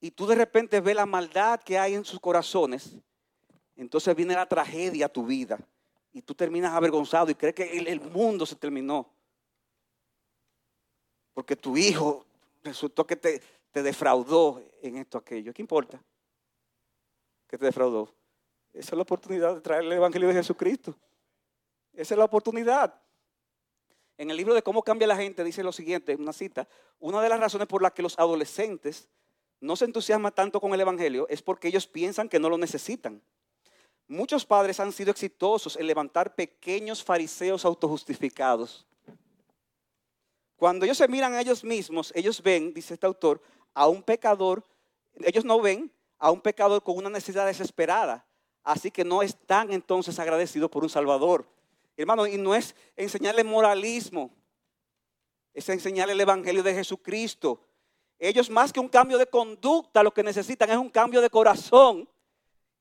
y 0.00 0.10
tú 0.10 0.26
de 0.26 0.34
repente 0.34 0.80
ves 0.80 0.96
la 0.96 1.06
maldad 1.06 1.60
que 1.60 1.78
hay 1.78 1.94
en 1.94 2.04
sus 2.04 2.18
corazones, 2.18 2.96
entonces 3.76 4.16
viene 4.16 4.34
la 4.34 4.48
tragedia 4.48 5.06
a 5.06 5.08
tu 5.08 5.26
vida. 5.26 5.58
Y 6.12 6.22
tú 6.22 6.34
terminas 6.34 6.72
avergonzado 6.72 7.30
y 7.30 7.34
crees 7.34 7.54
que 7.54 7.78
el, 7.78 8.00
mundo 8.00 8.44
se 8.44 8.56
terminó. 8.56 9.08
Porque 11.32 11.56
tu 11.56 11.76
hijo 11.76 12.26
resultó 12.62 13.06
que 13.06 13.16
te, 13.16 13.40
te 13.70 13.82
defraudó 13.82 14.62
en 14.82 14.96
esto, 14.98 15.18
aquello. 15.18 15.54
¿Qué 15.54 15.62
importa? 15.62 16.02
Que 17.48 17.56
te 17.56 17.64
defraudó. 17.64 18.12
Esa 18.72 18.90
es 18.90 18.96
la 18.96 19.02
oportunidad 19.02 19.54
de 19.54 19.60
traer 19.60 19.84
el 19.84 19.92
Evangelio 19.92 20.28
de 20.28 20.34
Jesucristo. 20.34 20.94
Esa 21.92 22.14
es 22.14 22.18
la 22.18 22.24
oportunidad. 22.24 23.00
En 24.18 24.30
el 24.30 24.36
libro 24.36 24.54
de 24.54 24.62
Cómo 24.62 24.82
cambia 24.82 25.06
la 25.06 25.16
gente 25.16 25.42
dice 25.44 25.62
lo 25.62 25.72
siguiente, 25.72 26.14
una 26.14 26.32
cita, 26.32 26.68
una 27.00 27.20
de 27.20 27.28
las 27.28 27.40
razones 27.40 27.66
por 27.66 27.82
las 27.82 27.92
que 27.92 28.02
los 28.02 28.18
adolescentes 28.18 29.08
no 29.60 29.76
se 29.76 29.84
entusiasman 29.84 30.34
tanto 30.34 30.60
con 30.60 30.74
el 30.74 30.80
Evangelio 30.80 31.26
es 31.28 31.42
porque 31.42 31.68
ellos 31.68 31.86
piensan 31.86 32.28
que 32.28 32.38
no 32.38 32.50
lo 32.50 32.58
necesitan. 32.58 33.22
Muchos 34.12 34.44
padres 34.44 34.78
han 34.78 34.92
sido 34.92 35.10
exitosos 35.10 35.74
en 35.76 35.86
levantar 35.86 36.34
pequeños 36.34 37.02
fariseos 37.02 37.64
autojustificados. 37.64 38.84
Cuando 40.56 40.84
ellos 40.84 40.98
se 40.98 41.08
miran 41.08 41.32
a 41.32 41.40
ellos 41.40 41.64
mismos, 41.64 42.12
ellos 42.14 42.42
ven, 42.42 42.74
dice 42.74 42.92
este 42.92 43.06
autor, 43.06 43.40
a 43.72 43.88
un 43.88 44.02
pecador, 44.02 44.62
ellos 45.24 45.46
no 45.46 45.62
ven 45.62 45.90
a 46.18 46.30
un 46.30 46.42
pecador 46.42 46.82
con 46.82 46.98
una 46.98 47.08
necesidad 47.08 47.46
desesperada, 47.46 48.26
Así 48.64 48.90
que 48.90 49.02
no 49.02 49.22
están 49.22 49.72
entonces 49.72 50.18
agradecidos 50.18 50.70
por 50.70 50.82
un 50.82 50.90
Salvador. 50.90 51.48
Hermano, 51.96 52.26
y 52.26 52.36
no 52.36 52.54
es 52.54 52.76
enseñarle 52.96 53.42
moralismo, 53.42 54.30
es 55.54 55.68
enseñarle 55.70 56.12
el 56.12 56.20
Evangelio 56.20 56.62
de 56.62 56.74
Jesucristo. 56.74 57.60
Ellos 58.18 58.50
más 58.50 58.72
que 58.72 58.78
un 58.78 58.88
cambio 58.88 59.16
de 59.16 59.26
conducta, 59.26 60.02
lo 60.02 60.12
que 60.12 60.22
necesitan 60.22 60.70
es 60.70 60.76
un 60.76 60.90
cambio 60.90 61.22
de 61.22 61.30
corazón. 61.30 62.06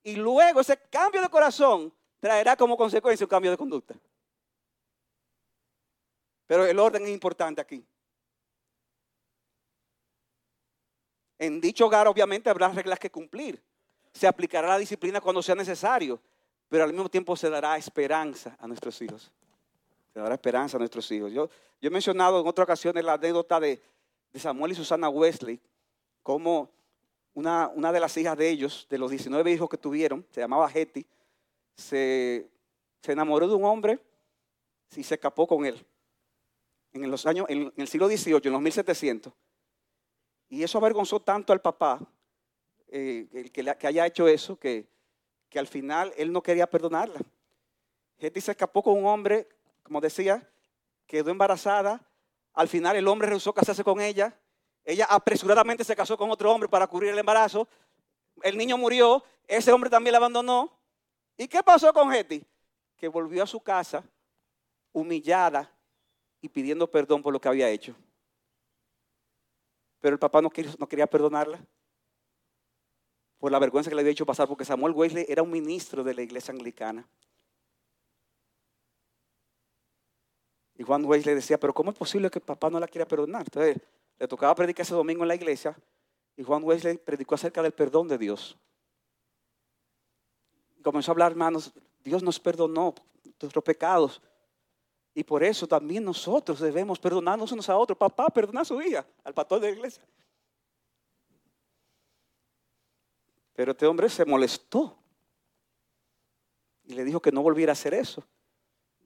Y 0.04 0.16
luego 0.16 0.62
ese 0.62 0.78
cambio 0.89 1.22
de 1.22 1.30
corazón 1.30 1.93
traerá 2.20 2.56
como 2.56 2.78
consecuencia 2.78 3.26
un 3.26 3.30
cambio 3.30 3.52
de 3.52 3.58
conducta. 3.58 3.95
Pero 6.47 6.66
el 6.66 6.78
orden 6.80 7.04
es 7.04 7.10
importante 7.10 7.62
aquí. 7.62 7.86
En 11.39 11.60
dicho 11.60 11.86
hogar 11.86 12.08
obviamente 12.08 12.49
habrá 12.49 12.70
reglas 12.70 12.99
que 12.99 13.10
cumplir 13.10 13.62
se 14.14 14.28
aplicará 14.28 14.68
la 14.68 14.78
disciplina 14.78 15.22
cuando 15.22 15.41
sea 15.41 15.56
necesario, 15.56 16.20
pero 16.68 16.84
al 16.84 16.93
mismo 16.93 17.10
tiempo 17.10 17.36
se 17.36 17.49
dará 17.49 17.78
esperanza 17.78 18.56
a 18.60 18.68
nuestros 18.68 19.02
hijos. 19.02 19.32
Se 20.14 20.20
dará 20.20 20.36
esperanza 20.36 20.78
a 20.78 20.80
nuestros 20.80 21.10
hijos. 21.12 21.32
Yo, 21.32 21.49
yo 21.82 21.88
he 21.88 21.89
mencionado 21.89 22.41
en 22.41 22.47
otra 22.47 22.64
ocasión 22.64 22.93
la 23.04 23.14
anécdota 23.14 23.60
de, 23.60 23.82
Samuel 24.36 24.72
y 24.72 24.76
Susana 24.76 25.10
Wesley, 25.10 25.60
como 26.24 26.70
una, 27.34 27.70
una, 27.70 27.92
de 27.92 28.00
las 28.00 28.16
hijas 28.18 28.38
de 28.38 28.50
ellos, 28.50 28.88
de 28.90 28.98
los 28.98 29.10
19 29.10 29.52
hijos 29.52 29.70
que 29.70 29.78
tuvieron, 29.78 30.26
se 30.32 30.42
llamaba 30.42 30.70
Hetty, 30.74 31.06
se, 31.76 32.50
se 33.02 33.12
enamoró 33.12 33.48
de 33.48 33.56
un 33.56 33.66
hombre 33.66 34.00
y 34.96 35.04
se 35.04 35.16
escapó 35.16 35.48
con 35.48 35.66
él. 35.66 35.86
En, 36.94 37.10
los 37.10 37.26
años, 37.26 37.46
en 37.50 37.72
el 37.76 37.88
siglo 37.88 38.08
XVIII, 38.08 38.42
en 38.44 38.52
los 38.52 38.62
1700. 38.62 39.34
Y 40.50 40.64
eso 40.64 40.78
avergonzó 40.78 41.22
tanto 41.22 41.54
al 41.54 41.62
papá 41.62 42.00
eh, 42.90 43.28
el 43.32 43.52
que, 43.52 43.64
que, 43.78 43.88
haya 43.88 44.06
hecho 44.06 44.28
eso, 44.28 44.60
que, 44.60 44.86
que, 45.50 45.58
al 45.58 45.68
final 45.68 46.14
él 46.18 46.34
no 46.34 46.44
quería 46.44 46.70
perdonarla. 46.70 47.22
Hetty 48.20 48.42
se 48.42 48.52
escapó 48.52 48.84
con 48.84 48.98
un 48.98 49.06
hombre, 49.06 49.48
como 49.82 50.02
decía, 50.02 50.48
quedó 51.08 51.32
embarazada. 51.32 52.06
Al 52.54 52.68
final 52.68 52.98
el 52.98 53.08
hombre 53.08 53.30
rehusó 53.30 53.54
casarse 53.54 53.86
con 53.86 54.02
ella. 54.02 54.38
Ella 54.84 55.06
apresuradamente 55.10 55.84
se 55.84 55.96
casó 55.96 56.18
con 56.18 56.30
otro 56.32 56.52
hombre 56.52 56.68
para 56.68 56.88
cubrir 56.88 57.12
el 57.12 57.20
embarazo. 57.20 57.68
El 58.42 58.58
niño 58.58 58.78
murió, 58.78 59.24
ese 59.48 59.72
hombre 59.72 59.90
también 59.90 60.14
la 60.14 60.18
abandonó. 60.18 60.72
¿Y 61.38 61.48
qué 61.48 61.62
pasó 61.64 61.94
con 61.94 62.14
Hetty? 62.14 62.44
Que 62.98 63.08
volvió 63.08 63.44
a 63.44 63.48
su 63.48 63.60
casa 63.60 64.04
humillada 64.92 65.72
y 66.42 66.50
pidiendo 66.50 66.90
perdón 66.90 67.22
por 67.22 67.32
lo 67.32 67.40
que 67.40 67.48
había 67.48 67.70
hecho. 67.70 67.96
Pero 70.00 70.14
el 70.14 70.20
papá 70.20 70.42
no 70.42 70.50
quería, 70.50 71.08
perdonarla 71.08 71.60
por 73.38 73.52
la 73.52 73.60
vergüenza 73.60 73.90
que 73.90 73.96
le 73.96 74.02
había 74.02 74.12
hecho 74.12 74.26
pasar, 74.26 74.48
porque 74.48 74.66
Samuel 74.66 74.94
Wesley 74.94 75.26
era 75.28 75.44
un 75.44 75.52
ministro 75.52 76.04
de 76.04 76.14
la 76.14 76.22
iglesia 76.22 76.52
anglicana. 76.52 77.08
Y 80.76 80.84
Juan 80.84 81.06
Wesley 81.06 81.36
decía, 81.36 81.60
pero 81.60 81.74
¿cómo 81.74 81.92
es 81.92 81.98
posible 81.98 82.30
que 82.32 82.40
papá 82.40 82.70
no 82.70 82.80
la 82.80 82.88
quiera 82.88 83.08
perdonar? 83.08 83.44
Entonces 83.44 83.78
le 84.22 84.28
tocaba 84.28 84.53
predicar 84.53 84.84
ese 84.84 84.93
domingo 84.93 85.24
en 85.24 85.30
la 85.30 85.34
iglesia 85.34 85.76
y 86.38 86.43
Juan 86.43 86.63
Wesley 86.63 86.99
predicó 86.99 87.34
acerca 87.34 87.63
del 87.63 87.72
perdón 87.72 88.07
de 88.07 88.19
Dios. 88.19 88.55
Comenzó 90.84 91.09
a 91.09 91.13
hablar, 91.13 91.32
hermanos, 91.32 91.74
Dios 92.03 92.22
nos 92.22 92.39
perdonó 92.39 92.93
nuestros 93.41 93.63
pecados. 93.63 94.22
Y 95.15 95.24
por 95.24 95.43
eso 95.43 95.67
también 95.67 96.03
nosotros 96.03 96.59
debemos 96.59 96.99
perdonarnos 96.99 97.51
unos 97.51 97.67
a 97.67 97.76
otros. 97.76 97.97
Papá, 97.97 98.28
perdona 98.28 98.61
a 98.61 98.65
su 98.65 98.80
hija, 98.80 99.03
al 99.24 99.34
pastor 99.34 99.59
de 99.59 99.72
la 99.72 99.74
iglesia. 99.74 100.05
Pero 103.55 103.72
este 103.72 103.88
hombre 103.88 104.07
se 104.07 104.24
molestó 104.24 104.99
y 106.84 106.93
le 106.93 107.03
dijo 107.03 107.19
que 107.19 107.32
no 107.32 107.41
volviera 107.41 107.72
a 107.72 107.74
hacer 107.74 107.95
eso. 107.95 108.24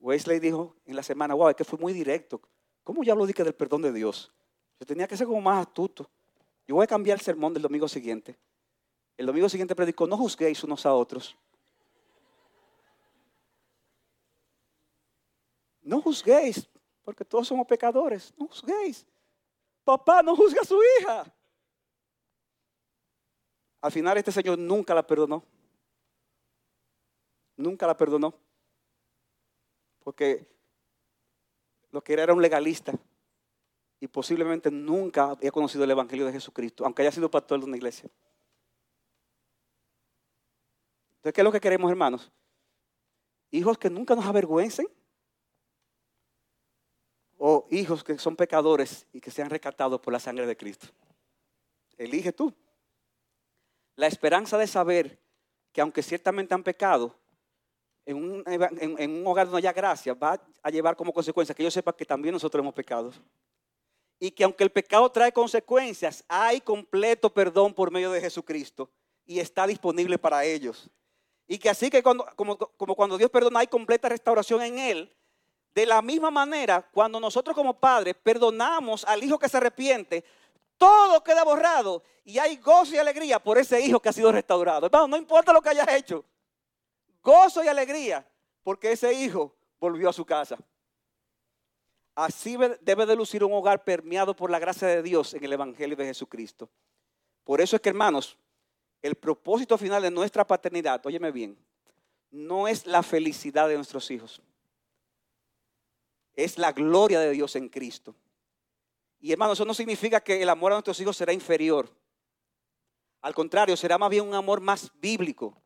Wesley 0.01 0.39
dijo 0.41 0.75
en 0.85 0.97
la 0.97 1.03
semana, 1.03 1.35
wow, 1.35 1.47
es 1.47 1.55
que 1.55 1.63
fue 1.63 1.79
muy 1.79 1.93
directo. 1.93 2.41
¿Cómo 2.83 3.01
ya 3.01 3.15
lo 3.15 3.25
dije 3.25 3.45
del 3.45 3.55
perdón 3.55 3.81
de 3.81 3.93
Dios? 3.93 4.33
Yo 4.79 4.85
tenía 4.85 5.07
que 5.07 5.17
ser 5.17 5.27
como 5.27 5.41
más 5.41 5.65
astuto. 5.65 6.09
Yo 6.67 6.75
voy 6.75 6.83
a 6.83 6.87
cambiar 6.87 7.17
el 7.17 7.23
sermón 7.23 7.53
del 7.53 7.63
domingo 7.63 7.87
siguiente. 7.87 8.37
El 9.17 9.25
domingo 9.25 9.47
siguiente 9.47 9.75
predicó, 9.75 10.07
no 10.07 10.17
juzguéis 10.17 10.63
unos 10.63 10.85
a 10.85 10.93
otros. 10.93 11.35
No 15.81 16.01
juzguéis, 16.01 16.67
porque 17.03 17.23
todos 17.23 17.47
somos 17.47 17.67
pecadores. 17.67 18.33
No 18.37 18.47
juzguéis. 18.47 19.05
Papá 19.83 20.23
no 20.23 20.35
juzga 20.35 20.61
a 20.61 20.65
su 20.65 20.79
hija. 20.99 21.31
Al 23.81 23.91
final 23.91 24.17
este 24.17 24.31
señor 24.31 24.57
nunca 24.57 24.95
la 24.95 25.05
perdonó. 25.05 25.43
Nunca 27.55 27.85
la 27.85 27.95
perdonó. 27.95 28.33
Porque 30.03 30.45
lo 31.91 32.03
que 32.03 32.13
era 32.13 32.23
era 32.23 32.33
un 32.33 32.41
legalista 32.41 32.93
y 33.99 34.07
posiblemente 34.07 34.69
nunca 34.71 35.31
había 35.31 35.51
conocido 35.51 35.83
el 35.83 35.91
Evangelio 35.91 36.25
de 36.25 36.33
Jesucristo, 36.33 36.85
aunque 36.85 37.01
haya 37.01 37.11
sido 37.11 37.29
pastor 37.31 37.59
de 37.59 37.65
una 37.65 37.77
iglesia. 37.77 38.09
Entonces, 41.17 41.33
¿qué 41.33 41.41
es 41.41 41.45
lo 41.45 41.51
que 41.51 41.59
queremos, 41.59 41.89
hermanos? 41.89 42.31
Hijos 43.51 43.77
que 43.77 43.89
nunca 43.89 44.15
nos 44.15 44.25
avergüencen. 44.25 44.87
O 47.37 47.67
hijos 47.69 48.03
que 48.03 48.17
son 48.17 48.35
pecadores 48.35 49.07
y 49.11 49.19
que 49.19 49.31
sean 49.31 49.49
rescatados 49.49 49.99
por 49.99 50.13
la 50.13 50.19
sangre 50.19 50.45
de 50.45 50.55
Cristo. 50.55 50.87
Elige 51.97 52.31
tú. 52.31 52.53
La 53.95 54.07
esperanza 54.07 54.57
de 54.57 54.67
saber 54.67 55.19
que 55.71 55.81
aunque 55.81 56.03
ciertamente 56.03 56.53
han 56.53 56.63
pecado, 56.63 57.15
en 58.05 58.17
un, 58.17 59.27
hogar 59.27 59.47
donde 59.47 59.59
haya 59.59 59.73
gracia, 59.73 60.13
va 60.13 60.39
a 60.61 60.69
llevar 60.69 60.95
como 60.95 61.11
consecuencia 61.11 61.55
que 61.55 61.63
yo 61.63 61.71
sepa 61.71 61.95
que 61.95 62.05
también 62.05 62.33
nosotros 62.33 62.61
hemos 62.61 62.73
pecado. 62.73 63.11
Y 64.19 64.31
que 64.31 64.43
aunque 64.43 64.63
el 64.63 64.71
pecado 64.71 65.09
trae 65.09 65.31
consecuencias, 65.31 66.23
hay 66.27 66.61
completo 66.61 67.33
perdón 67.33 67.73
por 67.73 67.91
medio 67.91 68.11
de 68.11 68.21
Jesucristo 68.21 68.89
y 69.25 69.39
está 69.39 69.67
disponible 69.67 70.17
para 70.17 70.45
ellos. 70.45 70.89
Y 71.47 71.57
que 71.57 71.69
así 71.69 71.89
que 71.89 72.01
cuando, 72.01 72.25
como, 72.35 72.57
cuando 72.95 73.17
Dios 73.17 73.29
perdona 73.29 73.59
hay 73.59 73.67
completa 73.67 74.09
restauración 74.09 74.61
en 74.61 74.79
Él, 74.79 75.15
de 75.73 75.85
la 75.85 76.01
misma 76.01 76.31
manera, 76.31 76.87
cuando 76.93 77.19
nosotros 77.19 77.55
como 77.55 77.77
padres 77.77 78.15
perdonamos 78.23 79.03
al 79.03 79.23
hijo 79.23 79.37
que 79.37 79.49
se 79.49 79.57
arrepiente, 79.57 80.23
todo 80.77 81.23
queda 81.23 81.43
borrado 81.43 82.01
y 82.23 82.39
hay 82.39 82.57
gozo 82.57 82.95
y 82.95 82.97
alegría 82.97 83.39
por 83.39 83.57
ese 83.57 83.79
hijo 83.81 83.99
que 83.99 84.09
ha 84.09 84.13
sido 84.13 84.31
restaurado. 84.31 84.85
Hermano, 84.85 85.07
no 85.09 85.17
importa 85.17 85.53
lo 85.53 85.61
que 85.61 85.69
hayas 85.69 85.87
hecho, 85.89 86.23
gozo 87.21 87.63
y 87.63 87.67
alegría 87.67 88.25
porque 88.63 88.91
ese 88.91 89.13
hijo 89.13 89.53
volvió 89.79 90.09
a 90.09 90.13
su 90.13 90.25
casa. 90.25 90.57
Así 92.15 92.55
debe 92.79 93.05
de 93.05 93.15
lucir 93.15 93.43
un 93.43 93.51
hogar 93.51 93.83
permeado 93.83 94.33
por 94.33 94.49
la 94.49 94.57
gracia 94.57 94.87
de 94.87 95.03
Dios 95.03 95.33
en 95.33 95.43
el 95.43 95.51
Evangelio 95.51 95.97
de 95.97 96.05
Jesucristo. 96.05 96.69
Por 97.43 97.59
eso 97.59 97.75
es 97.75 97.81
que, 97.81 97.89
hermanos, 97.89 98.37
el 99.01 99.15
propósito 99.15 99.77
final 99.77 100.01
de 100.01 100.09
nuestra 100.09 100.47
paternidad, 100.47 101.05
óyeme 101.05 101.31
bien, 101.31 101.57
no 102.31 102.69
es 102.69 102.85
la 102.85 103.03
felicidad 103.03 103.67
de 103.67 103.75
nuestros 103.75 104.09
hijos. 104.11 104.41
Es 106.33 106.57
la 106.57 106.71
gloria 106.71 107.19
de 107.19 107.31
Dios 107.31 107.55
en 107.57 107.67
Cristo. 107.67 108.15
Y 109.19 109.33
hermanos, 109.33 109.57
eso 109.57 109.65
no 109.65 109.73
significa 109.73 110.21
que 110.21 110.41
el 110.41 110.49
amor 110.49 110.71
a 110.71 110.75
nuestros 110.75 110.99
hijos 111.01 111.17
será 111.17 111.33
inferior. 111.33 111.89
Al 113.21 113.35
contrario, 113.35 113.75
será 113.75 113.97
más 113.97 114.09
bien 114.09 114.25
un 114.25 114.35
amor 114.35 114.61
más 114.61 114.89
bíblico. 115.01 115.57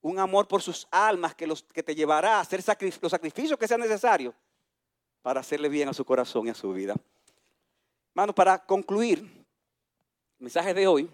Un 0.00 0.20
amor 0.20 0.46
por 0.46 0.62
sus 0.62 0.86
almas 0.92 1.34
que, 1.34 1.46
los, 1.46 1.64
que 1.64 1.82
te 1.82 1.94
llevará 1.94 2.36
a 2.36 2.40
hacer 2.40 2.62
los 3.00 3.10
sacrificios 3.10 3.58
que 3.58 3.68
sean 3.68 3.80
necesarios 3.80 4.34
para 5.22 5.40
hacerle 5.40 5.68
bien 5.68 5.88
a 5.88 5.94
su 5.94 6.04
corazón 6.04 6.46
y 6.46 6.50
a 6.50 6.54
su 6.54 6.72
vida. 6.72 6.94
Hermanos, 8.10 8.34
para 8.34 8.58
concluir 8.58 9.18
el 9.18 10.44
mensaje 10.44 10.74
de 10.74 10.86
hoy, 10.86 11.08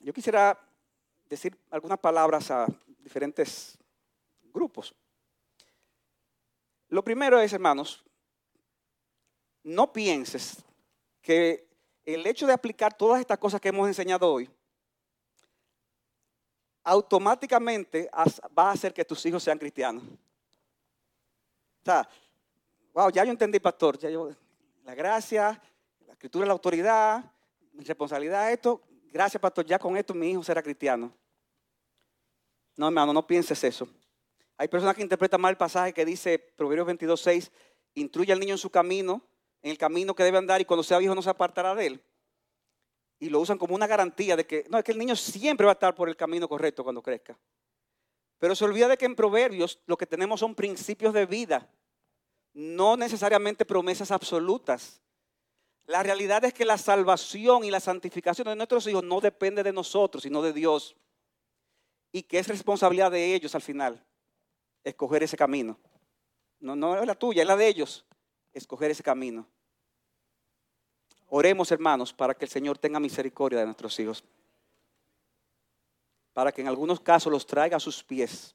yo 0.00 0.12
quisiera 0.12 0.58
decir 1.28 1.56
algunas 1.70 1.98
palabras 1.98 2.50
a 2.50 2.66
diferentes 2.98 3.78
grupos. 4.52 4.94
Lo 6.88 7.04
primero 7.04 7.38
es, 7.38 7.52
hermanos, 7.52 8.02
no 9.62 9.92
pienses 9.92 10.64
que 11.22 11.68
el 12.04 12.26
hecho 12.26 12.46
de 12.46 12.52
aplicar 12.52 12.96
todas 12.96 13.20
estas 13.20 13.38
cosas 13.38 13.60
que 13.60 13.68
hemos 13.68 13.86
enseñado 13.86 14.32
hoy 14.32 14.50
automáticamente 16.82 18.10
va 18.58 18.70
a 18.70 18.72
hacer 18.72 18.92
que 18.92 19.04
tus 19.04 19.24
hijos 19.26 19.42
sean 19.42 19.58
cristianos. 19.58 20.02
O 20.02 21.84
sea, 21.84 22.08
wow, 22.92 23.10
ya 23.10 23.24
yo 23.24 23.30
entendí, 23.30 23.60
pastor, 23.60 23.98
ya 23.98 24.10
yo, 24.10 24.30
la 24.84 24.94
gracia, 24.94 25.60
la 26.06 26.12
escritura, 26.12 26.46
la 26.46 26.52
autoridad, 26.52 27.24
mi 27.72 27.84
responsabilidad, 27.84 28.52
esto, 28.52 28.82
gracias, 29.12 29.40
pastor, 29.40 29.64
ya 29.64 29.78
con 29.78 29.96
esto 29.96 30.14
mi 30.14 30.30
hijo 30.30 30.42
será 30.42 30.62
cristiano. 30.62 31.12
No, 32.76 32.86
hermano, 32.86 33.12
no 33.12 33.26
pienses 33.26 33.62
eso. 33.64 33.88
Hay 34.56 34.68
personas 34.68 34.94
que 34.94 35.02
interpretan 35.02 35.40
mal 35.40 35.50
el 35.50 35.56
pasaje 35.56 35.92
que 35.92 36.04
dice, 36.04 36.38
Proverbios 36.38 36.86
22, 36.86 37.20
6, 37.20 37.52
instruye 37.94 38.32
al 38.32 38.40
niño 38.40 38.54
en 38.54 38.58
su 38.58 38.70
camino, 38.70 39.22
en 39.62 39.70
el 39.70 39.78
camino 39.78 40.14
que 40.14 40.22
debe 40.22 40.38
andar 40.38 40.60
y 40.60 40.64
cuando 40.64 40.82
sea 40.82 40.98
viejo 40.98 41.14
no 41.14 41.22
se 41.22 41.30
apartará 41.30 41.74
de 41.74 41.86
él. 41.86 42.04
Y 43.18 43.28
lo 43.28 43.40
usan 43.40 43.58
como 43.58 43.74
una 43.74 43.86
garantía 43.86 44.36
de 44.36 44.46
que, 44.46 44.64
no, 44.68 44.78
es 44.78 44.84
que 44.84 44.92
el 44.92 44.98
niño 44.98 45.14
siempre 45.16 45.66
va 45.66 45.72
a 45.72 45.74
estar 45.74 45.94
por 45.94 46.08
el 46.08 46.16
camino 46.16 46.48
correcto 46.48 46.82
cuando 46.82 47.02
crezca. 47.02 47.38
Pero 48.38 48.54
se 48.54 48.64
olvida 48.64 48.88
de 48.88 48.96
que 48.96 49.04
en 49.04 49.14
Proverbios 49.14 49.78
lo 49.86 49.98
que 49.98 50.06
tenemos 50.06 50.40
son 50.40 50.54
principios 50.54 51.12
de 51.12 51.26
vida, 51.26 51.68
no 52.52 52.96
necesariamente 52.96 53.64
promesas 53.64 54.10
absolutas. 54.10 55.00
La 55.86 56.02
realidad 56.02 56.44
es 56.44 56.54
que 56.54 56.64
la 56.64 56.78
salvación 56.78 57.64
y 57.64 57.70
la 57.70 57.80
santificación 57.80 58.46
de 58.48 58.56
nuestros 58.56 58.86
hijos 58.86 59.02
no 59.02 59.20
depende 59.20 59.62
de 59.62 59.72
nosotros, 59.72 60.22
sino 60.22 60.42
de 60.42 60.52
Dios. 60.52 60.96
Y 62.12 62.22
que 62.22 62.38
es 62.38 62.48
responsabilidad 62.48 63.10
de 63.10 63.34
ellos 63.34 63.54
al 63.54 63.62
final, 63.62 64.04
escoger 64.84 65.22
ese 65.22 65.36
camino. 65.36 65.78
No, 66.60 66.76
no 66.76 67.00
es 67.00 67.06
la 67.06 67.14
tuya, 67.14 67.42
es 67.42 67.48
la 67.48 67.56
de 67.56 67.66
ellos, 67.66 68.04
escoger 68.52 68.90
ese 68.90 69.02
camino. 69.02 69.46
Oremos, 71.28 71.70
hermanos, 71.70 72.12
para 72.12 72.34
que 72.34 72.44
el 72.44 72.50
Señor 72.50 72.78
tenga 72.78 72.98
misericordia 72.98 73.60
de 73.60 73.64
nuestros 73.64 73.98
hijos. 74.00 74.24
Para 76.32 76.52
que 76.52 76.60
en 76.60 76.68
algunos 76.68 77.00
casos 77.00 77.32
los 77.32 77.46
traiga 77.46 77.76
a 77.76 77.80
sus 77.80 78.02
pies. 78.02 78.54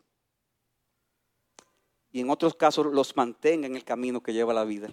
Y 2.15 2.21
en 2.21 2.29
otros 2.29 2.55
casos 2.55 2.85
los 2.85 3.13
mantenga 3.17 3.67
en 3.67 3.75
el 3.75 3.83
camino 3.83 4.23
que 4.23 4.31
lleva 4.31 4.53
la 4.53 4.63
vida. 4.63 4.87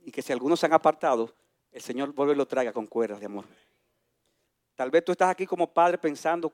Y 0.00 0.12
que 0.12 0.22
si 0.22 0.32
algunos 0.32 0.60
se 0.60 0.66
han 0.66 0.72
apartado, 0.72 1.34
el 1.72 1.82
Señor 1.82 2.12
vuelve 2.12 2.34
y 2.34 2.36
lo 2.36 2.46
traiga 2.46 2.72
con 2.72 2.86
cuerdas 2.86 3.18
de 3.18 3.26
amor. 3.26 3.44
Tal 4.76 4.92
vez 4.92 5.04
tú 5.04 5.10
estás 5.10 5.28
aquí 5.28 5.44
como 5.44 5.66
padre 5.66 5.98
pensando, 5.98 6.52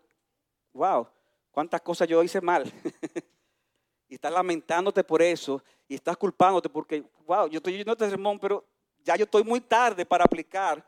wow, 0.73 1.07
cuántas 1.51 1.83
cosas 1.83 2.09
yo 2.09 2.23
hice 2.23 2.41
mal. 2.41 2.65
y 4.09 4.15
estás 4.15 4.33
lamentándote 4.33 5.05
por 5.05 5.21
eso 5.21 5.63
y 5.87 5.97
estás 5.97 6.17
culpándote 6.17 6.71
porque, 6.71 7.05
wow, 7.27 7.47
yo 7.47 7.59
estoy 7.59 7.77
yendo 7.77 7.93
este 7.93 8.09
sermón, 8.09 8.39
pero 8.39 8.65
ya 9.05 9.15
yo 9.15 9.25
estoy 9.25 9.45
muy 9.45 9.61
tarde 9.61 10.07
para 10.07 10.25
aplicar 10.25 10.83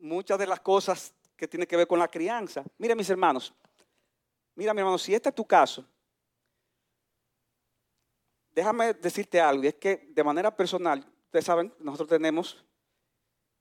muchas 0.00 0.36
de 0.40 0.48
las 0.48 0.58
cosas 0.58 1.14
que 1.36 1.46
tienen 1.46 1.68
que 1.68 1.76
ver 1.76 1.86
con 1.86 2.00
la 2.00 2.08
crianza. 2.08 2.64
Mira, 2.78 2.96
mis 2.96 3.08
hermanos, 3.08 3.54
mira, 4.56 4.74
mi 4.74 4.80
hermano, 4.80 4.98
si 4.98 5.14
este 5.14 5.28
es 5.28 5.34
tu 5.36 5.44
caso, 5.44 5.86
déjame 8.54 8.94
decirte 8.94 9.40
algo, 9.40 9.64
y 9.64 9.68
es 9.68 9.74
que 9.74 10.08
de 10.10 10.24
manera 10.24 10.54
personal, 10.54 11.04
ustedes 11.24 11.44
saben, 11.44 11.72
nosotros 11.78 12.08
tenemos 12.08 12.64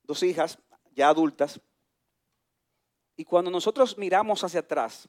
dos 0.03 0.21
hijas 0.23 0.59
ya 0.93 1.09
adultas, 1.09 1.59
y 3.15 3.25
cuando 3.25 3.51
nosotros 3.51 3.97
miramos 3.97 4.43
hacia 4.43 4.61
atrás, 4.61 5.07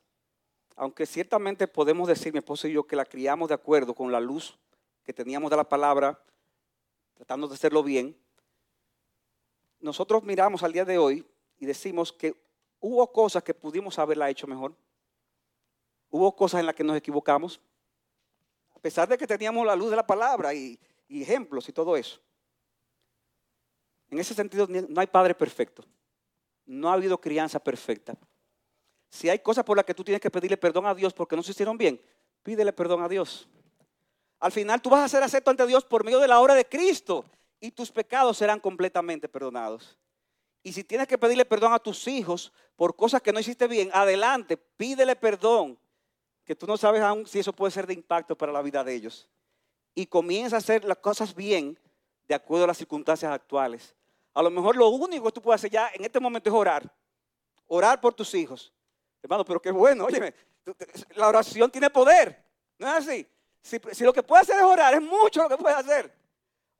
aunque 0.76 1.06
ciertamente 1.06 1.68
podemos 1.68 2.08
decir, 2.08 2.32
mi 2.32 2.38
esposo 2.38 2.68
y 2.68 2.72
yo, 2.72 2.86
que 2.86 2.96
la 2.96 3.04
criamos 3.04 3.48
de 3.48 3.54
acuerdo 3.54 3.94
con 3.94 4.10
la 4.10 4.20
luz 4.20 4.58
que 5.04 5.12
teníamos 5.12 5.50
de 5.50 5.56
la 5.56 5.68
palabra, 5.68 6.22
tratando 7.14 7.48
de 7.48 7.54
hacerlo 7.54 7.82
bien, 7.82 8.16
nosotros 9.80 10.22
miramos 10.22 10.62
al 10.62 10.72
día 10.72 10.84
de 10.84 10.98
hoy 10.98 11.26
y 11.58 11.66
decimos 11.66 12.12
que 12.12 12.36
hubo 12.80 13.10
cosas 13.12 13.42
que 13.42 13.54
pudimos 13.54 13.98
haberla 13.98 14.30
hecho 14.30 14.46
mejor. 14.46 14.74
Hubo 16.10 16.36
cosas 16.36 16.60
en 16.60 16.66
las 16.66 16.74
que 16.74 16.84
nos 16.84 16.96
equivocamos. 16.96 17.60
Pesar 18.82 19.08
de 19.08 19.16
que 19.16 19.26
teníamos 19.26 19.64
la 19.64 19.74
luz 19.74 19.88
de 19.88 19.96
la 19.96 20.06
palabra 20.06 20.52
y, 20.52 20.78
y 21.08 21.22
ejemplos 21.22 21.68
y 21.68 21.72
todo 21.72 21.96
eso. 21.96 22.20
En 24.10 24.18
ese 24.18 24.34
sentido, 24.34 24.66
no 24.68 25.00
hay 25.00 25.06
padre 25.06 25.34
perfecto. 25.34 25.82
No 26.66 26.90
ha 26.90 26.92
habido 26.92 27.18
crianza 27.18 27.58
perfecta. 27.58 28.14
Si 29.08 29.28
hay 29.28 29.38
cosas 29.38 29.64
por 29.64 29.76
las 29.76 29.86
que 29.86 29.94
tú 29.94 30.04
tienes 30.04 30.20
que 30.20 30.30
pedirle 30.30 30.56
perdón 30.56 30.86
a 30.86 30.94
Dios 30.94 31.14
porque 31.14 31.36
no 31.36 31.42
se 31.42 31.52
hicieron 31.52 31.78
bien, 31.78 32.00
pídele 32.42 32.72
perdón 32.72 33.02
a 33.02 33.08
Dios. 33.08 33.48
Al 34.40 34.52
final 34.52 34.82
tú 34.82 34.90
vas 34.90 35.04
a 35.04 35.08
ser 35.08 35.22
acepto 35.22 35.50
ante 35.50 35.66
Dios 35.66 35.84
por 35.84 36.04
medio 36.04 36.18
de 36.18 36.28
la 36.28 36.40
obra 36.40 36.54
de 36.54 36.66
Cristo 36.66 37.24
y 37.60 37.70
tus 37.70 37.92
pecados 37.92 38.36
serán 38.36 38.58
completamente 38.58 39.28
perdonados. 39.28 39.96
Y 40.62 40.72
si 40.72 40.82
tienes 40.82 41.06
que 41.06 41.18
pedirle 41.18 41.44
perdón 41.44 41.72
a 41.72 41.78
tus 41.78 42.08
hijos 42.08 42.52
por 42.74 42.96
cosas 42.96 43.22
que 43.22 43.32
no 43.32 43.40
hiciste 43.40 43.66
bien, 43.66 43.90
adelante, 43.92 44.56
pídele 44.56 45.14
perdón, 45.14 45.78
que 46.44 46.56
tú 46.56 46.66
no 46.66 46.76
sabes 46.76 47.02
aún 47.02 47.26
si 47.26 47.38
eso 47.38 47.52
puede 47.52 47.70
ser 47.70 47.86
de 47.86 47.94
impacto 47.94 48.36
para 48.36 48.52
la 48.52 48.62
vida 48.62 48.82
de 48.82 48.94
ellos. 48.94 49.28
Y 49.94 50.06
comienza 50.06 50.56
a 50.56 50.58
hacer 50.58 50.84
las 50.84 50.98
cosas 50.98 51.34
bien 51.34 51.78
de 52.26 52.34
acuerdo 52.34 52.64
a 52.64 52.68
las 52.68 52.78
circunstancias 52.78 53.30
actuales. 53.30 53.94
A 54.34 54.42
lo 54.42 54.50
mejor 54.50 54.76
lo 54.76 54.88
único 54.88 55.26
que 55.26 55.32
tú 55.32 55.42
puedes 55.42 55.60
hacer 55.60 55.70
ya 55.70 55.90
en 55.94 56.04
este 56.04 56.18
momento 56.18 56.48
es 56.48 56.54
orar. 56.54 56.90
Orar 57.66 58.00
por 58.00 58.14
tus 58.14 58.34
hijos. 58.34 58.72
Hermano, 59.22 59.44
pero 59.44 59.60
qué 59.60 59.70
bueno, 59.70 60.06
óyeme, 60.06 60.34
la 61.14 61.28
oración 61.28 61.70
tiene 61.70 61.90
poder. 61.90 62.42
¿No 62.78 62.88
es 62.88 63.08
así? 63.08 63.26
Si, 63.60 63.78
si 63.92 64.04
lo 64.04 64.12
que 64.12 64.22
puedes 64.22 64.48
hacer 64.48 64.60
es 64.60 64.66
orar, 64.66 64.94
es 64.94 65.02
mucho 65.02 65.42
lo 65.42 65.48
que 65.48 65.56
puedes 65.56 65.76
hacer. 65.76 66.12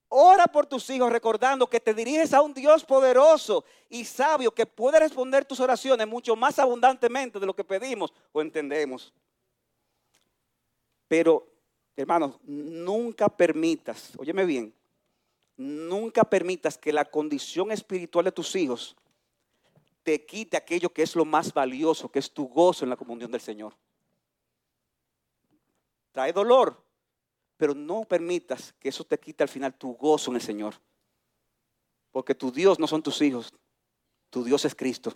Ora 0.08 0.46
por 0.46 0.66
tus 0.66 0.90
hijos 0.90 1.10
recordando 1.10 1.66
que 1.66 1.80
te 1.80 1.94
diriges 1.94 2.34
a 2.34 2.42
un 2.42 2.52
Dios 2.52 2.84
poderoso 2.84 3.64
y 3.88 4.04
sabio 4.04 4.52
que 4.52 4.66
puede 4.66 4.98
responder 5.00 5.44
tus 5.44 5.58
oraciones 5.60 6.06
mucho 6.06 6.36
más 6.36 6.58
abundantemente 6.58 7.40
de 7.40 7.46
lo 7.46 7.54
que 7.54 7.64
pedimos 7.64 8.12
o 8.30 8.42
entendemos. 8.42 9.14
Pero, 11.12 11.46
hermanos, 11.94 12.40
nunca 12.42 13.28
permitas, 13.28 14.14
óyeme 14.16 14.46
bien, 14.46 14.74
nunca 15.58 16.24
permitas 16.24 16.78
que 16.78 16.90
la 16.90 17.04
condición 17.04 17.70
espiritual 17.70 18.24
de 18.24 18.32
tus 18.32 18.56
hijos 18.56 18.96
te 20.02 20.24
quite 20.24 20.56
aquello 20.56 20.90
que 20.90 21.02
es 21.02 21.14
lo 21.14 21.26
más 21.26 21.52
valioso, 21.52 22.10
que 22.10 22.18
es 22.18 22.32
tu 22.32 22.48
gozo 22.48 22.86
en 22.86 22.88
la 22.88 22.96
comunión 22.96 23.30
del 23.30 23.42
Señor. 23.42 23.76
Trae 26.12 26.32
dolor, 26.32 26.82
pero 27.58 27.74
no 27.74 28.04
permitas 28.04 28.72
que 28.80 28.88
eso 28.88 29.04
te 29.04 29.20
quite 29.20 29.42
al 29.42 29.50
final 29.50 29.74
tu 29.74 29.92
gozo 29.92 30.30
en 30.30 30.36
el 30.36 30.42
Señor. 30.42 30.76
Porque 32.10 32.34
tu 32.34 32.50
Dios 32.50 32.78
no 32.78 32.86
son 32.86 33.02
tus 33.02 33.20
hijos, 33.20 33.52
tu 34.30 34.44
Dios 34.44 34.64
es 34.64 34.74
Cristo. 34.74 35.12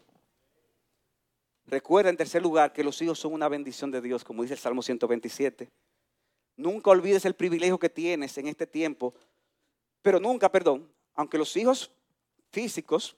Recuerda 1.67 2.11
en 2.11 2.17
tercer 2.17 2.43
lugar 2.43 2.73
que 2.73 2.85
los 2.85 3.01
hijos 3.03 3.19
son 3.19 3.33
una 3.33 3.49
bendición 3.49 3.91
de 3.91 4.01
Dios, 4.01 4.23
como 4.23 4.43
dice 4.43 4.55
el 4.55 4.61
Salmo 4.61 4.83
127. 4.83 5.69
Nunca 6.57 6.91
olvides 6.91 7.25
el 7.25 7.35
privilegio 7.35 7.79
que 7.79 7.91
tienes 7.91 8.39
en 8.39 8.47
este 8.47 8.67
tiempo, 8.67 9.15
pero 10.01 10.21
nunca, 10.21 10.51
perdón, 10.51 10.89
aunque 11.15 11.39
los 11.39 11.57
hijos 11.57 11.91
físicos 12.51 13.17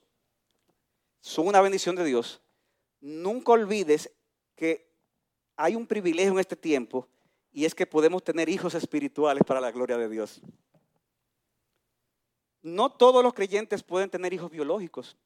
son 1.21 1.47
una 1.47 1.61
bendición 1.61 1.95
de 1.95 2.05
Dios, 2.05 2.41
nunca 3.01 3.53
olvides 3.53 4.11
que 4.57 4.89
hay 5.57 5.75
un 5.75 5.87
privilegio 5.87 6.33
en 6.33 6.39
este 6.39 6.57
tiempo 6.57 7.07
y 7.53 7.65
es 7.65 7.75
que 7.75 7.87
podemos 7.87 8.23
tener 8.25 8.49
hijos 8.49 8.75
espirituales 8.75 9.45
para 9.45 9.61
la 9.61 9.71
gloria 9.71 9.99
de 9.99 10.09
Dios. 10.09 10.41
No 12.63 12.91
todos 12.91 13.23
los 13.23 13.35
creyentes 13.35 13.83
pueden 13.83 14.11
tener 14.11 14.33
hijos 14.33 14.51
biológicos. 14.51 15.17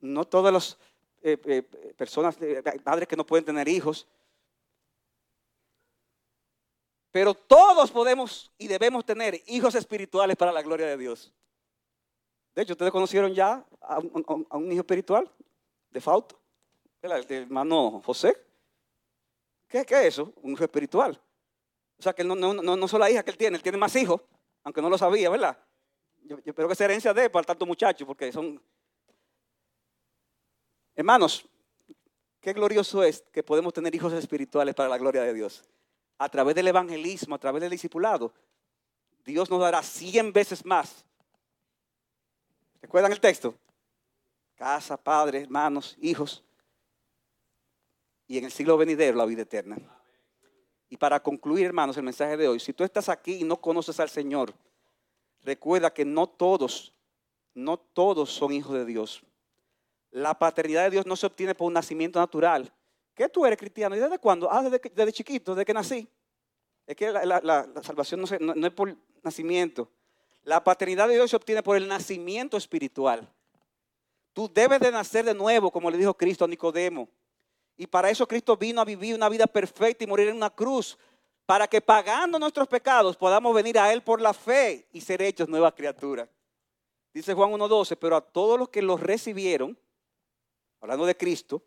No 0.00 0.24
todas 0.24 0.52
las 0.52 0.78
eh, 1.32 1.40
eh, 1.46 1.62
personas, 1.96 2.36
eh, 2.40 2.62
padres 2.82 3.08
que 3.08 3.16
no 3.16 3.26
pueden 3.26 3.44
tener 3.44 3.68
hijos. 3.68 4.06
Pero 7.10 7.34
todos 7.34 7.90
podemos 7.90 8.52
y 8.58 8.68
debemos 8.68 9.04
tener 9.04 9.42
hijos 9.46 9.74
espirituales 9.74 10.36
para 10.36 10.52
la 10.52 10.62
gloria 10.62 10.86
de 10.86 10.96
Dios. 10.96 11.32
De 12.54 12.62
hecho, 12.62 12.74
ustedes 12.74 12.92
conocieron 12.92 13.34
ya 13.34 13.64
a 13.80 13.98
un, 13.98 14.72
hijo 14.72 14.80
espiritual 14.80 15.30
de 15.90 16.00
Fauto, 16.00 16.38
el 17.02 17.12
hermano 17.30 18.02
José. 18.04 18.36
¿Qué, 19.68 19.80
es 19.80 19.92
eso? 19.92 20.32
Un 20.42 20.52
hijo 20.52 20.64
espiritual. 20.64 21.20
O 21.98 22.02
sea, 22.02 22.12
que 22.12 22.24
no, 22.24 22.34
no, 22.34 22.54
no, 22.54 22.76
no 22.76 22.88
solo 22.88 23.04
la 23.04 23.10
hija 23.10 23.22
que 23.22 23.30
él 23.30 23.36
tiene, 23.36 23.56
él 23.56 23.62
tiene 23.62 23.78
más 23.78 23.94
hijos, 23.96 24.20
aunque 24.64 24.82
no 24.82 24.90
lo 24.90 24.98
sabía, 24.98 25.30
¿verdad? 25.30 25.58
Yo, 26.22 26.36
espero 26.44 26.68
que 26.68 26.74
sea 26.74 26.86
herencia 26.86 27.14
de 27.14 27.30
para 27.30 27.46
tanto 27.46 27.66
muchachos, 27.66 28.06
porque 28.06 28.30
son... 28.32 28.60
Hermanos, 30.98 31.48
qué 32.40 32.52
glorioso 32.52 33.04
es 33.04 33.22
que 33.30 33.44
podemos 33.44 33.72
tener 33.72 33.94
hijos 33.94 34.12
espirituales 34.12 34.74
para 34.74 34.88
la 34.88 34.98
gloria 34.98 35.22
de 35.22 35.32
Dios. 35.32 35.62
A 36.18 36.28
través 36.28 36.56
del 36.56 36.66
evangelismo, 36.66 37.36
a 37.36 37.38
través 37.38 37.62
del 37.62 37.70
discipulado, 37.70 38.34
Dios 39.24 39.48
nos 39.48 39.60
dará 39.60 39.80
cien 39.80 40.32
veces 40.32 40.64
más. 40.66 41.04
¿Recuerdan 42.82 43.12
el 43.12 43.20
texto? 43.20 43.54
Casa, 44.56 44.96
padre, 44.96 45.42
hermanos, 45.42 45.96
hijos 46.00 46.42
y 48.26 48.36
en 48.38 48.46
el 48.46 48.50
siglo 48.50 48.76
venidero 48.76 49.16
la 49.18 49.24
vida 49.24 49.42
eterna. 49.42 49.76
Y 50.90 50.96
para 50.96 51.22
concluir, 51.22 51.66
hermanos, 51.66 51.96
el 51.96 52.02
mensaje 52.02 52.36
de 52.36 52.48
hoy, 52.48 52.58
si 52.58 52.72
tú 52.72 52.82
estás 52.82 53.08
aquí 53.08 53.36
y 53.36 53.44
no 53.44 53.60
conoces 53.60 54.00
al 54.00 54.10
Señor, 54.10 54.52
recuerda 55.42 55.94
que 55.94 56.04
no 56.04 56.26
todos, 56.26 56.92
no 57.54 57.76
todos 57.78 58.32
son 58.32 58.52
hijos 58.52 58.74
de 58.74 58.84
Dios. 58.84 59.22
La 60.10 60.38
paternidad 60.38 60.84
de 60.84 60.90
Dios 60.90 61.06
no 61.06 61.16
se 61.16 61.26
obtiene 61.26 61.54
por 61.54 61.66
un 61.66 61.74
nacimiento 61.74 62.18
natural. 62.18 62.72
¿Qué 63.14 63.28
tú 63.28 63.44
eres 63.44 63.58
cristiano? 63.58 63.96
¿Y 63.96 63.98
desde 63.98 64.18
cuándo? 64.18 64.50
Ah, 64.50 64.62
desde, 64.62 65.12
chiquito, 65.12 65.54
desde 65.54 65.64
que 65.64 65.74
nací. 65.74 66.08
Es 66.86 66.96
que 66.96 67.10
la, 67.10 67.68
salvación 67.82 68.22
no, 68.22 68.54
no 68.54 68.66
es 68.66 68.72
por 68.72 68.96
nacimiento. 69.22 69.90
La 70.44 70.62
paternidad 70.62 71.08
de 71.08 71.14
Dios 71.14 71.30
se 71.30 71.36
obtiene 71.36 71.62
por 71.62 71.76
el 71.76 71.86
nacimiento 71.86 72.56
espiritual. 72.56 73.28
Tú 74.32 74.50
debes 74.52 74.80
de 74.80 74.92
nacer 74.92 75.24
de 75.24 75.34
nuevo, 75.34 75.70
como 75.70 75.90
le 75.90 75.98
dijo 75.98 76.14
Cristo 76.14 76.44
a 76.44 76.48
Nicodemo. 76.48 77.08
Y 77.76 77.86
para 77.86 78.08
eso 78.08 78.26
Cristo 78.26 78.56
vino 78.56 78.80
a 78.80 78.84
vivir 78.84 79.14
una 79.14 79.28
vida 79.28 79.46
perfecta 79.46 80.04
y 80.04 80.06
morir 80.06 80.28
en 80.28 80.36
una 80.36 80.50
cruz, 80.50 80.96
para 81.44 81.66
que 81.66 81.80
pagando 81.80 82.38
nuestros 82.38 82.68
pecados 82.68 83.16
podamos 83.16 83.54
venir 83.54 83.78
a 83.78 83.92
Él 83.92 84.02
por 84.02 84.20
la 84.20 84.32
fe 84.32 84.86
y 84.92 85.00
ser 85.00 85.22
hechos 85.22 85.48
nuevas 85.48 85.74
criaturas. 85.74 86.28
Dice 87.12 87.34
Juan 87.34 87.50
1.12, 87.50 87.96
pero 87.98 88.16
a 88.16 88.20
todos 88.20 88.58
los 88.58 88.68
que 88.68 88.82
los 88.82 89.00
recibieron, 89.00 89.78
hablando 90.80 91.06
de 91.06 91.16
Cristo, 91.16 91.62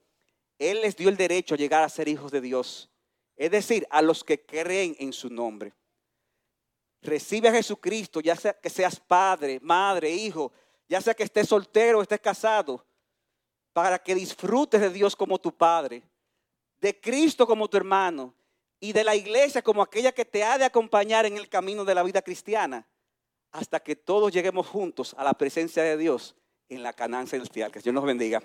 Él 0.57 0.81
les 0.81 0.95
dio 0.95 1.09
el 1.09 1.17
derecho 1.17 1.55
a 1.55 1.57
llegar 1.57 1.83
a 1.83 1.89
ser 1.89 2.07
hijos 2.07 2.31
de 2.31 2.41
Dios. 2.41 2.89
Es 3.35 3.51
decir, 3.51 3.87
a 3.89 4.01
los 4.01 4.23
que 4.23 4.45
creen 4.45 4.95
en 4.99 5.13
su 5.13 5.29
nombre. 5.29 5.73
Recibe 7.01 7.49
a 7.49 7.53
Jesucristo, 7.53 8.21
ya 8.21 8.35
sea 8.35 8.53
que 8.53 8.69
seas 8.69 8.99
padre, 8.99 9.59
madre, 9.61 10.11
hijo, 10.11 10.51
ya 10.87 11.01
sea 11.01 11.13
que 11.13 11.23
estés 11.23 11.47
soltero 11.47 11.99
o 11.99 12.01
estés 12.01 12.19
casado 12.19 12.85
para 13.73 13.97
que 13.97 14.13
disfrutes 14.13 14.81
de 14.81 14.89
Dios 14.89 15.15
como 15.15 15.39
tu 15.39 15.55
Padre, 15.55 16.03
de 16.79 16.99
Cristo 16.99 17.47
como 17.47 17.69
tu 17.69 17.77
hermano 17.77 18.33
y 18.79 18.91
de 18.93 19.03
la 19.03 19.15
iglesia 19.15 19.61
como 19.61 19.81
aquella 19.81 20.11
que 20.11 20.25
te 20.25 20.43
ha 20.43 20.57
de 20.57 20.65
acompañar 20.65 21.25
en 21.25 21.37
el 21.37 21.47
camino 21.47 21.85
de 21.85 21.95
la 21.95 22.03
vida 22.03 22.21
cristiana, 22.21 22.87
hasta 23.51 23.79
que 23.79 23.95
todos 23.95 24.31
lleguemos 24.31 24.67
juntos 24.67 25.15
a 25.17 25.23
la 25.23 25.33
presencia 25.33 25.83
de 25.83 25.97
Dios 25.97 26.35
en 26.69 26.83
la 26.83 26.93
Canaán 26.93 27.27
celestial. 27.27 27.71
Que 27.71 27.79
Dios 27.79 27.93
nos 27.93 28.05
bendiga. 28.05 28.41